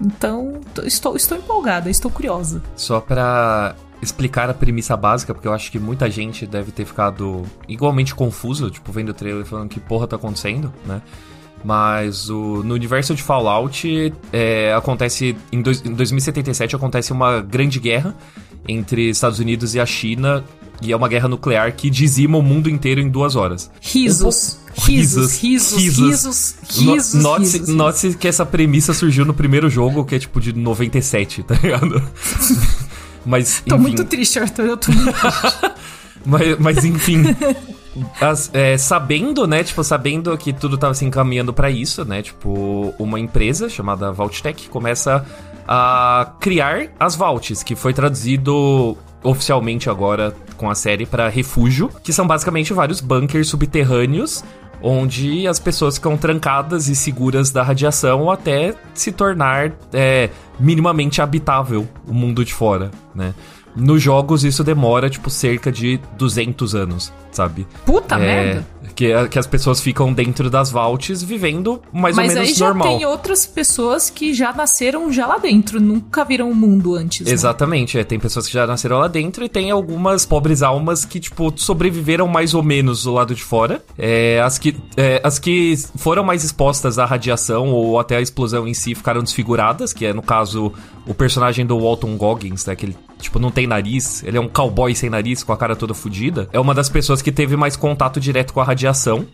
Então, 0.00 0.60
estou, 0.82 1.14
estou 1.14 1.38
empolgada, 1.38 1.88
estou 1.88 2.10
curiosa. 2.10 2.60
Só 2.74 3.00
pra 3.00 3.76
explicar 4.02 4.50
a 4.50 4.54
premissa 4.54 4.96
básica, 4.96 5.32
porque 5.32 5.46
eu 5.46 5.52
acho 5.52 5.70
que 5.70 5.78
muita 5.78 6.10
gente 6.10 6.44
deve 6.46 6.72
ter 6.72 6.84
ficado 6.84 7.44
igualmente 7.68 8.14
confuso, 8.14 8.68
tipo, 8.68 8.90
vendo 8.90 9.10
o 9.10 9.14
trailer 9.14 9.44
falando 9.44 9.68
que 9.68 9.78
porra 9.78 10.08
tá 10.08 10.16
acontecendo, 10.16 10.72
né? 10.84 11.00
Mas 11.64 12.28
o, 12.28 12.62
no 12.62 12.74
universo 12.74 13.14
de 13.14 13.22
Fallout 13.22 14.12
é, 14.32 14.74
acontece. 14.74 15.34
Em, 15.50 15.62
dois, 15.62 15.82
em 15.86 15.94
2077 15.94 16.76
acontece 16.76 17.12
uma 17.12 17.40
grande 17.40 17.80
guerra 17.80 18.14
entre 18.68 19.08
Estados 19.10 19.38
Unidos 19.38 19.74
e 19.74 19.80
a 19.80 19.86
China. 19.86 20.44
E 20.82 20.92
é 20.92 20.96
uma 20.96 21.08
guerra 21.08 21.28
nuclear 21.28 21.72
que 21.72 21.88
dizima 21.88 22.36
o 22.36 22.42
mundo 22.42 22.68
inteiro 22.68 23.00
em 23.00 23.08
duas 23.08 23.36
horas. 23.36 23.70
Risos. 23.80 24.58
Risos, 24.76 25.40
risos, 25.40 25.78
risos, 25.78 26.56
risos, 26.68 27.14
Note-se 27.14 27.70
note 27.70 28.14
que 28.14 28.26
essa 28.26 28.44
premissa 28.44 28.92
surgiu 28.92 29.24
no 29.24 29.32
primeiro 29.32 29.70
jogo, 29.70 30.04
que 30.04 30.16
é 30.16 30.18
tipo 30.18 30.40
de 30.40 30.52
97, 30.52 31.44
tá 31.44 31.54
ligado? 31.62 32.02
Mas, 33.24 33.62
tô 33.66 33.78
muito 33.78 34.04
triste, 34.04 34.38
Arthur. 34.38 34.64
Eu 34.64 34.76
tô 34.76 34.92
muito 34.92 35.12
triste. 35.12 35.72
mas, 36.26 36.58
mas, 36.58 36.84
enfim. 36.84 37.22
As, 38.20 38.50
é, 38.52 38.76
sabendo, 38.76 39.46
né, 39.46 39.62
tipo, 39.62 39.82
sabendo 39.82 40.36
que 40.36 40.52
tudo 40.52 40.76
tava 40.76 40.94
se 40.94 41.04
encaminhando 41.04 41.52
para 41.52 41.70
isso, 41.70 42.04
né, 42.04 42.20
tipo, 42.22 42.92
uma 42.98 43.18
empresa 43.18 43.68
chamada 43.68 44.12
Vaulttech 44.12 44.68
começa 44.68 45.24
a 45.66 46.32
criar 46.40 46.88
as 46.98 47.16
Vaults, 47.16 47.62
que 47.62 47.74
foi 47.74 47.92
traduzido 47.92 48.96
oficialmente 49.22 49.88
agora 49.88 50.34
com 50.56 50.70
a 50.70 50.74
série 50.74 51.06
para 51.06 51.28
refúgio, 51.28 51.90
que 52.02 52.12
são 52.12 52.26
basicamente 52.26 52.72
vários 52.72 53.00
bunkers 53.00 53.48
subterrâneos 53.48 54.44
onde 54.82 55.46
as 55.46 55.58
pessoas 55.58 55.96
ficam 55.96 56.14
trancadas 56.14 56.88
e 56.88 56.94
seguras 56.94 57.50
da 57.50 57.62
radiação 57.62 58.30
até 58.30 58.74
se 58.92 59.10
tornar 59.10 59.72
é, 59.92 60.28
minimamente 60.60 61.22
habitável 61.22 61.88
o 62.06 62.12
mundo 62.12 62.44
de 62.44 62.52
fora, 62.52 62.90
né? 63.14 63.34
Nos 63.74 64.02
jogos 64.02 64.44
isso 64.44 64.62
demora, 64.62 65.10
tipo, 65.10 65.30
cerca 65.30 65.72
de 65.72 65.98
200 66.16 66.74
anos, 66.74 67.12
sabe? 67.32 67.66
Puta 67.84 68.14
é, 68.16 68.18
merda! 68.18 68.66
Que, 68.94 69.28
que 69.28 69.38
as 69.38 69.46
pessoas 69.46 69.80
ficam 69.80 70.12
dentro 70.12 70.48
das 70.48 70.70
vaults 70.70 71.22
vivendo 71.22 71.82
mais 71.92 72.14
Mas 72.14 72.28
ou 72.28 72.34
menos 72.34 72.48
aí 72.48 72.54
já 72.54 72.66
normal. 72.66 72.88
tem 72.88 73.06
outras 73.06 73.46
pessoas 73.46 74.08
que 74.08 74.32
já 74.32 74.52
nasceram 74.52 75.12
já 75.12 75.26
lá 75.26 75.38
dentro, 75.38 75.80
nunca 75.80 76.24
viram 76.24 76.50
o 76.50 76.54
mundo 76.54 76.94
antes. 76.94 77.26
Né? 77.26 77.32
Exatamente, 77.32 77.98
é, 77.98 78.04
tem 78.04 78.18
pessoas 78.18 78.46
que 78.46 78.52
já 78.52 78.66
nasceram 78.66 78.98
lá 78.98 79.08
dentro 79.08 79.44
e 79.44 79.48
tem 79.48 79.70
algumas 79.70 80.24
pobres 80.24 80.62
almas 80.62 81.04
que, 81.04 81.18
tipo, 81.18 81.52
sobreviveram 81.56 82.28
mais 82.28 82.54
ou 82.54 82.62
menos 82.62 83.04
do 83.04 83.12
lado 83.12 83.34
de 83.34 83.42
fora. 83.42 83.82
É, 83.98 84.40
as, 84.40 84.58
que, 84.58 84.76
é, 84.96 85.20
as 85.24 85.38
que 85.38 85.74
foram 85.96 86.22
mais 86.22 86.44
expostas 86.44 86.98
à 86.98 87.04
radiação 87.04 87.70
ou 87.70 87.98
até 87.98 88.16
à 88.16 88.20
explosão 88.20 88.66
em 88.66 88.74
si 88.74 88.94
ficaram 88.94 89.22
desfiguradas, 89.22 89.92
que 89.92 90.06
é, 90.06 90.12
no 90.12 90.22
caso, 90.22 90.72
o 91.06 91.14
personagem 91.14 91.66
do 91.66 91.78
Walton 91.78 92.16
Goggins, 92.16 92.66
né, 92.66 92.76
que 92.76 92.86
ele 92.86 92.96
tipo, 93.24 93.38
não 93.38 93.50
tem 93.50 93.66
nariz, 93.66 94.22
ele 94.22 94.36
é 94.36 94.40
um 94.40 94.48
cowboy 94.48 94.94
sem 94.94 95.08
nariz, 95.08 95.42
com 95.42 95.52
a 95.52 95.56
cara 95.56 95.74
toda 95.74 95.94
fodida, 95.94 96.48
é 96.52 96.60
uma 96.60 96.74
das 96.74 96.88
pessoas 96.88 97.22
que 97.22 97.32
teve 97.32 97.56
mais 97.56 97.74
contato 97.76 98.20
direto 98.20 98.52
com 98.52 98.60
a 98.60 98.64
radiação, 98.64 98.83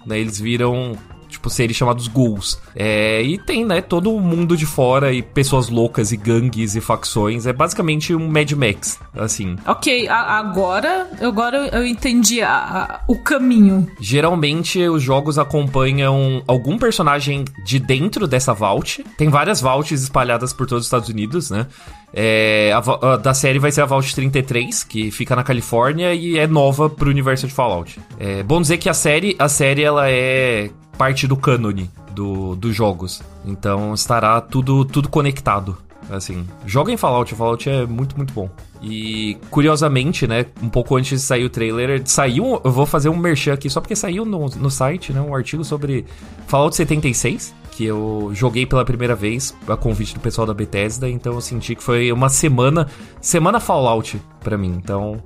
né? 0.07 0.19
Eles 0.19 0.41
viram 0.41 0.97
tipo, 1.31 1.49
seres 1.49 1.77
chamados 1.77 2.09
ghouls. 2.09 2.61
É, 2.75 3.23
e 3.23 3.39
tem, 3.39 3.65
né, 3.65 3.81
todo 3.81 4.15
o 4.15 4.21
mundo 4.21 4.57
de 4.57 4.67
fora 4.67 5.13
e 5.13 5.23
pessoas 5.23 5.69
loucas 5.69 6.13
e 6.13 6.17
gangues 6.17 6.75
e 6.75 6.81
facções. 6.81 7.47
É 7.47 7.53
basicamente 7.53 8.15
um 8.15 8.29
Mad 8.29 8.51
Max, 8.53 8.99
assim. 9.17 9.57
Ok, 9.67 10.09
a, 10.09 10.39
agora, 10.39 11.09
agora 11.21 11.69
eu 11.73 11.87
entendi 11.87 12.43
a, 12.43 12.53
a, 12.53 13.01
o 13.09 13.17
caminho. 13.17 13.91
Geralmente 14.01 14.87
os 14.89 15.03
jogos 15.03 15.39
acompanham 15.39 16.43
algum 16.47 16.77
personagem 16.77 17.45
de 17.65 17.79
dentro 17.79 18.27
dessa 18.27 18.53
vault. 18.53 19.05
Tem 19.17 19.29
várias 19.29 19.61
vaults 19.61 20.03
espalhadas 20.03 20.53
por 20.53 20.67
todos 20.67 20.83
os 20.83 20.87
Estados 20.87 21.09
Unidos, 21.09 21.51
né? 21.51 21.67
É, 22.13 22.73
a, 22.73 23.13
a, 23.13 23.17
da 23.17 23.33
série 23.35 23.59
vai 23.59 23.71
ser 23.71 23.83
a 23.83 23.87
Vault 23.87 24.15
33, 24.15 24.85
que 24.85 25.11
fica 25.11 25.37
na 25.37 25.43
Califórnia 25.43 26.13
e 26.15 26.39
é 26.39 26.47
nova 26.47 26.91
pro 26.91 27.11
universo 27.11 27.47
de 27.47 27.53
Fallout. 27.53 28.01
É 28.19 28.43
bom 28.43 28.61
dizer 28.61 28.79
que 28.79 28.89
a 28.89 28.95
série, 28.95 29.37
a 29.39 29.49
série 29.49 29.83
ela 29.83 30.11
é 30.11 30.71
parte 30.99 31.27
do 31.27 31.37
cânone 31.37 31.91
do, 32.13 32.55
dos 32.57 32.75
jogos. 32.75 33.23
Então 33.45 33.95
estará 33.95 34.41
tudo, 34.41 34.85
tudo 34.85 35.09
conectado. 35.09 35.79
Assim, 36.11 36.45
joga 36.67 36.91
em 36.91 36.97
Fallout, 36.97 37.33
Fallout 37.37 37.71
é 37.71 37.87
muito, 37.87 38.17
muito 38.17 38.35
bom. 38.35 38.51
E 38.83 39.37
curiosamente, 39.49 40.27
né, 40.27 40.45
um 40.61 40.69
pouco 40.69 40.97
antes 40.97 41.21
de 41.21 41.25
sair 41.25 41.45
o 41.45 41.51
trailer, 41.51 42.03
saiu, 42.05 42.61
eu 42.65 42.73
vou 42.73 42.85
fazer 42.85 43.09
um 43.09 43.17
merchan 43.17 43.53
aqui 43.53 43.71
só 43.71 43.81
porque 43.81 43.95
saiu 43.95 44.25
no, 44.25 44.47
no 44.49 44.71
site, 44.71 45.13
né, 45.13 45.21
um 45.21 45.35
artigo 45.35 45.63
sobre 45.63 46.05
Fallout 46.49 46.75
76, 46.75 47.55
que 47.81 47.87
eu 47.87 48.31
joguei 48.35 48.67
pela 48.67 48.85
primeira 48.85 49.15
vez 49.15 49.57
a 49.67 49.75
convite 49.75 50.13
do 50.13 50.21
pessoal 50.21 50.47
da 50.47 50.53
Bethesda, 50.53 51.09
então 51.09 51.33
eu 51.33 51.41
senti 51.41 51.75
que 51.75 51.83
foi 51.83 52.13
uma 52.13 52.29
semana, 52.29 52.87
semana 53.23 53.59
Fallout 53.59 54.21
para 54.39 54.59
mim. 54.59 54.75
Então, 54.77 55.17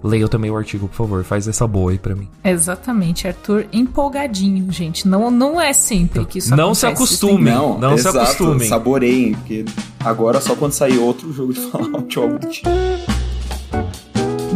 leia 0.00 0.28
também 0.28 0.48
o 0.48 0.56
artigo, 0.56 0.86
por 0.86 0.94
favor, 0.94 1.24
faz 1.24 1.48
essa 1.48 1.66
boa 1.66 1.90
aí 1.90 1.98
pra 1.98 2.14
mim. 2.14 2.28
Exatamente, 2.44 3.26
Arthur 3.26 3.66
empolgadinho, 3.72 4.70
gente. 4.70 5.08
Não, 5.08 5.28
não 5.28 5.60
é 5.60 5.72
sempre 5.72 6.24
que 6.24 6.38
isso 6.38 6.50
Não 6.50 6.66
acontece, 6.66 6.80
se 6.82 6.86
acostumem, 6.86 7.52
não, 7.52 7.78
não 7.80 7.94
exato, 7.94 8.16
se 8.16 8.22
acostumem. 8.22 8.68
Saboreiem, 8.68 9.34
porque 9.34 9.64
agora 9.98 10.40
só 10.40 10.54
quando 10.54 10.70
sair 10.70 10.98
outro 10.98 11.32
jogo 11.32 11.52
de 11.52 11.62
Fallout 11.68 12.16
ou 12.16 12.26
algo 12.26 12.38
do 12.38 12.46
tipo. 12.46 12.70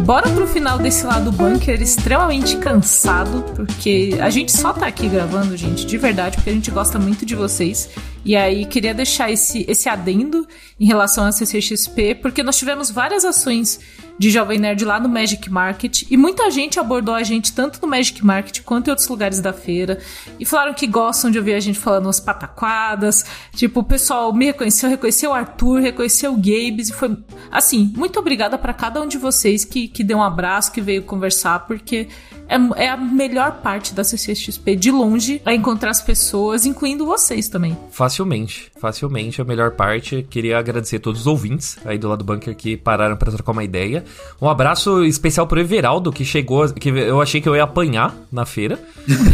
Bora 0.09 0.27
pro 0.27 0.47
final 0.47 0.79
desse 0.79 1.05
lado 1.05 1.31
bunker 1.31 1.79
extremamente 1.79 2.57
cansado, 2.57 3.43
porque 3.55 4.17
a 4.19 4.31
gente 4.31 4.51
só 4.51 4.73
tá 4.73 4.87
aqui 4.87 5.07
gravando, 5.07 5.55
gente, 5.55 5.85
de 5.85 5.97
verdade, 5.99 6.35
porque 6.35 6.49
a 6.49 6.53
gente 6.53 6.71
gosta 6.71 6.97
muito 6.97 7.23
de 7.27 7.35
vocês 7.35 7.91
E 8.29 8.35
aí 8.35 8.63
queria 8.63 8.93
deixar 8.93 9.31
esse, 9.31 9.65
esse 9.67 9.89
adendo 9.89 10.47
em 10.79 10.85
relação 10.85 11.25
à 11.25 11.31
CCXP, 11.31 12.13
porque 12.13 12.43
nós 12.43 12.57
tivemos 12.57 12.91
várias 12.91 13.25
ações 13.25 13.79
de 14.19 14.29
Jovem 14.29 14.59
Nerd 14.59 14.85
lá 14.85 14.99
no 14.99 15.09
Magic 15.09 15.49
Market. 15.49 16.03
E 16.11 16.15
muita 16.15 16.51
gente 16.51 16.79
abordou 16.79 17.15
a 17.15 17.23
gente 17.23 17.51
tanto 17.53 17.81
no 17.81 17.87
Magic 17.87 18.23
Market 18.23 18.61
quanto 18.61 18.87
em 18.87 18.89
outros 18.91 19.07
lugares 19.07 19.39
da 19.39 19.51
feira. 19.51 19.97
E 20.39 20.45
falaram 20.45 20.75
que 20.75 20.85
gostam 20.85 21.31
de 21.31 21.39
ouvir 21.39 21.53
a 21.53 21.59
gente 21.59 21.79
falando 21.79 22.05
umas 22.05 22.19
pataquadas. 22.19 23.25
Tipo, 23.55 23.79
o 23.79 23.83
pessoal 23.83 24.31
me 24.31 24.45
reconheceu, 24.45 24.89
reconheceu 24.89 25.31
o 25.31 25.33
Arthur, 25.33 25.79
reconheceu 25.79 26.31
o 26.31 26.35
Gabes. 26.35 26.89
E 26.89 26.93
foi, 26.93 27.17
assim, 27.49 27.91
muito 27.95 28.19
obrigada 28.19 28.59
para 28.59 28.73
cada 28.73 29.01
um 29.01 29.07
de 29.07 29.17
vocês 29.17 29.65
que, 29.65 29.87
que 29.87 30.03
deu 30.03 30.19
um 30.19 30.23
abraço, 30.23 30.71
que 30.71 30.81
veio 30.81 31.01
conversar, 31.01 31.65
porque 31.65 32.09
é, 32.49 32.83
é 32.83 32.89
a 32.89 32.97
melhor 32.97 33.61
parte 33.61 33.93
da 33.93 34.03
CCXP 34.03 34.75
de 34.75 34.91
longe 34.91 35.41
a 35.45 35.53
encontrar 35.53 35.91
as 35.91 36.01
pessoas, 36.01 36.65
incluindo 36.65 37.05
vocês 37.05 37.47
também. 37.47 37.77
Facilmente, 38.19 38.69
facilmente 38.77 39.41
a 39.41 39.45
melhor 39.45 39.71
parte. 39.71 40.25
Queria 40.29 40.59
agradecer 40.59 40.99
todos 40.99 41.21
os 41.21 41.27
ouvintes 41.27 41.77
aí 41.85 41.97
do 41.97 42.09
lado 42.09 42.19
do 42.19 42.25
bunker 42.25 42.53
que 42.53 42.75
pararam 42.75 43.15
para 43.15 43.31
trocar 43.31 43.53
uma 43.53 43.63
ideia. 43.63 44.03
Um 44.41 44.49
abraço 44.49 45.05
especial 45.05 45.47
pro 45.47 45.59
Everaldo 45.59 46.11
que 46.11 46.25
chegou, 46.25 46.67
que 46.73 46.89
eu 46.89 47.21
achei 47.21 47.39
que 47.39 47.47
eu 47.47 47.55
ia 47.55 47.63
apanhar 47.63 48.13
na 48.29 48.45
feira, 48.45 48.77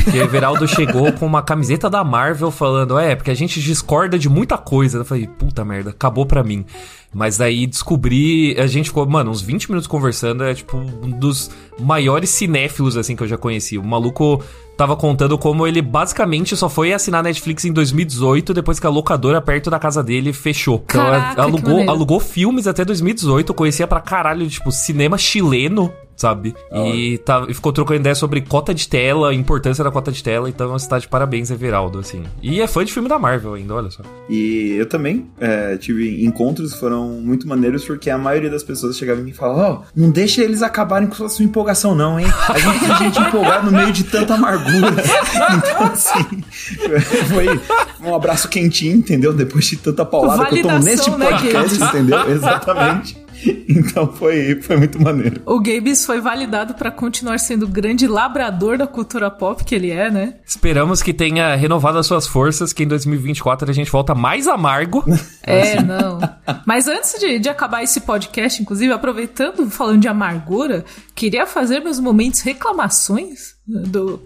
porque 0.04 0.20
Everaldo 0.20 0.68
chegou 0.68 1.12
com 1.14 1.26
uma 1.26 1.42
camiseta 1.42 1.90
da 1.90 2.04
Marvel 2.04 2.52
falando: 2.52 3.00
"É, 3.00 3.16
porque 3.16 3.32
a 3.32 3.36
gente 3.36 3.60
discorda 3.60 4.20
de 4.20 4.30
muita 4.30 4.56
coisa". 4.56 5.00
Eu 5.00 5.06
falei: 5.06 5.28
"Puta 5.28 5.66
merda, 5.66 5.90
acabou 5.90 6.28
pra 6.28 6.44
mim". 6.44 6.64
Mas 7.12 7.38
daí 7.38 7.66
descobri. 7.66 8.60
A 8.60 8.68
gente 8.68 8.90
ficou, 8.90 9.08
mano, 9.08 9.32
uns 9.32 9.42
20 9.42 9.70
minutos 9.70 9.88
conversando. 9.88 10.44
É 10.44 10.54
tipo 10.54 10.76
um 10.76 11.10
dos 11.10 11.50
maiores 11.80 12.30
cinéfilos, 12.30 12.98
assim, 12.98 13.16
que 13.16 13.24
eu 13.24 13.28
já 13.28 13.38
conheci. 13.38 13.78
O 13.78 13.84
maluco 13.84 14.44
tava 14.78 14.96
contando 14.96 15.38
como 15.38 15.66
ele 15.66 15.82
basicamente 15.82 16.56
só 16.56 16.70
foi 16.70 16.94
assinar 16.94 17.24
Netflix 17.24 17.66
em 17.66 17.74
2018, 17.74 18.54
depois 18.54 18.80
que 18.80 18.88
a 18.88 18.90
locadora 18.90 19.42
perto 19.42 19.70
da 19.70 19.80
casa 19.80 20.04
dele 20.04 20.34
fechou. 20.34 20.84
Então 20.86 21.04
Caraca, 21.04 21.42
alugou, 21.42 21.90
alugou 21.90 22.20
filmes 22.20 22.68
até 22.68 22.84
2018, 22.84 23.54
conhecia 23.54 23.88
pra 23.88 24.00
caralho, 24.00 24.48
tipo, 24.48 24.72
cinema 24.72 25.18
chileno 25.18 25.92
sabe? 26.16 26.56
E, 26.74 27.18
tá, 27.20 27.46
e 27.48 27.54
ficou 27.54 27.74
trocando 27.74 28.00
ideia 28.00 28.16
sobre 28.16 28.42
cota 28.42 28.74
de 28.74 28.88
tela, 28.88 29.34
importância 29.34 29.84
da 29.84 29.92
cota 29.92 30.12
de 30.12 30.24
tela, 30.24 30.50
então 30.50 30.70
você 30.70 30.88
tá 30.88 30.98
de 30.98 31.08
parabéns, 31.08 31.52
Everaldo, 31.52 32.00
assim. 32.00 32.24
E 32.42 32.62
é 32.62 32.68
fã 32.68 32.86
de 32.86 32.94
filme 32.94 33.10
da 33.10 33.20
Marvel 33.20 33.54
ainda, 33.54 33.74
olha 33.74 33.92
só. 33.92 34.02
E 34.30 34.76
eu 34.78 34.88
também 34.88 35.28
é, 35.40 35.78
tive 35.78 36.24
encontros 36.26 36.74
que 36.74 36.80
foram 36.80 37.10
muito 37.10 37.48
maneiros, 37.48 37.84
porque 37.84 38.10
a 38.10 38.18
maioria 38.18 38.50
das 38.50 38.64
pessoas 38.64 38.98
chegava 38.98 39.20
em 39.20 39.24
mim 39.24 39.32
e 39.32 39.34
falava, 39.34 39.60
ó, 39.60 39.74
oh, 39.74 39.86
não 39.96 40.10
deixa 40.10 40.42
eles 40.42 40.62
acabarem 40.62 41.08
com 41.08 41.26
a 41.26 41.30
sua 41.30 41.44
empolgação 41.44 41.94
não, 41.94 42.20
hein? 42.20 42.28
A 42.50 42.60
gente 42.60 42.80
tem 42.80 42.98
gente 42.98 43.20
empolgada 43.20 43.70
no 43.70 43.72
meio 43.72 43.92
de 43.92 44.04
tanta 44.06 44.36
amargura. 44.36 44.65
Então, 44.66 45.88
assim, 45.88 46.44
foi 47.30 47.62
um 48.02 48.16
abraço 48.16 48.48
quentinho, 48.48 48.96
entendeu? 48.96 49.34
Depois 49.34 49.66
de 49.66 49.78
tanta 49.78 50.06
paulada 50.06 50.46
que 50.46 50.60
eu 50.60 50.64
tomo 50.64 50.80
neste 50.80 51.10
né, 51.12 51.30
podcast, 51.30 51.80
né, 51.80 51.88
entendeu? 51.88 52.32
Exatamente. 52.32 53.25
Então 53.76 54.12
foi, 54.12 54.62
foi 54.62 54.78
muito 54.78 55.02
maneiro. 55.02 55.42
O 55.46 55.60
Gabes 55.60 56.06
foi 56.06 56.22
validado 56.22 56.74
para 56.76 56.90
continuar 56.92 57.40
sendo 57.40 57.66
o 57.66 57.68
grande 57.68 58.08
labrador 58.08 58.78
da 58.78 58.88
cultura 58.88 59.30
pop 59.30 59.64
que 59.64 59.76
ele 59.76 59.92
é, 59.92 60.10
né? 60.10 60.36
Esperamos 60.46 61.02
que 61.02 61.14
tenha 61.14 61.56
renovado 61.56 61.98
as 61.98 62.08
suas 62.08 62.26
forças, 62.26 62.72
que 62.72 62.84
em 62.84 62.88
2024 62.88 63.70
a 63.70 63.74
gente 63.74 63.92
volta 63.92 64.16
mais 64.16 64.48
amargo. 64.48 65.04
É, 65.48 65.80
não. 65.82 66.20
Mas 66.66 66.88
antes 66.88 67.20
de, 67.20 67.38
de 67.38 67.50
acabar 67.50 67.84
esse 67.84 68.02
podcast, 68.02 68.60
inclusive, 68.60 68.92
aproveitando, 68.92 69.70
falando 69.70 70.02
de 70.02 70.08
amargura, 70.08 70.84
queria 71.14 71.46
fazer 71.46 71.82
meus 71.82 72.00
momentos 72.00 72.42
reclamações 72.42 73.56
do, 73.68 74.20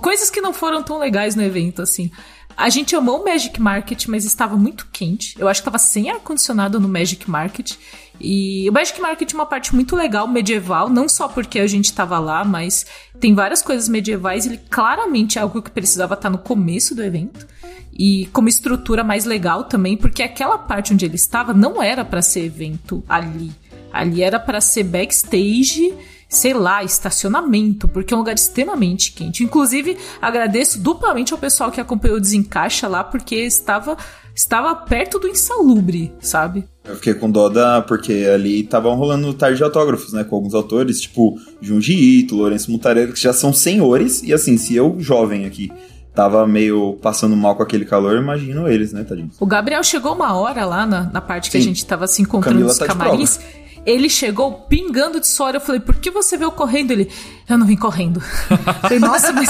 coisas 0.00 0.30
que 0.30 0.40
não 0.40 0.52
foram 0.52 0.82
tão 0.82 0.98
legais 0.98 1.34
no 1.34 1.42
evento, 1.42 1.82
assim. 1.82 2.10
A 2.56 2.68
gente 2.68 2.94
amou 2.94 3.20
o 3.20 3.24
Magic 3.24 3.60
Market, 3.60 4.06
mas 4.06 4.24
estava 4.24 4.56
muito 4.56 4.86
quente. 4.92 5.34
Eu 5.38 5.48
acho 5.48 5.62
que 5.62 5.68
estava 5.68 5.78
sem 5.78 6.10
ar-condicionado 6.10 6.78
no 6.78 6.88
Magic 6.88 7.28
Market. 7.28 7.72
E 8.20 8.68
o 8.68 8.72
Magic 8.72 9.00
Market 9.00 9.32
é 9.32 9.34
uma 9.34 9.46
parte 9.46 9.74
muito 9.74 9.96
legal, 9.96 10.28
medieval, 10.28 10.90
não 10.90 11.08
só 11.08 11.26
porque 11.26 11.58
a 11.58 11.66
gente 11.66 11.86
estava 11.86 12.18
lá, 12.18 12.44
mas 12.44 12.84
tem 13.18 13.34
várias 13.34 13.62
coisas 13.62 13.88
medievais. 13.88 14.44
Ele 14.44 14.58
claramente 14.68 15.38
é 15.38 15.42
algo 15.42 15.62
que 15.62 15.70
precisava 15.70 16.14
estar 16.14 16.28
no 16.28 16.38
começo 16.38 16.94
do 16.94 17.02
evento. 17.02 17.46
E 17.92 18.26
como 18.26 18.48
estrutura 18.48 19.02
mais 19.02 19.24
legal 19.24 19.64
também, 19.64 19.96
porque 19.96 20.22
aquela 20.22 20.58
parte 20.58 20.92
onde 20.92 21.04
ele 21.04 21.16
estava 21.16 21.54
não 21.54 21.82
era 21.82 22.04
para 22.04 22.22
ser 22.22 22.44
evento 22.44 23.02
ali. 23.08 23.52
Ali 23.92 24.22
era 24.22 24.38
para 24.38 24.60
ser 24.60 24.84
backstage 24.84 25.92
sei 26.30 26.54
lá, 26.54 26.84
estacionamento, 26.84 27.88
porque 27.88 28.14
é 28.14 28.16
um 28.16 28.20
lugar 28.20 28.36
extremamente 28.36 29.10
quente. 29.10 29.42
Inclusive, 29.42 29.98
agradeço 30.22 30.78
duplamente 30.78 31.32
ao 31.32 31.38
pessoal 31.38 31.72
que 31.72 31.80
acompanhou 31.80 32.18
o 32.18 32.20
Desencaixa 32.20 32.86
lá, 32.86 33.02
porque 33.02 33.34
estava 33.34 33.98
estava 34.40 34.74
perto 34.74 35.18
do 35.18 35.28
insalubre, 35.28 36.12
sabe? 36.18 36.64
Eu 36.82 36.96
fiquei 36.96 37.12
com 37.12 37.30
dó 37.30 37.50
da. 37.50 37.82
porque 37.82 38.26
ali 38.32 38.60
estavam 38.60 38.94
rolando 38.94 39.32
tarde 39.34 39.58
de 39.58 39.62
autógrafos, 39.62 40.14
né? 40.14 40.24
Com 40.24 40.36
alguns 40.36 40.54
autores, 40.54 41.00
tipo 41.00 41.38
Junji 41.60 41.92
Ito, 41.92 42.36
Lourenço 42.36 42.70
Mutarelli, 42.70 43.12
que 43.12 43.20
já 43.20 43.34
são 43.34 43.52
senhores, 43.52 44.22
e 44.22 44.32
assim, 44.32 44.56
se 44.56 44.74
eu, 44.74 44.96
jovem 44.98 45.44
aqui, 45.44 45.70
tava 46.14 46.46
meio 46.46 46.98
passando 47.02 47.36
mal 47.36 47.54
com 47.54 47.62
aquele 47.62 47.84
calor, 47.84 48.16
imagino 48.16 48.66
eles, 48.66 48.94
né, 48.94 49.04
tadinho? 49.04 49.30
O 49.38 49.46
Gabriel 49.46 49.84
chegou 49.84 50.14
uma 50.14 50.34
hora 50.34 50.64
lá 50.64 50.86
na, 50.86 51.02
na 51.12 51.20
parte 51.20 51.46
Sim. 51.46 51.50
que 51.50 51.58
a 51.58 51.60
gente 51.60 51.84
tava 51.84 52.06
se 52.06 52.22
encontrando 52.22 52.60
nos 52.60 52.78
tá 52.78 52.86
camarins. 52.86 53.38
Ele 53.84 54.08
chegou 54.08 54.52
pingando 54.68 55.20
de 55.20 55.26
suor. 55.26 55.54
Eu 55.54 55.60
falei, 55.60 55.80
por 55.80 55.96
que 55.96 56.10
você 56.10 56.36
veio 56.36 56.50
correndo? 56.50 56.90
Ele, 56.90 57.10
eu 57.48 57.56
não 57.56 57.66
vim 57.66 57.76
correndo. 57.76 58.22
Eu 58.50 58.56
falei, 58.82 58.98
nossa, 58.98 59.32
mas. 59.32 59.48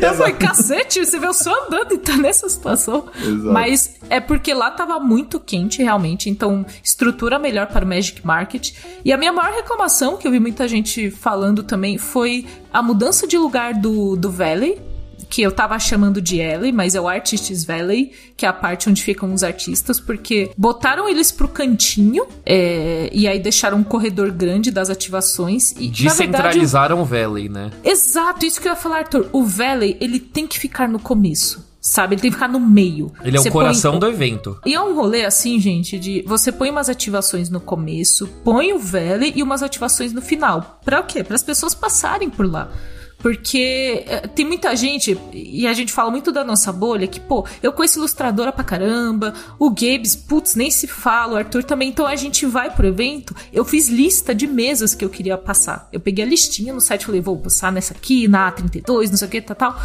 eu 0.00 0.14
falei, 0.14 0.34
cacete, 0.34 1.04
você 1.04 1.18
veio 1.18 1.32
só 1.32 1.66
andando 1.66 1.94
e 1.94 1.98
tá 1.98 2.16
nessa 2.16 2.48
situação. 2.48 3.06
Exato. 3.16 3.52
Mas 3.52 3.96
é 4.08 4.20
porque 4.20 4.52
lá 4.52 4.70
tava 4.70 4.98
muito 4.98 5.38
quente, 5.38 5.82
realmente. 5.82 6.28
Então, 6.28 6.66
estrutura 6.82 7.38
melhor 7.38 7.66
para 7.68 7.84
o 7.84 7.88
Magic 7.88 8.26
Market. 8.26 8.72
E 9.04 9.12
a 9.12 9.16
minha 9.16 9.32
maior 9.32 9.52
reclamação, 9.54 10.16
que 10.16 10.26
eu 10.26 10.32
vi 10.32 10.40
muita 10.40 10.66
gente 10.66 11.10
falando 11.10 11.62
também, 11.62 11.96
foi 11.96 12.46
a 12.72 12.82
mudança 12.82 13.26
de 13.26 13.38
lugar 13.38 13.74
do, 13.74 14.16
do 14.16 14.30
Valley 14.30 14.89
que 15.30 15.40
eu 15.40 15.52
tava 15.52 15.78
chamando 15.78 16.20
de 16.20 16.42
Alley, 16.42 16.72
mas 16.72 16.96
é 16.96 17.00
o 17.00 17.08
Artists 17.08 17.64
Valley, 17.64 18.12
que 18.36 18.44
é 18.44 18.48
a 18.48 18.52
parte 18.52 18.90
onde 18.90 19.00
ficam 19.02 19.32
os 19.32 19.44
artistas, 19.44 20.00
porque 20.00 20.50
botaram 20.58 21.08
eles 21.08 21.30
pro 21.30 21.46
cantinho 21.46 22.26
é, 22.44 23.08
e 23.12 23.28
aí 23.28 23.38
deixaram 23.38 23.78
um 23.78 23.84
corredor 23.84 24.32
grande 24.32 24.72
das 24.72 24.90
ativações. 24.90 25.72
E, 25.78 25.88
Descentralizaram 25.88 26.96
verdade, 26.96 27.24
o 27.24 27.28
Valley, 27.28 27.48
né? 27.48 27.70
Exato, 27.84 28.44
isso 28.44 28.60
que 28.60 28.66
eu 28.66 28.72
ia 28.72 28.76
falar, 28.76 28.98
Arthur. 28.98 29.28
O 29.32 29.44
Valley, 29.44 29.96
ele 30.00 30.18
tem 30.18 30.46
que 30.46 30.58
ficar 30.58 30.88
no 30.88 30.98
começo 30.98 31.70
sabe? 31.80 32.14
Ele 32.14 32.20
tem 32.20 32.30
que 32.30 32.36
ficar 32.36 32.48
no 32.48 32.60
meio. 32.60 33.10
Ele 33.24 33.38
é 33.38 33.40
o 33.40 33.50
coração 33.50 33.92
põe... 33.92 34.00
do 34.00 34.06
evento. 34.08 34.60
E 34.66 34.74
é 34.74 34.80
um 34.82 34.94
rolê 34.94 35.24
assim, 35.24 35.58
gente, 35.58 35.98
de 35.98 36.22
você 36.26 36.52
põe 36.52 36.68
umas 36.68 36.90
ativações 36.90 37.48
no 37.48 37.58
começo, 37.58 38.28
põe 38.44 38.74
o 38.74 38.78
Valley 38.78 39.32
e 39.34 39.42
umas 39.42 39.62
ativações 39.62 40.12
no 40.12 40.20
final. 40.20 40.78
Para 40.84 41.00
o 41.00 41.04
quê? 41.04 41.24
Para 41.24 41.36
as 41.36 41.42
pessoas 41.42 41.74
passarem 41.74 42.28
por 42.28 42.46
lá. 42.46 42.70
Porque 43.20 44.04
é, 44.06 44.20
tem 44.26 44.46
muita 44.46 44.74
gente, 44.74 45.18
e 45.32 45.66
a 45.66 45.72
gente 45.72 45.92
fala 45.92 46.10
muito 46.10 46.32
da 46.32 46.42
nossa 46.42 46.72
bolha, 46.72 47.06
que, 47.06 47.20
pô, 47.20 47.46
eu 47.62 47.72
conheço 47.72 47.98
ilustradora 47.98 48.50
pra 48.50 48.64
caramba, 48.64 49.34
o 49.58 49.70
Gabes, 49.70 50.16
putz, 50.16 50.54
nem 50.54 50.70
se 50.70 50.86
fala, 50.86 51.34
o 51.34 51.36
Arthur 51.36 51.62
também. 51.62 51.90
Então 51.90 52.06
a 52.06 52.16
gente 52.16 52.46
vai 52.46 52.70
pro 52.70 52.86
evento, 52.86 53.34
eu 53.52 53.64
fiz 53.64 53.88
lista 53.88 54.34
de 54.34 54.46
mesas 54.46 54.94
que 54.94 55.04
eu 55.04 55.10
queria 55.10 55.36
passar. 55.36 55.88
Eu 55.92 56.00
peguei 56.00 56.24
a 56.24 56.28
listinha 56.28 56.72
no 56.72 56.80
site, 56.80 57.06
falei, 57.06 57.20
vou 57.20 57.36
passar 57.36 57.70
nessa 57.70 57.94
aqui, 57.94 58.26
na 58.26 58.50
A32, 58.50 59.10
não 59.10 59.16
sei 59.16 59.28
o 59.28 59.30
que, 59.30 59.40
tal, 59.42 59.56
tal. 59.56 59.80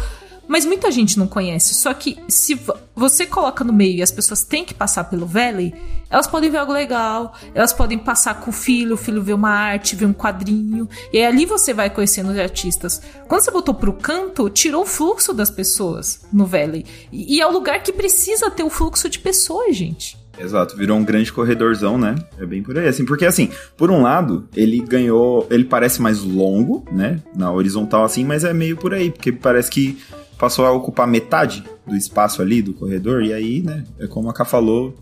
Mas 0.48 0.64
muita 0.64 0.90
gente 0.90 1.18
não 1.18 1.26
conhece. 1.26 1.74
Só 1.74 1.92
que 1.92 2.18
se 2.28 2.58
você 2.94 3.26
coloca 3.26 3.64
no 3.64 3.72
meio 3.72 3.96
e 3.96 4.02
as 4.02 4.10
pessoas 4.10 4.42
têm 4.42 4.64
que 4.64 4.74
passar 4.74 5.04
pelo 5.04 5.26
Valley, 5.26 5.74
elas 6.08 6.26
podem 6.26 6.50
ver 6.50 6.58
algo 6.58 6.72
legal, 6.72 7.34
elas 7.54 7.72
podem 7.72 7.98
passar 7.98 8.40
com 8.40 8.50
o 8.50 8.54
filho, 8.54 8.94
o 8.94 8.98
filho 8.98 9.22
vê 9.22 9.32
uma 9.32 9.50
arte, 9.50 9.96
vê 9.96 10.06
um 10.06 10.14
quadrinho. 10.14 10.88
E 11.12 11.18
aí 11.18 11.24
ali 11.24 11.44
você 11.44 11.74
vai 11.74 11.90
conhecendo 11.90 12.30
os 12.30 12.38
artistas. 12.38 13.02
Quando 13.28 13.42
você 13.42 13.50
botou 13.50 13.74
pro 13.74 13.92
canto, 13.92 14.48
tirou 14.48 14.82
o 14.82 14.86
fluxo 14.86 15.34
das 15.34 15.50
pessoas 15.50 16.20
no 16.32 16.46
Valley. 16.46 16.86
E, 17.12 17.36
e 17.36 17.40
é 17.40 17.46
o 17.46 17.52
lugar 17.52 17.82
que 17.82 17.92
precisa 17.92 18.50
ter 18.50 18.62
o 18.62 18.70
fluxo 18.70 19.08
de 19.08 19.18
pessoas, 19.18 19.76
gente. 19.76 20.16
Exato, 20.38 20.76
virou 20.76 20.98
um 20.98 21.04
grande 21.04 21.32
corredorzão, 21.32 21.96
né? 21.98 22.14
É 22.38 22.44
bem 22.44 22.62
por 22.62 22.78
aí. 22.78 22.86
Assim, 22.88 23.04
porque 23.04 23.24
assim, 23.24 23.50
por 23.76 23.90
um 23.90 24.02
lado, 24.02 24.48
ele 24.54 24.80
ganhou. 24.80 25.46
Ele 25.50 25.64
parece 25.64 26.00
mais 26.00 26.22
longo, 26.22 26.84
né? 26.92 27.20
Na 27.34 27.50
horizontal, 27.50 28.04
assim, 28.04 28.24
mas 28.24 28.44
é 28.44 28.52
meio 28.52 28.76
por 28.76 28.92
aí, 28.92 29.10
porque 29.10 29.32
parece 29.32 29.70
que 29.70 29.98
passou 30.38 30.66
a 30.66 30.72
ocupar 30.72 31.06
metade 31.06 31.64
do 31.86 31.94
espaço 31.94 32.42
ali, 32.42 32.60
do 32.60 32.74
corredor, 32.74 33.22
e 33.22 33.32
aí, 33.32 33.62
né, 33.62 33.84
é 33.98 34.06
como 34.06 34.28
a 34.28 34.34
Ká 34.34 34.44
falou. 34.44 34.94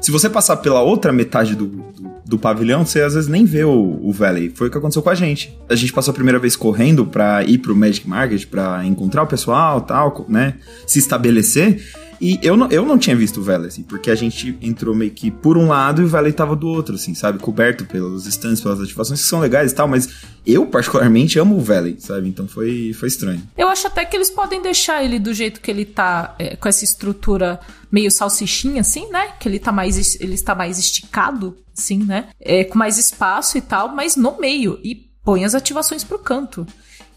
Se 0.00 0.10
você 0.10 0.28
passar 0.28 0.56
pela 0.56 0.80
outra 0.80 1.12
metade 1.12 1.54
do, 1.54 1.66
do, 1.66 2.10
do 2.26 2.38
pavilhão, 2.38 2.84
você 2.84 3.02
às 3.02 3.14
vezes 3.14 3.28
nem 3.28 3.44
vê 3.44 3.62
o, 3.62 4.00
o 4.02 4.12
Valley. 4.12 4.50
Foi 4.54 4.68
o 4.68 4.70
que 4.70 4.78
aconteceu 4.78 5.02
com 5.02 5.10
a 5.10 5.14
gente. 5.14 5.56
A 5.68 5.74
gente 5.74 5.92
passou 5.92 6.10
a 6.10 6.14
primeira 6.14 6.38
vez 6.38 6.56
correndo 6.56 7.06
pra 7.06 7.44
ir 7.44 7.58
pro 7.58 7.76
Magic 7.76 8.08
Market, 8.08 8.46
pra 8.46 8.84
encontrar 8.84 9.22
o 9.22 9.26
pessoal 9.26 9.80
tal, 9.82 10.24
né, 10.28 10.54
se 10.86 10.98
estabelecer. 10.98 11.84
E 12.20 12.38
eu 12.42 12.56
não, 12.56 12.70
eu 12.70 12.84
não 12.84 12.98
tinha 12.98 13.16
visto 13.16 13.40
o 13.40 13.42
Valley, 13.42 13.68
assim, 13.68 13.82
porque 13.82 14.10
a 14.10 14.14
gente 14.14 14.56
entrou 14.60 14.94
meio 14.94 15.10
que 15.10 15.30
por 15.30 15.56
um 15.56 15.68
lado 15.68 16.02
e 16.02 16.04
o 16.04 16.08
Valley 16.08 16.32
tava 16.32 16.54
do 16.54 16.68
outro, 16.68 16.96
assim, 16.96 17.14
sabe? 17.14 17.38
Coberto 17.38 17.86
pelos 17.86 18.26
stands, 18.26 18.60
pelas 18.60 18.80
ativações 18.80 19.22
que 19.22 19.26
são 19.26 19.40
legais 19.40 19.72
e 19.72 19.74
tal, 19.74 19.88
mas 19.88 20.08
eu 20.46 20.66
particularmente 20.66 21.38
amo 21.38 21.56
o 21.56 21.60
Valley, 21.60 21.96
sabe? 21.98 22.28
Então 22.28 22.46
foi, 22.46 22.92
foi 22.92 23.08
estranho. 23.08 23.42
Eu 23.56 23.68
acho 23.68 23.86
até 23.86 24.04
que 24.04 24.14
eles 24.14 24.28
podem 24.28 24.60
deixar 24.60 25.02
ele 25.02 25.18
do 25.18 25.32
jeito 25.32 25.60
que 25.60 25.70
ele 25.70 25.86
tá, 25.86 26.34
é, 26.38 26.56
com 26.56 26.68
essa 26.68 26.84
estrutura 26.84 27.58
meio 27.90 28.10
salsichinha, 28.10 28.82
assim, 28.82 29.10
né? 29.10 29.32
Que 29.40 29.48
ele 29.48 29.58
tá 29.58 29.72
mais, 29.72 30.20
ele 30.20 30.34
está 30.34 30.54
mais 30.54 30.78
esticado, 30.78 31.56
assim, 31.76 32.04
né? 32.04 32.28
É, 32.38 32.64
com 32.64 32.78
mais 32.78 32.98
espaço 32.98 33.56
e 33.56 33.62
tal, 33.62 33.94
mas 33.94 34.16
no 34.16 34.38
meio. 34.38 34.78
E 34.84 35.10
põe 35.24 35.44
as 35.44 35.54
ativações 35.54 36.04
pro 36.04 36.18
canto. 36.18 36.66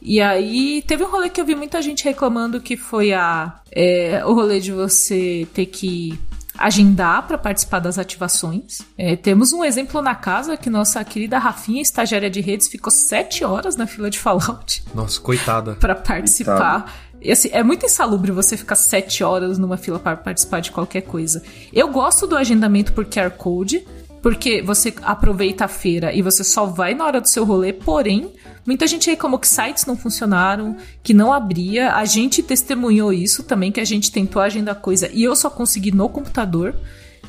E 0.03 0.19
aí 0.19 0.83
teve 0.85 1.03
um 1.03 1.09
rolê 1.09 1.29
que 1.29 1.39
eu 1.39 1.45
vi 1.45 1.55
muita 1.55 1.81
gente 1.81 2.03
reclamando 2.03 2.59
que 2.59 2.75
foi 2.75 3.13
a 3.13 3.61
é, 3.71 4.21
o 4.25 4.33
rolê 4.33 4.59
de 4.59 4.73
você 4.73 5.47
ter 5.53 5.65
que 5.67 6.19
agendar 6.57 7.25
para 7.25 7.37
participar 7.37 7.79
das 7.79 7.97
ativações. 7.97 8.81
É, 8.97 9.15
temos 9.15 9.53
um 9.53 9.63
exemplo 9.63 10.01
na 10.01 10.13
casa 10.13 10.55
que 10.57 10.69
nossa 10.69 11.03
querida 11.03 11.39
Rafinha, 11.39 11.81
estagiária 11.81 12.29
de 12.29 12.41
redes, 12.41 12.67
ficou 12.67 12.91
sete 12.91 13.43
horas 13.43 13.75
na 13.75 13.87
fila 13.87 14.09
de 14.09 14.19
Fallout. 14.19 14.83
Nossa, 14.93 15.19
coitada. 15.19 15.75
para 15.75 15.95
participar. 15.95 16.93
E, 17.19 17.31
assim, 17.31 17.49
é 17.53 17.63
muito 17.63 17.85
insalubre 17.85 18.31
você 18.31 18.57
ficar 18.57 18.75
sete 18.75 19.23
horas 19.23 19.57
numa 19.57 19.77
fila 19.77 19.97
para 19.97 20.17
participar 20.17 20.59
de 20.59 20.71
qualquer 20.71 21.01
coisa. 21.01 21.41
Eu 21.71 21.87
gosto 21.87 22.27
do 22.27 22.35
agendamento 22.35 22.91
por 22.91 23.05
QR 23.05 23.31
Code, 23.31 23.85
porque 24.21 24.61
você 24.61 24.93
aproveita 25.01 25.65
a 25.65 25.67
feira 25.67 26.13
e 26.13 26.21
você 26.21 26.43
só 26.43 26.65
vai 26.65 26.93
na 26.93 27.05
hora 27.05 27.21
do 27.21 27.27
seu 27.27 27.45
rolê, 27.45 27.73
porém, 27.73 28.31
muita 28.65 28.87
gente 28.87 29.09
reclamou 29.09 29.39
que 29.39 29.47
sites 29.47 29.85
não 29.85 29.97
funcionaram, 29.97 30.77
que 31.01 31.13
não 31.13 31.33
abria. 31.33 31.93
A 31.93 32.05
gente 32.05 32.43
testemunhou 32.43 33.11
isso 33.13 33.43
também, 33.43 33.71
que 33.71 33.79
a 33.79 33.85
gente 33.85 34.11
tentou 34.11 34.41
agendar 34.41 34.75
coisa 34.75 35.09
e 35.13 35.23
eu 35.23 35.35
só 35.35 35.49
consegui 35.49 35.91
no 35.91 36.09
computador. 36.09 36.75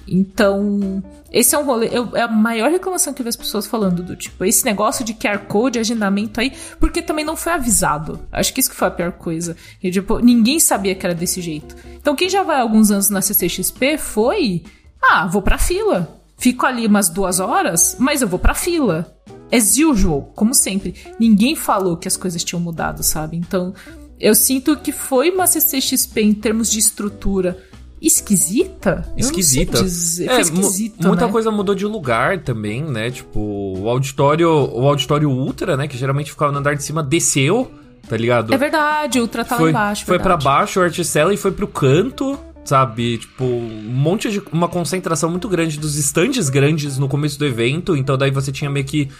Então, 0.07 1.03
esse 1.33 1.55
é 1.55 1.59
um 1.59 1.65
rolê. 1.65 1.89
Eu, 1.91 2.15
é 2.15 2.23
a 2.23 2.29
maior 2.29 2.71
reclamação 2.71 3.13
que 3.13 3.23
eu 3.23 3.25
vi 3.25 3.31
as 3.31 3.37
pessoas 3.37 3.67
falando 3.67 4.03
do 4.03 4.15
tipo, 4.15 4.45
esse 4.45 4.65
negócio 4.65 5.05
de 5.05 5.15
QR 5.15 5.39
Code, 5.47 5.79
agendamento 5.79 6.41
aí, 6.41 6.53
porque 6.79 7.01
também 7.01 7.25
não 7.25 7.37
foi 7.37 7.53
avisado. 7.53 8.21
Acho 8.31 8.53
que 8.53 8.61
isso 8.61 8.71
que 8.71 8.77
foi 8.77 8.89
a 8.89 8.91
pior 8.91 9.13
coisa. 9.13 9.57
E, 9.83 9.91
tipo, 9.91 10.19
ninguém 10.19 10.61
sabia 10.61 10.95
que 10.95 11.07
era 11.07 11.15
desse 11.15 11.41
jeito. 11.41 11.75
Então, 11.97 12.15
quem 12.15 12.29
já 12.29 12.43
vai 12.43 12.57
há 12.57 12.61
alguns 12.61 12.91
anos 12.91 13.09
na 13.09 13.23
CCXP 13.23 13.99
foi. 13.99 14.63
Ah, 15.03 15.27
vou 15.27 15.43
pra 15.43 15.59
fila. 15.59 16.21
Fico 16.37 16.67
ali 16.67 16.87
umas 16.87 17.09
duas 17.09 17.41
horas, 17.41 17.97
mas 17.99 18.21
eu 18.21 18.29
vou 18.29 18.39
pra 18.39 18.55
fila. 18.55 19.17
As 19.55 19.77
usual, 19.79 20.33
como 20.35 20.55
sempre. 20.55 20.95
Ninguém 21.19 21.55
falou 21.55 21.97
que 21.97 22.09
as 22.09 22.17
coisas 22.17 22.43
tinham 22.43 22.61
mudado, 22.61 23.03
sabe? 23.03 23.37
Então, 23.37 23.73
eu 24.19 24.35
sinto 24.35 24.77
que 24.77 24.91
foi 24.91 25.31
uma 25.31 25.47
CCXP 25.47 26.23
em 26.23 26.35
termos 26.35 26.71
de 26.71 26.79
estrutura 26.79 27.57
esquisita? 28.01 29.11
Esquisita. 29.17 29.79
É, 29.79 30.41
esquisito, 30.41 31.07
muita 31.07 31.27
né? 31.27 31.33
coisa 31.33 31.51
mudou 31.51 31.75
de 31.75 31.87
lugar 31.87 32.41
também, 32.41 32.83
né? 32.83 33.11
Tipo, 33.11 33.41
o 33.79 33.89
auditório, 33.89 34.49
o 34.49 34.87
auditório 34.87 35.31
Ultra, 35.31 35.77
né, 35.77 35.89
que 35.89 35.97
geralmente 35.97 36.31
ficava 36.31 36.53
no 36.53 36.59
andar 36.59 36.75
de 36.75 36.83
cima, 36.83 37.03
desceu, 37.03 37.71
tá 38.09 38.17
ligado? 38.17 38.53
É 38.53 38.59
verdade, 38.59 39.19
o 39.19 39.23
Ultra 39.23 39.45
tá 39.45 39.57
foi, 39.57 39.71
embaixo. 39.71 40.05
Foi 40.05 40.19
para 40.19 40.37
baixo, 40.37 40.81
o 40.81 40.83
Articela 40.83 41.33
e 41.33 41.37
foi 41.37 41.53
pro 41.53 41.67
canto 41.67 42.39
sabe? 42.65 43.19
Tipo, 43.19 43.45
um 43.45 43.93
monte 43.93 44.31
de. 44.31 44.43
Uma 44.51 44.69
concentração 44.69 45.31
muito 45.31 45.49
grande 45.49 45.79
dos 45.79 45.97
estandes 45.97 46.49
grandes 46.49 46.99
no 46.99 47.09
começo 47.09 47.39
do 47.39 47.45
evento. 47.45 47.95
Então, 47.95 48.17
daí 48.17 48.31
você 48.31 48.51
tinha 48.51 48.71
meio 48.71 48.87
que 48.87 49.11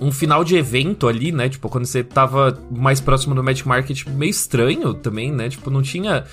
um 0.00 0.10
final 0.10 0.42
de 0.42 0.56
evento 0.56 1.06
ali, 1.06 1.30
né? 1.30 1.48
Tipo, 1.48 1.68
quando 1.68 1.86
você 1.86 2.02
tava 2.02 2.58
mais 2.70 3.00
próximo 3.00 3.34
do 3.34 3.44
Magic 3.44 3.66
Market, 3.66 4.06
meio 4.06 4.30
estranho 4.30 4.92
também, 4.92 5.30
né? 5.30 5.48
Tipo, 5.48 5.70
não 5.70 5.82
tinha. 5.82 6.24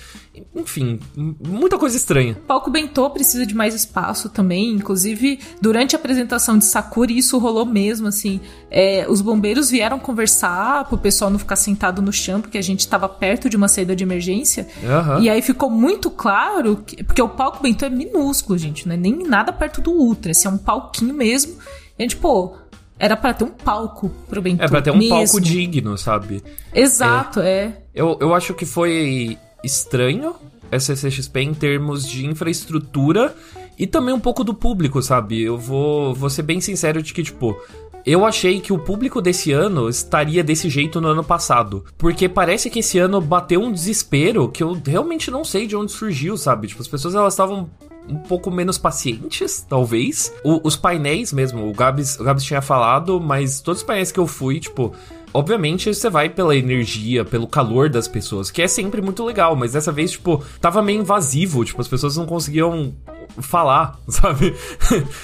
Enfim, 0.54 0.98
muita 1.16 1.78
coisa 1.78 1.96
estranha. 1.96 2.32
O 2.32 2.46
palco 2.46 2.70
Bentô 2.70 3.08
precisa 3.10 3.46
de 3.46 3.54
mais 3.54 3.74
espaço 3.74 4.28
também. 4.28 4.70
Inclusive, 4.70 5.38
durante 5.60 5.94
a 5.94 5.98
apresentação 5.98 6.58
de 6.58 6.64
Sakura, 6.64 7.12
isso 7.12 7.38
rolou 7.38 7.64
mesmo, 7.64 8.08
assim. 8.08 8.40
É, 8.68 9.06
os 9.08 9.20
bombeiros 9.20 9.70
vieram 9.70 9.98
conversar 9.98 10.84
pro 10.86 10.98
pessoal 10.98 11.30
não 11.30 11.38
ficar 11.38 11.56
sentado 11.56 12.02
no 12.02 12.12
chão, 12.12 12.40
porque 12.40 12.58
a 12.58 12.62
gente 12.62 12.88
tava 12.88 13.08
perto 13.08 13.48
de 13.48 13.56
uma 13.56 13.68
saída 13.68 13.94
de 13.94 14.02
emergência. 14.02 14.66
Uhum. 14.82 15.22
E 15.22 15.30
aí 15.30 15.40
ficou 15.40 15.70
muito 15.70 16.10
claro, 16.10 16.82
que, 16.84 17.04
porque 17.04 17.22
o 17.22 17.28
palco 17.28 17.62
Bentô 17.62 17.86
é 17.86 17.90
minúsculo, 17.90 18.58
gente, 18.58 18.88
não 18.88 18.94
é 18.94 18.98
nem 18.98 19.18
nada 19.18 19.52
perto 19.52 19.80
do 19.80 19.92
Ultra. 19.92 20.32
Esse 20.32 20.48
é 20.48 20.50
um 20.50 20.58
palquinho 20.58 21.14
mesmo. 21.14 21.52
E 21.96 22.02
a 22.02 22.02
gente, 22.02 22.16
pô, 22.16 22.56
era 23.02 23.16
para 23.16 23.34
ter 23.34 23.42
um 23.42 23.50
palco 23.50 24.08
pro 24.28 24.40
Bentô. 24.40 24.62
É 24.62 24.68
pra 24.68 24.80
ter 24.80 24.92
um 24.92 24.96
mesmo. 24.96 25.16
palco 25.16 25.40
digno, 25.40 25.98
sabe? 25.98 26.40
Exato, 26.72 27.40
é. 27.40 27.50
é. 27.50 27.82
Eu, 27.92 28.16
eu 28.20 28.32
acho 28.32 28.54
que 28.54 28.64
foi 28.64 29.36
estranho 29.64 30.36
essa 30.70 30.94
CCXP 30.94 31.40
em 31.40 31.52
termos 31.52 32.08
de 32.08 32.24
infraestrutura 32.24 33.34
e 33.76 33.88
também 33.88 34.14
um 34.14 34.20
pouco 34.20 34.44
do 34.44 34.54
público, 34.54 35.02
sabe? 35.02 35.42
Eu 35.42 35.58
vou, 35.58 36.14
vou 36.14 36.30
ser 36.30 36.42
bem 36.42 36.60
sincero 36.60 37.02
de 37.02 37.12
que, 37.12 37.24
tipo, 37.24 37.60
eu 38.06 38.24
achei 38.24 38.60
que 38.60 38.72
o 38.72 38.78
público 38.78 39.20
desse 39.20 39.50
ano 39.50 39.88
estaria 39.88 40.44
desse 40.44 40.70
jeito 40.70 41.00
no 41.00 41.08
ano 41.08 41.24
passado. 41.24 41.84
Porque 41.98 42.28
parece 42.28 42.70
que 42.70 42.78
esse 42.78 43.00
ano 43.00 43.20
bateu 43.20 43.60
um 43.60 43.72
desespero 43.72 44.48
que 44.48 44.62
eu 44.62 44.80
realmente 44.86 45.28
não 45.28 45.44
sei 45.44 45.66
de 45.66 45.74
onde 45.74 45.90
surgiu, 45.90 46.36
sabe? 46.36 46.68
Tipo, 46.68 46.82
as 46.82 46.88
pessoas 46.88 47.16
elas 47.16 47.32
estavam 47.32 47.68
um 48.08 48.16
pouco 48.16 48.50
menos 48.50 48.78
pacientes, 48.78 49.64
talvez. 49.68 50.32
O, 50.44 50.60
os 50.66 50.76
painéis 50.76 51.32
mesmo, 51.32 51.68
o 51.68 51.72
Gabs, 51.72 52.18
o 52.18 52.24
Gabs 52.24 52.44
tinha 52.44 52.60
falado, 52.62 53.20
mas 53.20 53.60
todos 53.60 53.80
os 53.80 53.86
painéis 53.86 54.10
que 54.12 54.20
eu 54.20 54.26
fui, 54.26 54.58
tipo, 54.60 54.92
Obviamente, 55.34 55.94
você 55.94 56.10
vai 56.10 56.28
pela 56.28 56.54
energia, 56.54 57.24
pelo 57.24 57.46
calor 57.46 57.88
das 57.88 58.06
pessoas, 58.06 58.50
que 58.50 58.60
é 58.60 58.68
sempre 58.68 59.00
muito 59.00 59.24
legal, 59.24 59.56
mas 59.56 59.72
dessa 59.72 59.90
vez, 59.90 60.10
tipo, 60.10 60.44
tava 60.60 60.82
meio 60.82 61.00
invasivo, 61.00 61.64
tipo, 61.64 61.80
as 61.80 61.88
pessoas 61.88 62.18
não 62.18 62.26
conseguiam 62.26 62.92
falar, 63.40 63.98
sabe? 64.08 64.54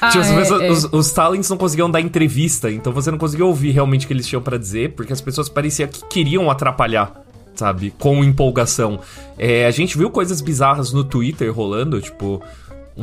Ah, 0.01 0.09
tipo, 0.09 0.24
é, 0.24 0.37
pessoas- 0.37 0.62
é. 0.62 0.70
Os, 0.70 0.85
os 0.91 1.12
talents 1.12 1.51
não 1.51 1.59
conseguiam 1.59 1.91
dar 1.91 2.01
entrevista, 2.01 2.70
então 2.70 2.91
você 2.91 3.11
não 3.11 3.18
conseguia 3.18 3.45
ouvir 3.45 3.70
realmente 3.72 4.07
o 4.07 4.09
que 4.09 4.14
eles 4.14 4.26
tinham 4.26 4.41
pra 4.41 4.57
dizer, 4.57 4.95
porque 4.95 5.12
as 5.12 5.20
pessoas 5.20 5.47
pareciam 5.51 5.87
que 5.91 6.03
queriam 6.07 6.51
atrapalhar. 6.51 7.12
Sabe? 7.55 7.93
Com 7.99 8.22
empolgação. 8.24 9.01
É, 9.37 9.66
a 9.66 9.70
gente 9.72 9.99
viu 9.99 10.09
coisas 10.11 10.41
bizarras 10.41 10.91
no 10.93 11.05
Twitter 11.05 11.53
rolando, 11.53 12.01
tipo. 12.01 12.41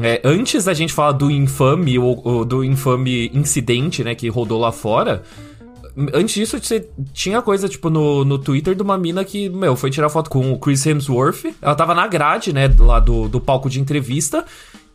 É, 0.02 0.22
antes 0.24 0.66
da 0.66 0.74
gente 0.74 0.94
falar 0.94 1.14
do 1.14 1.32
infame, 1.32 1.98
ou, 1.98 2.22
ou 2.24 2.46
do 2.46 2.64
infame 2.64 3.30
incidente, 3.34 4.04
né, 4.04 4.16
que 4.16 4.28
rodou 4.28 4.60
lá 4.60 4.72
fora, 4.72 5.24
Antes 6.14 6.36
disso, 6.36 6.60
você 6.62 6.90
tinha 7.14 7.42
coisa, 7.42 7.70
tipo, 7.70 7.90
no, 7.90 8.26
no 8.26 8.38
Twitter 8.38 8.76
de 8.76 8.82
uma 8.82 8.98
mina 8.98 9.24
que, 9.24 9.48
meu, 9.48 9.78
foi 9.78 9.90
tirar 9.90 10.10
foto 10.10 10.30
com 10.30 10.52
o 10.52 10.60
Chris 10.60 10.86
Hemsworth. 10.86 11.46
Ela 11.62 11.74
tava 11.74 11.96
na 11.96 12.06
grade, 12.06 12.52
né, 12.52 12.70
lá 12.78 13.00
do, 13.00 13.30
do 13.30 13.40
palco 13.40 13.70
de 13.70 13.80
entrevista. 13.80 14.44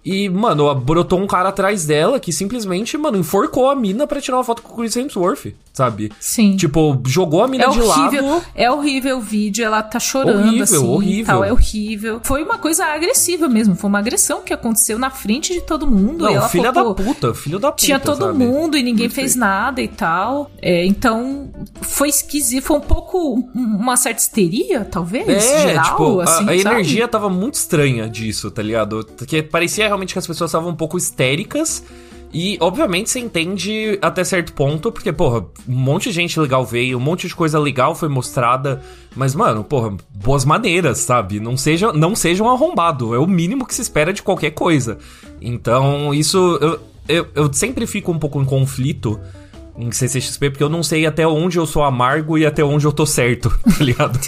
E, 0.05 0.29
mano, 0.31 0.75
brotou 0.75 1.19
um 1.21 1.27
cara 1.27 1.51
atrás 1.51 1.85
dela 1.85 2.19
que 2.19 2.33
simplesmente, 2.33 2.97
mano, 2.97 3.19
enforcou 3.19 3.69
a 3.69 3.77
mina 3.77 4.07
pra 4.07 4.21
tirar 4.21 4.39
uma 4.39 4.45
foto 4.45 4.63
com 4.63 4.73
o 4.73 4.77
Chris 4.79 4.97
Hemsworth, 4.97 5.53
sabe? 5.75 6.11
Sim. 6.19 6.57
Tipo, 6.57 6.99
jogou 7.07 7.43
a 7.43 7.49
mina 7.49 7.65
É 7.65 7.69
de 7.69 7.81
horrível, 7.81 8.27
lado. 8.27 8.45
é 8.55 8.71
horrível 8.71 9.19
o 9.19 9.21
vídeo, 9.21 9.63
ela 9.65 9.83
tá 9.83 10.01
chorando 10.01 10.41
Horrível, 10.47 10.65
assim, 10.65 10.77
horrível. 10.79 11.27
tal, 11.27 11.45
é 11.45 11.53
horrível. 11.53 12.21
Foi 12.25 12.43
uma 12.43 12.57
coisa 12.57 12.87
agressiva 12.87 13.47
mesmo, 13.47 13.75
foi 13.77 13.89
uma 13.91 13.99
agressão 13.99 14.41
que 14.41 14.55
aconteceu 14.55 14.99
na 14.99 15.11
frente 15.11 15.53
de 15.53 15.61
todo 15.61 15.87
mundo. 15.87 16.25
Não, 16.25 16.49
filha 16.49 16.73
falou, 16.73 16.95
da 16.95 17.05
puta, 17.05 17.35
filho 17.35 17.59
da 17.59 17.71
puta. 17.71 17.85
Tinha 17.85 18.01
todo 18.01 18.19
sabe? 18.25 18.39
mundo 18.39 18.79
e 18.79 18.83
ninguém 18.83 19.11
fez 19.11 19.37
nada 19.37 19.83
e 19.83 19.89
tal. 19.89 20.51
É, 20.63 20.85
então, 20.87 21.51
foi 21.83 22.09
esquisito, 22.09 22.65
foi 22.65 22.79
um 22.79 22.81
pouco 22.83 23.35
um- 23.35 23.51
uma 23.55 23.97
certa 23.99 24.21
histeria, 24.23 24.83
talvez, 24.85 25.29
É, 25.29 25.69
geral, 25.69 25.85
tipo, 25.85 26.21
a- 26.21 26.25
assim, 26.25 26.45
a, 26.45 26.47
sabe? 26.47 26.61
energia 26.61 27.07
tava 27.07 27.29
muito 27.29 27.55
estranha 27.55 28.09
disso, 28.09 28.51
tá 28.51 28.63
ligado? 28.63 29.07
Porque 29.19 29.43
parecia 29.43 29.90
realmente 29.91 30.13
que 30.13 30.19
as 30.19 30.27
pessoas 30.27 30.51
estavam 30.51 30.71
um 30.71 30.77
pouco 30.77 30.97
histéricas. 30.97 31.85
E, 32.33 32.57
obviamente, 32.61 33.11
você 33.11 33.19
entende 33.19 33.99
até 34.01 34.23
certo 34.23 34.53
ponto, 34.53 34.93
porque, 34.93 35.13
porra, 35.13 35.45
um 35.69 35.75
monte 35.75 36.11
de 36.11 36.15
gente 36.15 36.39
legal 36.39 36.65
veio, 36.65 36.97
um 36.97 37.01
monte 37.01 37.27
de 37.27 37.35
coisa 37.35 37.59
legal 37.59 37.95
foi 37.95 38.09
mostrada. 38.09 38.81
Mas, 39.17 39.35
mano, 39.35 39.65
porra, 39.65 39.97
boas 40.15 40.45
maneiras, 40.45 40.99
sabe? 40.99 41.41
Não 41.41 41.57
seja, 41.57 41.93
não 41.93 42.15
seja 42.15 42.45
um 42.45 42.49
arrombado. 42.49 43.15
É 43.15 43.19
o 43.19 43.27
mínimo 43.27 43.67
que 43.67 43.75
se 43.75 43.83
espera 43.83 44.13
de 44.13 44.23
qualquer 44.23 44.53
coisa. 44.53 44.99
Então, 45.41 46.15
isso. 46.15 46.59
Eu, 46.61 46.81
eu, 47.09 47.27
eu 47.35 47.53
sempre 47.53 47.85
fico 47.87 48.13
um 48.13 48.19
pouco 48.19 48.41
em 48.41 48.45
conflito 48.45 49.19
em 49.81 49.91
CCXP, 49.91 50.51
porque 50.51 50.63
eu 50.63 50.69
não 50.69 50.83
sei 50.83 51.07
até 51.07 51.27
onde 51.27 51.59
eu 51.59 51.67
sou 51.67 51.83
amargo 51.83 52.37
e 52.37 52.45
até 52.45 52.63
onde 52.63 52.85
eu 52.85 52.93
tô 52.93 53.07
certo, 53.07 53.51
tá 53.65 53.85
ligado? 53.85 54.19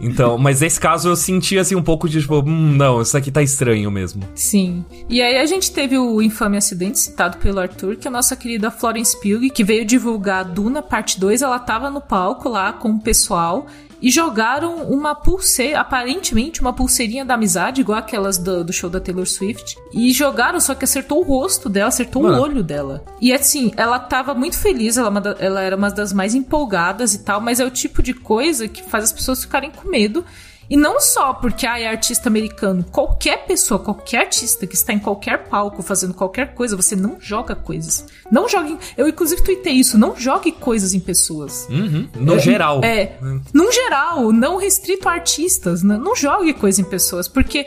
Então, 0.00 0.38
mas 0.38 0.60
nesse 0.60 0.80
caso 0.80 1.08
eu 1.08 1.16
senti 1.16 1.58
assim 1.58 1.74
um 1.74 1.82
pouco 1.82 2.08
de 2.08 2.20
tipo, 2.20 2.40
hum, 2.40 2.76
não, 2.76 3.00
isso 3.00 3.16
aqui 3.16 3.30
tá 3.30 3.42
estranho 3.42 3.90
mesmo. 3.90 4.22
Sim. 4.34 4.84
E 5.08 5.20
aí 5.22 5.38
a 5.38 5.46
gente 5.46 5.72
teve 5.72 5.98
o 5.98 6.20
infame 6.22 6.56
acidente 6.56 6.98
citado 6.98 7.38
pelo 7.38 7.60
Arthur, 7.60 7.96
que 7.96 8.08
a 8.08 8.10
nossa 8.10 8.36
querida 8.36 8.70
Florence 8.70 9.16
Pugh, 9.20 9.50
que 9.52 9.64
veio 9.64 9.84
divulgar 9.84 10.44
Duna 10.44 10.82
parte 10.82 11.18
2, 11.18 11.42
ela 11.42 11.58
tava 11.58 11.90
no 11.90 12.00
palco 12.00 12.48
lá 12.48 12.72
com 12.72 12.90
o 12.90 13.00
pessoal 13.00 13.66
e 14.00 14.10
jogaram 14.10 14.84
uma 14.84 15.14
pulseira, 15.14 15.80
aparentemente 15.80 16.60
uma 16.60 16.72
pulseirinha 16.72 17.24
da 17.24 17.34
amizade, 17.34 17.80
igual 17.80 17.98
aquelas 17.98 18.38
do, 18.38 18.64
do 18.64 18.72
show 18.72 18.88
da 18.88 19.00
Taylor 19.00 19.26
Swift, 19.26 19.76
e 19.92 20.12
jogaram, 20.12 20.60
só 20.60 20.74
que 20.74 20.84
acertou 20.84 21.20
o 21.20 21.24
rosto 21.24 21.68
dela, 21.68 21.88
acertou 21.88 22.22
Mano. 22.22 22.38
o 22.38 22.40
olho 22.40 22.62
dela. 22.62 23.04
E 23.20 23.32
assim, 23.32 23.72
ela 23.76 23.98
tava 23.98 24.34
muito 24.34 24.56
feliz, 24.56 24.96
ela, 24.96 25.12
é 25.38 25.46
ela 25.46 25.60
era 25.62 25.76
uma 25.76 25.90
das 25.90 26.12
mais 26.12 26.34
empolgadas 26.34 27.14
e 27.14 27.20
tal, 27.20 27.40
mas 27.40 27.60
é 27.60 27.64
o 27.64 27.70
tipo 27.70 28.02
de 28.02 28.14
coisa 28.14 28.68
que 28.68 28.82
faz 28.82 29.04
as 29.04 29.12
pessoas 29.12 29.42
ficarem 29.42 29.70
com 29.70 29.88
medo. 29.88 30.24
E 30.70 30.76
não 30.76 31.00
só 31.00 31.32
porque 31.32 31.66
ah, 31.66 31.78
é 31.78 31.86
artista 31.86 32.28
americano. 32.28 32.84
Qualquer 32.92 33.46
pessoa, 33.46 33.80
qualquer 33.80 34.20
artista 34.20 34.66
que 34.66 34.74
está 34.74 34.92
em 34.92 34.98
qualquer 34.98 35.48
palco 35.48 35.82
fazendo 35.82 36.12
qualquer 36.12 36.54
coisa, 36.54 36.76
você 36.76 36.94
não 36.94 37.16
joga 37.20 37.54
coisas. 37.54 38.06
Não 38.30 38.48
jogue. 38.48 38.76
Eu, 38.96 39.08
inclusive, 39.08 39.42
tuitei 39.42 39.72
isso. 39.72 39.96
Não 39.96 40.14
jogue 40.16 40.52
coisas 40.52 40.92
em 40.92 41.00
pessoas. 41.00 41.66
Uhum. 41.70 42.08
No 42.16 42.34
é, 42.34 42.38
geral. 42.38 42.84
É. 42.84 43.16
No 43.52 43.72
geral, 43.72 44.30
não 44.30 44.56
restrito 44.56 45.08
a 45.08 45.12
artistas. 45.12 45.82
Não, 45.82 45.98
não 45.98 46.14
jogue 46.14 46.52
coisa 46.52 46.80
em 46.80 46.84
pessoas. 46.84 47.26
Porque 47.26 47.66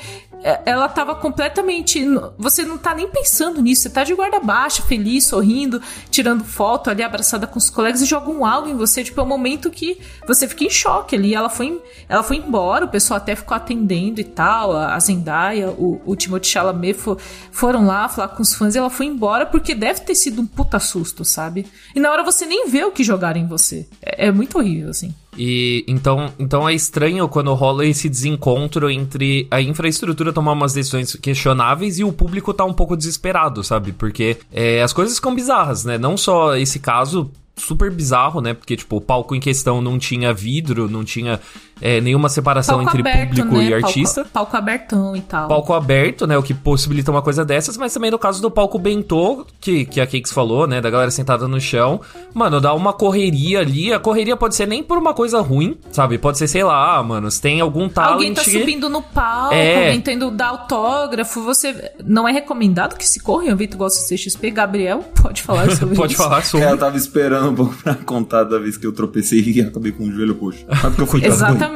ela 0.66 0.90
tava 0.90 1.16
completamente. 1.16 2.04
Você 2.38 2.64
não 2.64 2.78
tá 2.78 2.96
nem 2.96 3.08
pensando 3.08 3.62
nisso. 3.62 3.84
Você 3.84 3.90
tá 3.90 4.04
de 4.04 4.14
guarda 4.14 4.40
baixa, 4.40 4.82
feliz, 4.82 5.28
sorrindo, 5.28 5.82
tirando 6.10 6.44
foto 6.44 6.90
ali, 6.90 7.04
abraçada 7.04 7.46
com 7.46 7.60
os 7.60 7.70
colegas 7.70 8.02
e 8.02 8.06
joga 8.06 8.30
um 8.30 8.46
algo 8.46 8.68
em 8.68 8.76
você. 8.76 9.04
Tipo, 9.04 9.22
é 9.22 9.24
um 9.24 9.28
momento 9.28 9.70
que 9.70 10.00
você 10.28 10.48
fica 10.48 10.64
em 10.64 10.70
choque 10.70 11.16
ali. 11.16 11.34
Ela 11.36 11.50
foi, 11.50 11.82
ela 12.10 12.24
foi 12.24 12.38
embora, 12.38 12.86
o 12.86 12.90
pessoal 12.90 13.18
até 13.18 13.36
ficou 13.36 13.56
atendendo 13.56 14.20
e 14.20 14.24
tal. 14.24 14.76
A 14.76 15.00
Zendaya, 15.00 15.70
o, 15.70 16.02
o 16.06 16.16
Timothée 16.16 16.52
Chalamet 16.52 16.94
for, 16.94 17.18
foram 17.52 17.86
lá 17.86 18.10
falar 18.10 18.30
com 18.30 18.42
os 18.42 18.54
fãs 18.54 18.76
e 18.76 18.78
ela 18.78 18.90
foi 18.90 19.06
embora 19.06 19.46
porque 19.46 19.76
deve 19.76 20.02
ter 20.02 20.16
sido 20.16 20.42
um 20.42 20.46
puta 20.46 20.80
susto, 20.80 21.24
sabe? 21.24 21.68
E 21.96 22.00
na 22.00 22.12
hora 22.12 22.24
você 22.24 22.46
nem 22.46 22.68
vê 22.68 22.84
o 22.84 22.92
que 22.92 23.04
jogaram 23.04 23.40
em 23.40 23.48
você. 23.48 23.88
É, 24.02 24.28
é 24.28 24.32
muito 24.32 24.58
horrível, 24.58 24.90
assim. 24.90 25.14
E 25.38 25.86
então, 25.88 26.32
então 26.38 26.68
é 26.68 26.74
estranho 26.74 27.28
quando 27.28 27.54
rola 27.54 27.86
esse 27.86 28.10
desencontro 28.10 28.90
entre 28.90 29.48
a 29.50 29.62
infraestrutura 29.62 30.34
tomar 30.34 30.52
umas 30.52 30.74
decisões 30.74 31.16
questionáveis 31.16 32.00
e 32.00 32.04
o 32.04 32.12
público 32.12 32.54
tá 32.54 32.66
um 32.66 32.74
pouco 32.74 32.98
desesperado, 32.98 33.64
sabe? 33.64 33.92
Porque 33.94 34.38
é, 34.52 34.82
as 34.82 34.92
coisas 34.92 35.16
ficam 35.16 35.34
bizarras, 35.34 35.86
né? 35.86 35.98
Não 35.98 36.18
só 36.18 36.56
esse 36.56 36.80
caso 36.80 37.32
super 37.56 37.92
bizarro, 37.92 38.42
né? 38.42 38.54
Porque, 38.54 38.76
tipo, 38.76 38.98
o 38.98 39.02
palco 39.02 39.36
em 39.36 39.40
questão 39.40 39.82
não 39.82 39.98
tinha 39.98 40.34
vidro, 40.34 40.90
não 40.90 41.04
tinha 41.04 41.40
é, 41.82 42.00
nenhuma 42.00 42.30
separação 42.30 42.78
palco 42.78 42.90
entre 42.98 43.02
aberto, 43.02 43.30
público 43.30 43.58
né? 43.58 43.64
e 43.66 43.74
artista. 43.74 44.22
Palco, 44.22 44.32
palco, 44.32 44.58
abertão 44.58 45.16
e 45.16 45.22
tal. 45.22 45.48
Palco 45.48 45.74
aberto, 45.74 46.28
né? 46.28 46.38
O 46.38 46.44
que 46.44 46.54
possibilita 46.54 47.10
uma 47.10 47.22
coisa 47.22 47.44
dessas, 47.44 47.76
mas 47.76 47.94
também 47.94 48.12
no 48.12 48.20
caso 48.20 48.42
do 48.42 48.52
palco 48.52 48.78
bentô, 48.78 49.46
que, 49.60 49.86
que 49.86 50.00
a 50.00 50.06
Cakes 50.06 50.32
falou, 50.32 50.68
né? 50.68 50.80
Da 50.80 50.90
galera 50.90 51.10
sentada 51.10 51.48
no 51.48 51.60
chão. 51.60 52.00
Mano, 52.34 52.62
dá 52.62 52.74
uma 52.74 52.94
correria 52.94 53.60
ali. 53.60 53.92
A 53.92 54.00
correria 54.00 54.38
pode 54.38 54.56
ser 54.56 54.68
nem 54.68 54.84
por 54.84 54.98
uma 54.98 55.14
coisa 55.14 55.42
ruim, 55.42 55.76
sabe? 55.92 56.18
Pode 56.18 56.38
ser, 56.38 56.48
sei 56.48 56.64
lá, 56.64 57.02
mano, 57.02 57.32
se 57.32 57.42
tem 57.42 57.60
algum 57.60 57.90
talent... 57.90 58.14
Alguém 58.14 58.34
tá 58.34 58.44
subindo 58.44 58.88
no 58.90 59.02
palco, 59.02 59.56
É. 59.56 59.92
alguém 59.92 60.04
indo 60.16 60.30
dar 60.30 60.50
autógrafo. 60.50 61.42
Você... 61.42 61.92
Não 62.06 62.28
é 62.28 62.32
recomendado 62.32 62.96
que 62.96 63.08
se 63.08 63.20
corra 63.20 63.46
em 63.46 63.50
um 63.50 63.54
evento 63.54 63.74
igual 63.74 63.88
o 63.88 63.90
CCXP. 63.90 64.52
Gabriel, 64.52 65.04
pode 65.22 65.42
falar 65.42 65.70
sobre 65.76 65.96
pode 65.96 66.14
isso. 66.14 66.22
falar 66.22 66.44
sobre. 66.44 66.66
Cara, 66.66 66.76
eu 66.76 66.80
tava 66.80 66.98
esperando 66.98 67.50
um 67.50 67.56
pouco 67.56 67.76
pra 67.76 67.96
contar 67.96 68.44
da 68.44 68.60
vez 68.60 68.78
que 68.78 68.86
eu 68.86 68.92
tropecei 68.92 69.42
e 69.42 69.62
acabei 69.62 69.92
com 69.92 70.04
o 70.04 70.12
joelho 70.12 70.38
roxo. 70.38 70.64
Mas 70.68 70.82
porque 70.82 71.02
eu 71.02 71.08
fui 71.08 71.24
Exatamente. 71.26 71.71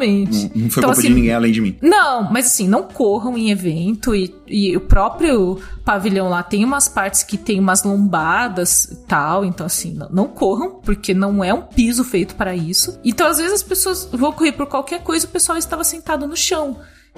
Não, 0.53 0.63
não 0.63 0.69
foi 0.69 0.81
Então, 0.81 0.83
culpa 0.83 0.91
assim, 0.91 1.07
de 1.07 1.13
ninguém 1.13 1.33
além 1.33 1.51
de 1.51 1.61
mim. 1.61 1.77
Não, 1.81 2.31
mas 2.31 2.47
assim, 2.47 2.67
não 2.67 2.83
corram 2.83 3.37
em 3.37 3.51
evento 3.51 4.15
e, 4.15 4.33
e 4.47 4.75
o 4.75 4.81
próprio 4.81 5.59
pavilhão 5.83 6.29
lá 6.29 6.43
tem 6.43 6.63
umas 6.63 6.87
partes 6.87 7.23
que 7.23 7.37
tem 7.37 7.59
umas 7.59 7.83
lombadas 7.83 8.85
e 8.85 8.95
tal, 9.07 9.45
então 9.45 9.65
assim, 9.65 9.93
não, 9.93 10.09
não 10.09 10.27
corram, 10.27 10.79
porque 10.83 11.13
não 11.13 11.43
é 11.43 11.53
um 11.53 11.61
piso 11.61 12.03
feito 12.03 12.35
para 12.35 12.55
isso. 12.55 12.99
Então 13.03 13.27
às 13.27 13.37
vezes 13.37 13.53
as 13.53 13.63
pessoas 13.63 14.09
vão 14.11 14.31
correr 14.31 14.51
por 14.51 14.67
qualquer 14.67 15.01
coisa, 15.03 15.25
o 15.25 15.29
pessoal 15.29 15.57
estava 15.57 15.83
sentado 15.83 16.27
no 16.27 16.35
chão. 16.35 16.77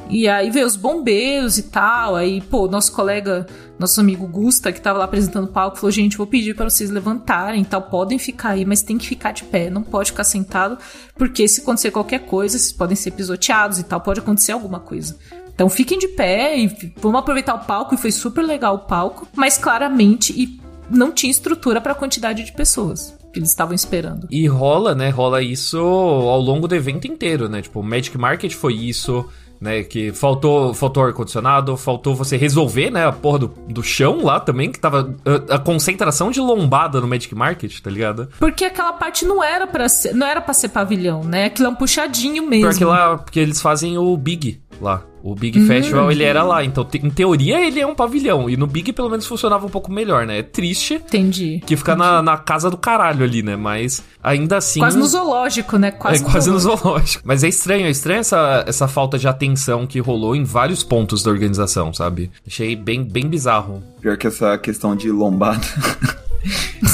E 0.09 0.27
aí 0.27 0.49
veio 0.49 0.65
os 0.65 0.75
bombeiros 0.75 1.57
e 1.57 1.63
tal, 1.63 2.15
aí, 2.15 2.39
pô, 2.39 2.67
nosso 2.67 2.93
colega, 2.93 3.45
nosso 3.77 3.99
amigo 3.99 4.25
Gusta, 4.25 4.71
que 4.71 4.79
tava 4.79 4.99
lá 4.99 5.05
apresentando 5.05 5.45
o 5.45 5.51
palco, 5.51 5.77
falou, 5.77 5.91
gente, 5.91 6.17
vou 6.17 6.25
pedir 6.25 6.55
para 6.55 6.69
vocês 6.69 6.89
levantarem 6.89 7.63
tal, 7.63 7.81
podem 7.81 8.17
ficar 8.17 8.51
aí, 8.51 8.63
mas 8.63 8.81
tem 8.81 8.97
que 8.97 9.07
ficar 9.07 9.33
de 9.33 9.43
pé, 9.43 9.69
não 9.69 9.83
pode 9.83 10.11
ficar 10.11 10.23
sentado, 10.23 10.77
porque 11.15 11.47
se 11.47 11.61
acontecer 11.61 11.91
qualquer 11.91 12.19
coisa, 12.19 12.57
vocês 12.57 12.71
podem 12.71 12.95
ser 12.95 13.11
pisoteados 13.11 13.79
e 13.79 13.83
tal, 13.83 13.99
pode 13.99 14.19
acontecer 14.21 14.53
alguma 14.53 14.79
coisa. 14.79 15.17
Então 15.53 15.69
fiquem 15.69 15.99
de 15.99 16.07
pé 16.09 16.57
e 16.57 16.93
vamos 17.01 17.19
aproveitar 17.19 17.55
o 17.55 17.65
palco, 17.65 17.93
e 17.93 17.97
foi 17.97 18.11
super 18.11 18.43
legal 18.43 18.75
o 18.75 18.79
palco, 18.79 19.27
mas 19.35 19.57
claramente 19.57 20.31
e 20.31 20.61
não 20.89 21.11
tinha 21.11 21.31
estrutura 21.31 21.81
para 21.81 21.91
a 21.91 21.95
quantidade 21.95 22.45
de 22.45 22.53
pessoas 22.53 23.13
que 23.33 23.39
eles 23.39 23.49
estavam 23.49 23.75
esperando. 23.75 24.27
E 24.31 24.47
rola, 24.47 24.95
né? 24.95 25.09
Rola 25.09 25.41
isso 25.41 25.77
ao 25.77 26.39
longo 26.39 26.67
do 26.67 26.75
evento 26.75 27.07
inteiro, 27.07 27.49
né? 27.49 27.61
Tipo, 27.61 27.81
o 27.81 27.83
Magic 27.83 28.17
Market 28.17 28.53
foi 28.53 28.73
isso, 28.73 29.27
né? 29.60 29.84
Que 29.84 30.12
faltou, 30.12 30.74
faltou 30.74 31.03
ar-condicionado, 31.03 31.76
faltou 31.78 32.16
você 32.16 32.38
resolver, 32.38 32.89
né? 32.91 33.05
A 33.05 33.12
porra 33.12 33.39
do, 33.39 33.47
do 33.68 33.84
chão 33.84 34.24
lá 34.24 34.39
também, 34.39 34.72
que 34.72 34.80
tava. 34.80 35.16
A, 35.49 35.55
a 35.55 35.60
concentração 35.60 36.32
de 36.32 36.39
lombada 36.39 37.01
no 37.01 37.08
Magic 37.08 37.34
Market, 37.34 37.80
tá 37.80 37.89
ligado? 37.89 38.30
Porque 38.39 38.66
aquela 38.66 38.93
parte 38.93 39.26
não 39.26 39.43
era 39.43 39.68
para 39.68 39.89
ser, 39.89 40.14
não 40.14 40.28
era 40.28 40.41
para 40.41 40.53
ser 40.53 40.70
pavilhão, 40.70 41.24
né? 41.24 41.45
Aquilo 41.45 41.68
é 41.68 41.72
um 41.72 41.76
puxadinho 41.76 42.47
mesmo. 42.47 42.70
Porque 42.70 42.86
lá, 42.86 43.18
porque 43.18 43.39
eles 43.39 43.62
fazem 43.62 43.97
o 43.97 44.16
Big 44.18 44.60
lá. 44.82 45.03
O 45.23 45.36
Big 45.36 45.59
Hum. 45.59 45.67
Festival, 45.67 46.09
ele 46.11 46.23
era 46.23 46.41
lá. 46.43 46.63
Então, 46.63 46.86
te- 46.86 46.99
em 47.05 47.09
teoria, 47.09 47.59
ele 47.65 47.80
é 47.82 47.86
um 47.86 47.93
pavilhão. 47.95 48.49
E 48.49 48.55
no 48.55 48.65
Big, 48.65 48.93
pelo 48.93 49.09
menos, 49.09 49.25
funcionava 49.25 49.65
um 49.65 49.69
pouco 49.69 49.91
melhor, 49.91 50.25
né? 50.25 50.39
É 50.39 50.43
triste 50.43 50.93
Entendi. 50.93 51.61
que 51.65 51.75
fica 51.75 51.95
na, 51.95 52.21
na 52.21 52.38
casa 52.38 52.69
do 52.69 52.78
caralho 52.78 53.23
ali, 53.25 53.43
né? 53.43 53.55
Mas 53.57 54.01
ainda 54.23 54.57
assim. 54.57 54.80
Quase 54.80 54.97
no 54.97 55.05
zoológico, 55.05 55.78
né? 55.78 55.91
Quase, 55.91 56.23
é 56.23 56.25
quase 56.30 56.49
no 56.49 56.59
zoológico. 56.59 57.23
Mas 57.25 57.43
é 57.43 57.49
estranho, 57.49 57.88
é 57.88 57.89
estranho 57.89 58.19
essa, 58.21 58.63
essa 58.67 58.88
falta 58.88 59.17
de 59.19 59.28
atenção 59.28 59.86
que 59.86 59.99
rolou 59.99 60.36
em 60.36 60.43
vários 60.45 60.84
pontos 60.84 61.21
da 61.23 61.30
organização, 61.32 61.93
sabe? 61.93 62.32
Achei 62.45 62.75
bem, 62.75 63.03
bem 63.03 63.28
bizarro. 63.28 63.84
Pior 63.99 64.15
que 64.17 64.28
essa 64.28 64.57
questão 64.57 64.95
de 64.95 65.11
lombada. 65.11 65.59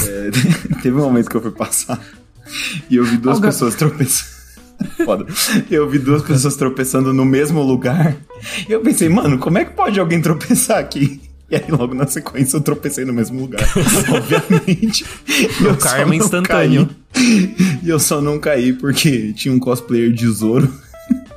É, 0.08 0.30
teve 0.82 0.96
um 0.96 1.02
momento 1.04 1.30
que 1.30 1.36
eu 1.36 1.40
fui 1.42 1.50
passar 1.52 2.00
e 2.90 2.96
eu 2.96 3.04
vi 3.04 3.16
duas 3.18 3.38
pessoas 3.38 3.74
tropeçando. 3.76 4.33
Foda. 5.04 5.26
Eu 5.70 5.88
vi 5.88 5.98
duas 5.98 6.22
pessoas 6.22 6.56
tropeçando 6.56 7.12
no 7.12 7.24
mesmo 7.24 7.62
lugar. 7.62 8.16
E 8.68 8.72
eu 8.72 8.80
pensei, 8.80 9.08
mano, 9.08 9.38
como 9.38 9.58
é 9.58 9.64
que 9.64 9.72
pode 9.72 9.98
alguém 9.98 10.20
tropeçar 10.20 10.78
aqui? 10.78 11.20
E 11.50 11.56
aí, 11.56 11.64
logo 11.68 11.94
na 11.94 12.06
sequência, 12.06 12.56
eu 12.56 12.60
tropecei 12.60 13.04
no 13.04 13.12
mesmo 13.12 13.40
lugar. 13.40 13.60
Obviamente. 14.10 15.04
Eu 15.62 15.78
só 15.78 15.88
karma 15.90 16.16
instantâneo. 16.16 16.88
caí. 17.12 17.54
E 17.82 17.88
eu 17.88 17.98
só 18.00 18.20
não 18.20 18.40
caí 18.40 18.72
porque 18.72 19.32
tinha 19.34 19.54
um 19.54 19.58
cosplayer 19.58 20.10
de 20.10 20.26
Zoro. 20.28 20.72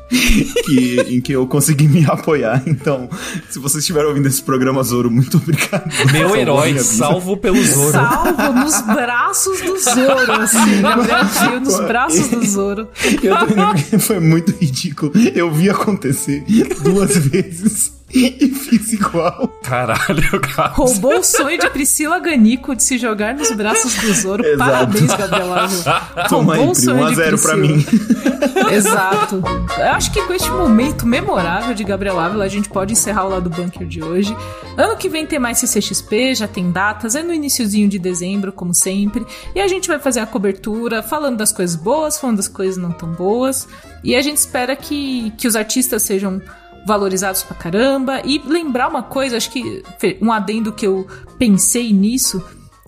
Que, 0.10 1.06
em 1.10 1.22
que 1.22 1.32
eu 1.34 1.46
consegui 1.48 1.88
me 1.88 2.06
apoiar. 2.06 2.64
Então, 2.66 3.10
se 3.50 3.60
vocês 3.60 3.84
estiverem 3.84 4.10
ouvindo 4.10 4.28
esse 4.28 4.42
programa, 4.42 4.82
Zoro, 4.84 5.12
muito 5.12 5.38
obrigado. 5.38 5.90
Meu 6.12 6.36
herói, 6.36 6.78
salvo 6.80 7.38
pelo 7.38 7.62
Zoro. 7.64 7.92
Salvo 7.92 8.54
nos 8.54 8.82
braços 8.82 9.62
do 9.62 9.78
Zoro, 9.78 10.32
assim. 10.32 10.82
Gabriel 10.82 11.26
Tio 11.28 11.60
nos 11.60 11.80
braços 11.82 12.28
do 12.28 12.46
Zoro. 12.46 12.88
Eu 13.22 13.36
tô 13.38 14.00
foi 14.00 14.20
muito 14.20 14.52
ridículo. 14.52 15.12
Eu 15.34 15.52
vi 15.52 15.70
acontecer 15.70 16.44
duas 16.84 17.16
vezes 17.18 17.98
e 18.14 18.50
fiz 18.50 18.94
igual. 18.94 19.48
Caralho, 19.64 20.40
cara. 20.56 20.70
Roubou 20.70 21.20
o 21.20 21.24
sonho 21.24 21.60
de 21.60 21.70
Priscila 21.70 22.20
Ganico 22.20 22.74
de 22.74 22.82
se 22.82 22.98
jogar 22.98 23.36
nos 23.36 23.52
braços 23.52 23.94
do 23.96 24.14
Zoro. 24.14 24.46
Exato. 24.46 24.58
Parabéns, 24.58 25.14
Gabriel 25.14 25.54
Ávila. 25.54 26.02
Toma 26.30 26.54
aí, 26.54 26.60
Roubou 26.60 26.72
o 26.72 26.76
sonho 26.76 27.08
de 27.08 27.16
1x0 27.16 27.42
pra 27.42 27.58
mim. 27.58 27.82
Priscila. 27.82 28.72
Exato. 28.74 29.44
Eu 29.78 29.92
acho 29.92 30.12
que 30.12 30.22
com 30.22 30.34
este 30.34 30.50
momento 30.50 31.06
memorável 31.06 31.76
de 31.76 31.84
Gabriel 31.84 32.18
Ávila, 32.18 32.46
a 32.46 32.48
gente 32.48 32.70
pode 32.70 32.94
encerrar 32.94 33.26
o 33.26 33.30
lado 33.30 33.50
bunker 33.50 33.86
de 33.86 34.02
hoje. 34.02 34.36
Ano 34.78 34.96
que 34.96 35.10
vem 35.10 35.26
tem 35.26 35.40
mais 35.40 35.58
CCXP, 35.58 36.36
já 36.36 36.48
tem 36.48 36.72
datas, 36.72 37.14
é 37.14 37.22
no 37.22 37.34
iniciozinho 37.34 37.90
de 37.90 38.00
dezembro, 38.00 38.54
como 38.54 38.74
sempre. 38.74 39.26
E 39.54 39.60
a 39.60 39.68
gente 39.68 39.88
vai 39.88 40.00
fazer 40.00 40.22
a 40.22 40.26
cobertura, 40.26 41.04
falando 41.04 41.38
das 41.38 41.52
coisas 41.52 41.76
boas, 41.76 42.18
falando 42.18 42.38
das 42.38 42.48
coisas 42.48 42.78
não 42.78 42.92
tão 42.92 43.12
boas. 43.12 43.68
E 44.02 44.16
a 44.16 44.22
gente 44.22 44.38
espera 44.38 44.76
que, 44.78 45.34
que 45.38 45.48
os 45.48 45.56
artistas 45.58 46.04
sejam 46.04 46.42
valorizados 46.88 47.44
pra 47.44 47.56
caramba. 47.56 48.22
E 48.24 48.40
lembrar 48.40 48.88
uma 48.88 49.04
coisa, 49.04 49.36
acho 49.36 49.52
que 49.52 49.84
um 50.22 50.32
adendo 50.32 50.72
que 50.72 50.88
eu 50.88 51.06
pensei 51.38 51.92
nisso, 51.92 52.42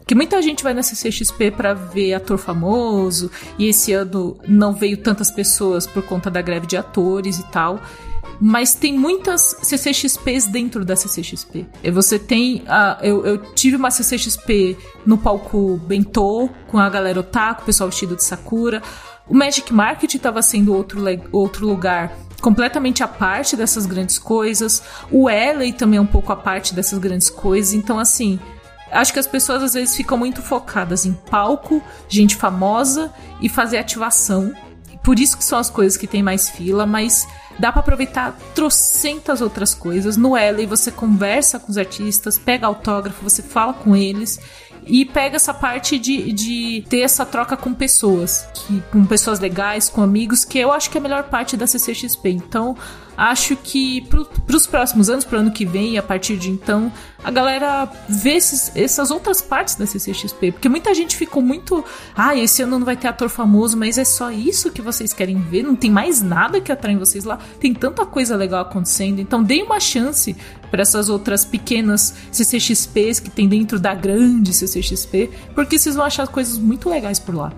que 0.08 0.16
muita 0.16 0.41
gente 0.41 0.64
vai 0.64 0.74
na 0.74 0.82
CCXP 0.82 1.52
pra 1.52 1.74
ver 1.74 2.14
ator 2.14 2.38
famoso, 2.38 3.30
e 3.60 3.68
esse 3.68 3.91
ano 3.91 4.39
não 4.47 4.74
veio 4.74 4.97
tantas 4.97 5.30
pessoas 5.30 5.86
por 5.86 6.02
conta 6.04 6.32
da 6.32 6.41
greve 6.41 6.66
de 6.66 6.78
atores 6.78 7.38
e 7.39 7.43
tal. 7.52 7.80
Mas 8.41 8.74
tem 8.74 8.97
muitas 8.97 9.58
CCXPs 9.62 10.45
dentro 10.45 10.86
da 10.86 10.95
CCXP. 10.95 11.68
Você 11.91 12.18
tem. 12.18 12.64
A, 12.68 12.97
eu, 13.02 13.26
eu 13.26 13.38
tive 13.54 13.76
uma 13.76 13.91
CCXP 13.91 14.78
no 15.06 15.18
palco 15.18 15.78
Bentô, 15.86 16.50
com 16.68 16.78
a 16.80 16.89
galera 16.89 17.20
otaku, 17.20 17.64
o 17.64 17.66
pessoal 17.66 17.89
vestido 17.89 18.16
de 18.16 18.24
Sakura. 18.24 18.82
O 19.28 19.36
Magic 19.36 19.74
Market 19.74 20.16
estava 20.16 20.41
sendo 20.41 20.74
outro, 20.74 21.04
outro 21.34 21.68
lugar 21.68 22.16
completamente 22.42 23.04
à 23.04 23.08
parte 23.08 23.56
dessas 23.56 23.86
grandes 23.86 24.18
coisas. 24.18 24.84
O 25.12 25.28
LA 25.28 25.74
também 25.78 25.98
é 25.98 26.02
um 26.02 26.06
pouco 26.06 26.32
à 26.32 26.36
parte 26.36 26.74
dessas 26.74 27.00
grandes 27.00 27.30
coisas. 27.30 27.74
Então, 27.74 28.00
assim, 28.00 28.40
acho 28.92 29.14
que 29.14 29.20
as 29.20 29.28
pessoas 29.28 29.64
às 29.64 29.74
vezes 29.74 29.96
ficam 29.96 30.18
muito 30.18 30.42
focadas 30.42 31.06
em 31.06 31.14
palco, 31.14 31.82
gente 32.08 32.36
famosa 32.36 33.12
e 33.42 33.50
fazer 33.50 33.78
ativação. 33.78 34.54
Por 35.04 35.18
isso 35.18 35.38
que 35.38 35.44
são 35.44 35.58
as 35.58 35.70
coisas 35.70 35.98
que 35.98 36.08
tem 36.08 36.22
mais 36.22 36.50
fila, 36.50 36.86
mas 36.86 37.28
dá 37.58 37.72
pra 37.72 37.80
aproveitar 37.80 38.38
trocentas 38.54 39.42
outras 39.42 39.74
coisas. 39.74 40.18
No 40.18 40.32
LA 40.32 40.68
você 40.68 40.92
conversa 40.92 41.58
com 41.58 41.72
os 41.72 41.78
artistas, 41.78 42.38
pega 42.38 42.68
autógrafo, 42.68 43.24
você 43.24 43.42
fala 43.42 43.74
com 43.74 43.96
eles 43.96 44.40
e 44.90 45.06
pega 45.06 45.36
essa 45.36 45.54
parte 45.54 46.00
de, 46.00 46.34
de 46.34 46.84
ter 46.90 47.02
essa 47.02 47.24
troca 47.26 47.56
com 47.56 47.74
pessoas, 47.74 48.48
que, 48.54 48.82
com 48.92 49.06
pessoas 49.06 49.40
legais, 49.40 49.88
com 49.88 50.02
amigos, 50.02 50.44
que 50.44 50.58
eu 50.58 50.72
acho 50.72 50.90
que 50.90 50.98
é 50.98 51.00
a 51.00 51.02
melhor 51.02 51.24
parte 51.26 51.56
da 51.56 51.68
CCXP. 51.68 52.30
Então, 52.32 52.76
acho 53.20 53.57
que 53.57 53.99
para 54.01 54.55
os 54.55 54.65
próximos 54.65 55.09
anos, 55.09 55.26
para 55.26 55.38
o 55.38 55.41
ano 55.41 55.51
que 55.51 55.65
vem, 55.65 55.97
a 55.97 56.03
partir 56.03 56.38
de 56.38 56.49
então, 56.49 56.89
a 57.22 57.30
galera 57.30 57.86
vê 58.07 58.36
esses, 58.36 58.72
essas 58.74 59.11
outras 59.11 59.41
partes 59.41 59.76
da 59.76 59.86
CCXP. 59.86 60.53
Porque 60.53 60.70
muita 60.70 60.93
gente 60.93 61.17
ficou 61.17 61.43
muito. 61.43 61.84
Ah, 62.15 62.34
esse 62.38 62.61
ano 62.61 62.80
não 62.80 62.86
vai 62.86 62.95
ter 62.95 63.09
ator 63.09 63.28
famoso, 63.28 63.76
mas 63.76 63.97
é 63.97 64.05
só 64.05 64.32
isso 64.32 64.72
que 64.72 64.82
vocês 64.82 65.11
querem 65.11 65.38
ver? 65.41 65.63
Não 65.63 65.76
tem 65.76 65.91
mais 65.91 66.22
nada 66.22 66.61
que 66.61 66.72
atrai 66.72 66.95
vocês 66.95 67.26
lá? 67.26 67.38
Tem 67.59 67.74
tanta 67.74 68.05
coisa 68.05 68.38
legal 68.38 68.61
acontecendo. 68.61 69.20
Então, 69.20 69.43
deem 69.43 69.63
uma 69.63 69.82
chance 69.82 70.34
para 70.72 70.82
essas 70.82 71.09
outras 71.09 71.43
pequenas 71.43 72.15
CCXPs 72.32 73.20
que 73.20 73.30
tem 73.30 73.49
dentro 73.49 73.80
da 73.80 73.93
grande 73.93 74.53
CCXP, 74.53 75.30
porque 75.53 75.78
vocês 75.78 75.95
vão 75.95 76.05
achar 76.05 76.26
coisas 76.28 76.57
muito 76.57 76.89
legais 76.89 77.20
por 77.20 77.36
lá. 77.36 77.51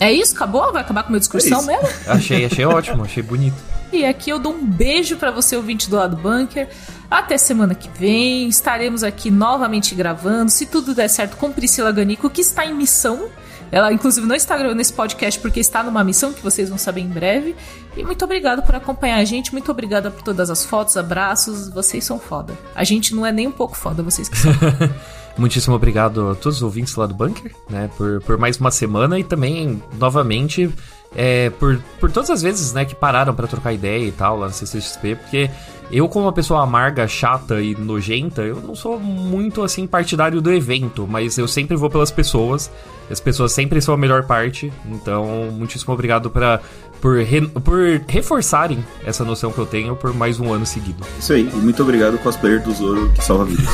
É 0.00 0.12
isso? 0.12 0.34
Acabou? 0.34 0.72
Vai 0.72 0.82
acabar 0.82 1.02
com 1.02 1.08
a 1.08 1.10
minha 1.10 1.20
discussão 1.20 1.62
é 1.62 1.66
mesmo? 1.66 1.88
Achei, 2.06 2.44
achei 2.44 2.64
ótimo, 2.64 3.04
achei 3.04 3.22
bonito. 3.22 3.56
E 3.92 4.06
aqui 4.06 4.30
eu 4.30 4.38
dou 4.38 4.54
um 4.54 4.64
beijo 4.64 5.16
para 5.16 5.30
você, 5.30 5.54
ouvinte 5.54 5.90
do 5.90 5.96
lado 5.96 6.16
bunker. 6.16 6.68
Até 7.10 7.36
semana 7.36 7.74
que 7.74 7.90
vem. 7.90 8.48
Estaremos 8.48 9.04
aqui 9.04 9.30
novamente 9.30 9.94
gravando. 9.94 10.50
Se 10.50 10.64
tudo 10.64 10.94
der 10.94 11.08
certo 11.08 11.36
com 11.36 11.52
Priscila 11.52 11.92
Ganico, 11.92 12.30
que 12.30 12.40
está 12.40 12.64
em 12.64 12.74
missão. 12.74 13.28
Ela, 13.70 13.92
inclusive, 13.92 14.26
não 14.26 14.34
está 14.34 14.56
gravando 14.56 14.80
esse 14.80 14.92
podcast 14.92 15.38
porque 15.40 15.60
está 15.60 15.82
numa 15.82 16.02
missão 16.02 16.32
que 16.32 16.42
vocês 16.42 16.70
vão 16.70 16.78
saber 16.78 17.02
em 17.02 17.08
breve. 17.08 17.54
E 17.96 18.02
muito 18.02 18.24
obrigado 18.24 18.62
por 18.62 18.74
acompanhar 18.74 19.16
a 19.16 19.24
gente. 19.24 19.52
Muito 19.52 19.70
obrigada 19.70 20.10
por 20.10 20.22
todas 20.22 20.48
as 20.48 20.64
fotos, 20.64 20.96
abraços. 20.96 21.68
Vocês 21.68 22.02
são 22.02 22.18
foda. 22.18 22.58
A 22.74 22.84
gente 22.84 23.14
não 23.14 23.26
é 23.26 23.32
nem 23.32 23.46
um 23.46 23.52
pouco 23.52 23.76
foda, 23.76 24.02
vocês 24.02 24.28
que 24.28 24.38
são. 24.38 24.52
Muitíssimo 25.36 25.74
obrigado 25.74 26.30
a 26.30 26.34
todos 26.34 26.58
os 26.58 26.62
ouvintes 26.62 26.94
lá 26.94 27.06
do 27.06 27.14
Bunker, 27.14 27.54
né, 27.68 27.90
por, 27.96 28.20
por 28.22 28.38
mais 28.38 28.58
uma 28.58 28.70
semana 28.70 29.18
e 29.18 29.24
também, 29.24 29.82
novamente, 29.98 30.70
é, 31.14 31.50
por, 31.50 31.78
por 32.00 32.10
todas 32.10 32.30
as 32.30 32.42
vezes, 32.42 32.72
né, 32.72 32.84
que 32.84 32.94
pararam 32.94 33.34
para 33.34 33.46
trocar 33.46 33.72
ideia 33.72 34.06
e 34.06 34.12
tal 34.12 34.38
lá 34.38 34.46
no 34.46 34.52
CCXP, 34.52 35.16
porque 35.16 35.50
eu, 35.90 36.08
como 36.08 36.24
uma 36.24 36.32
pessoa 36.32 36.62
amarga, 36.62 37.06
chata 37.06 37.60
e 37.60 37.74
nojenta, 37.74 38.40
eu 38.40 38.56
não 38.56 38.74
sou 38.74 38.98
muito, 38.98 39.62
assim, 39.62 39.86
partidário 39.86 40.40
do 40.40 40.50
evento, 40.50 41.06
mas 41.06 41.36
eu 41.36 41.46
sempre 41.46 41.76
vou 41.76 41.90
pelas 41.90 42.10
pessoas, 42.10 42.70
as 43.10 43.20
pessoas 43.20 43.52
sempre 43.52 43.78
são 43.82 43.92
a 43.92 43.96
melhor 43.98 44.22
parte, 44.24 44.72
então, 44.86 45.50
muitíssimo 45.52 45.92
obrigado 45.92 46.30
pra, 46.30 46.60
por, 46.98 47.18
re, 47.18 47.42
por 47.42 48.00
reforçarem 48.08 48.82
essa 49.04 49.22
noção 49.22 49.52
que 49.52 49.58
eu 49.58 49.66
tenho 49.66 49.94
por 49.94 50.14
mais 50.14 50.40
um 50.40 50.50
ano 50.50 50.64
seguido. 50.64 51.04
Isso 51.18 51.34
aí, 51.34 51.42
e 51.52 51.56
muito 51.56 51.82
obrigado, 51.82 52.16
cosplayer 52.18 52.62
do 52.62 52.72
Zoro, 52.72 53.12
que 53.12 53.22
salva 53.22 53.44
vidas. 53.44 53.68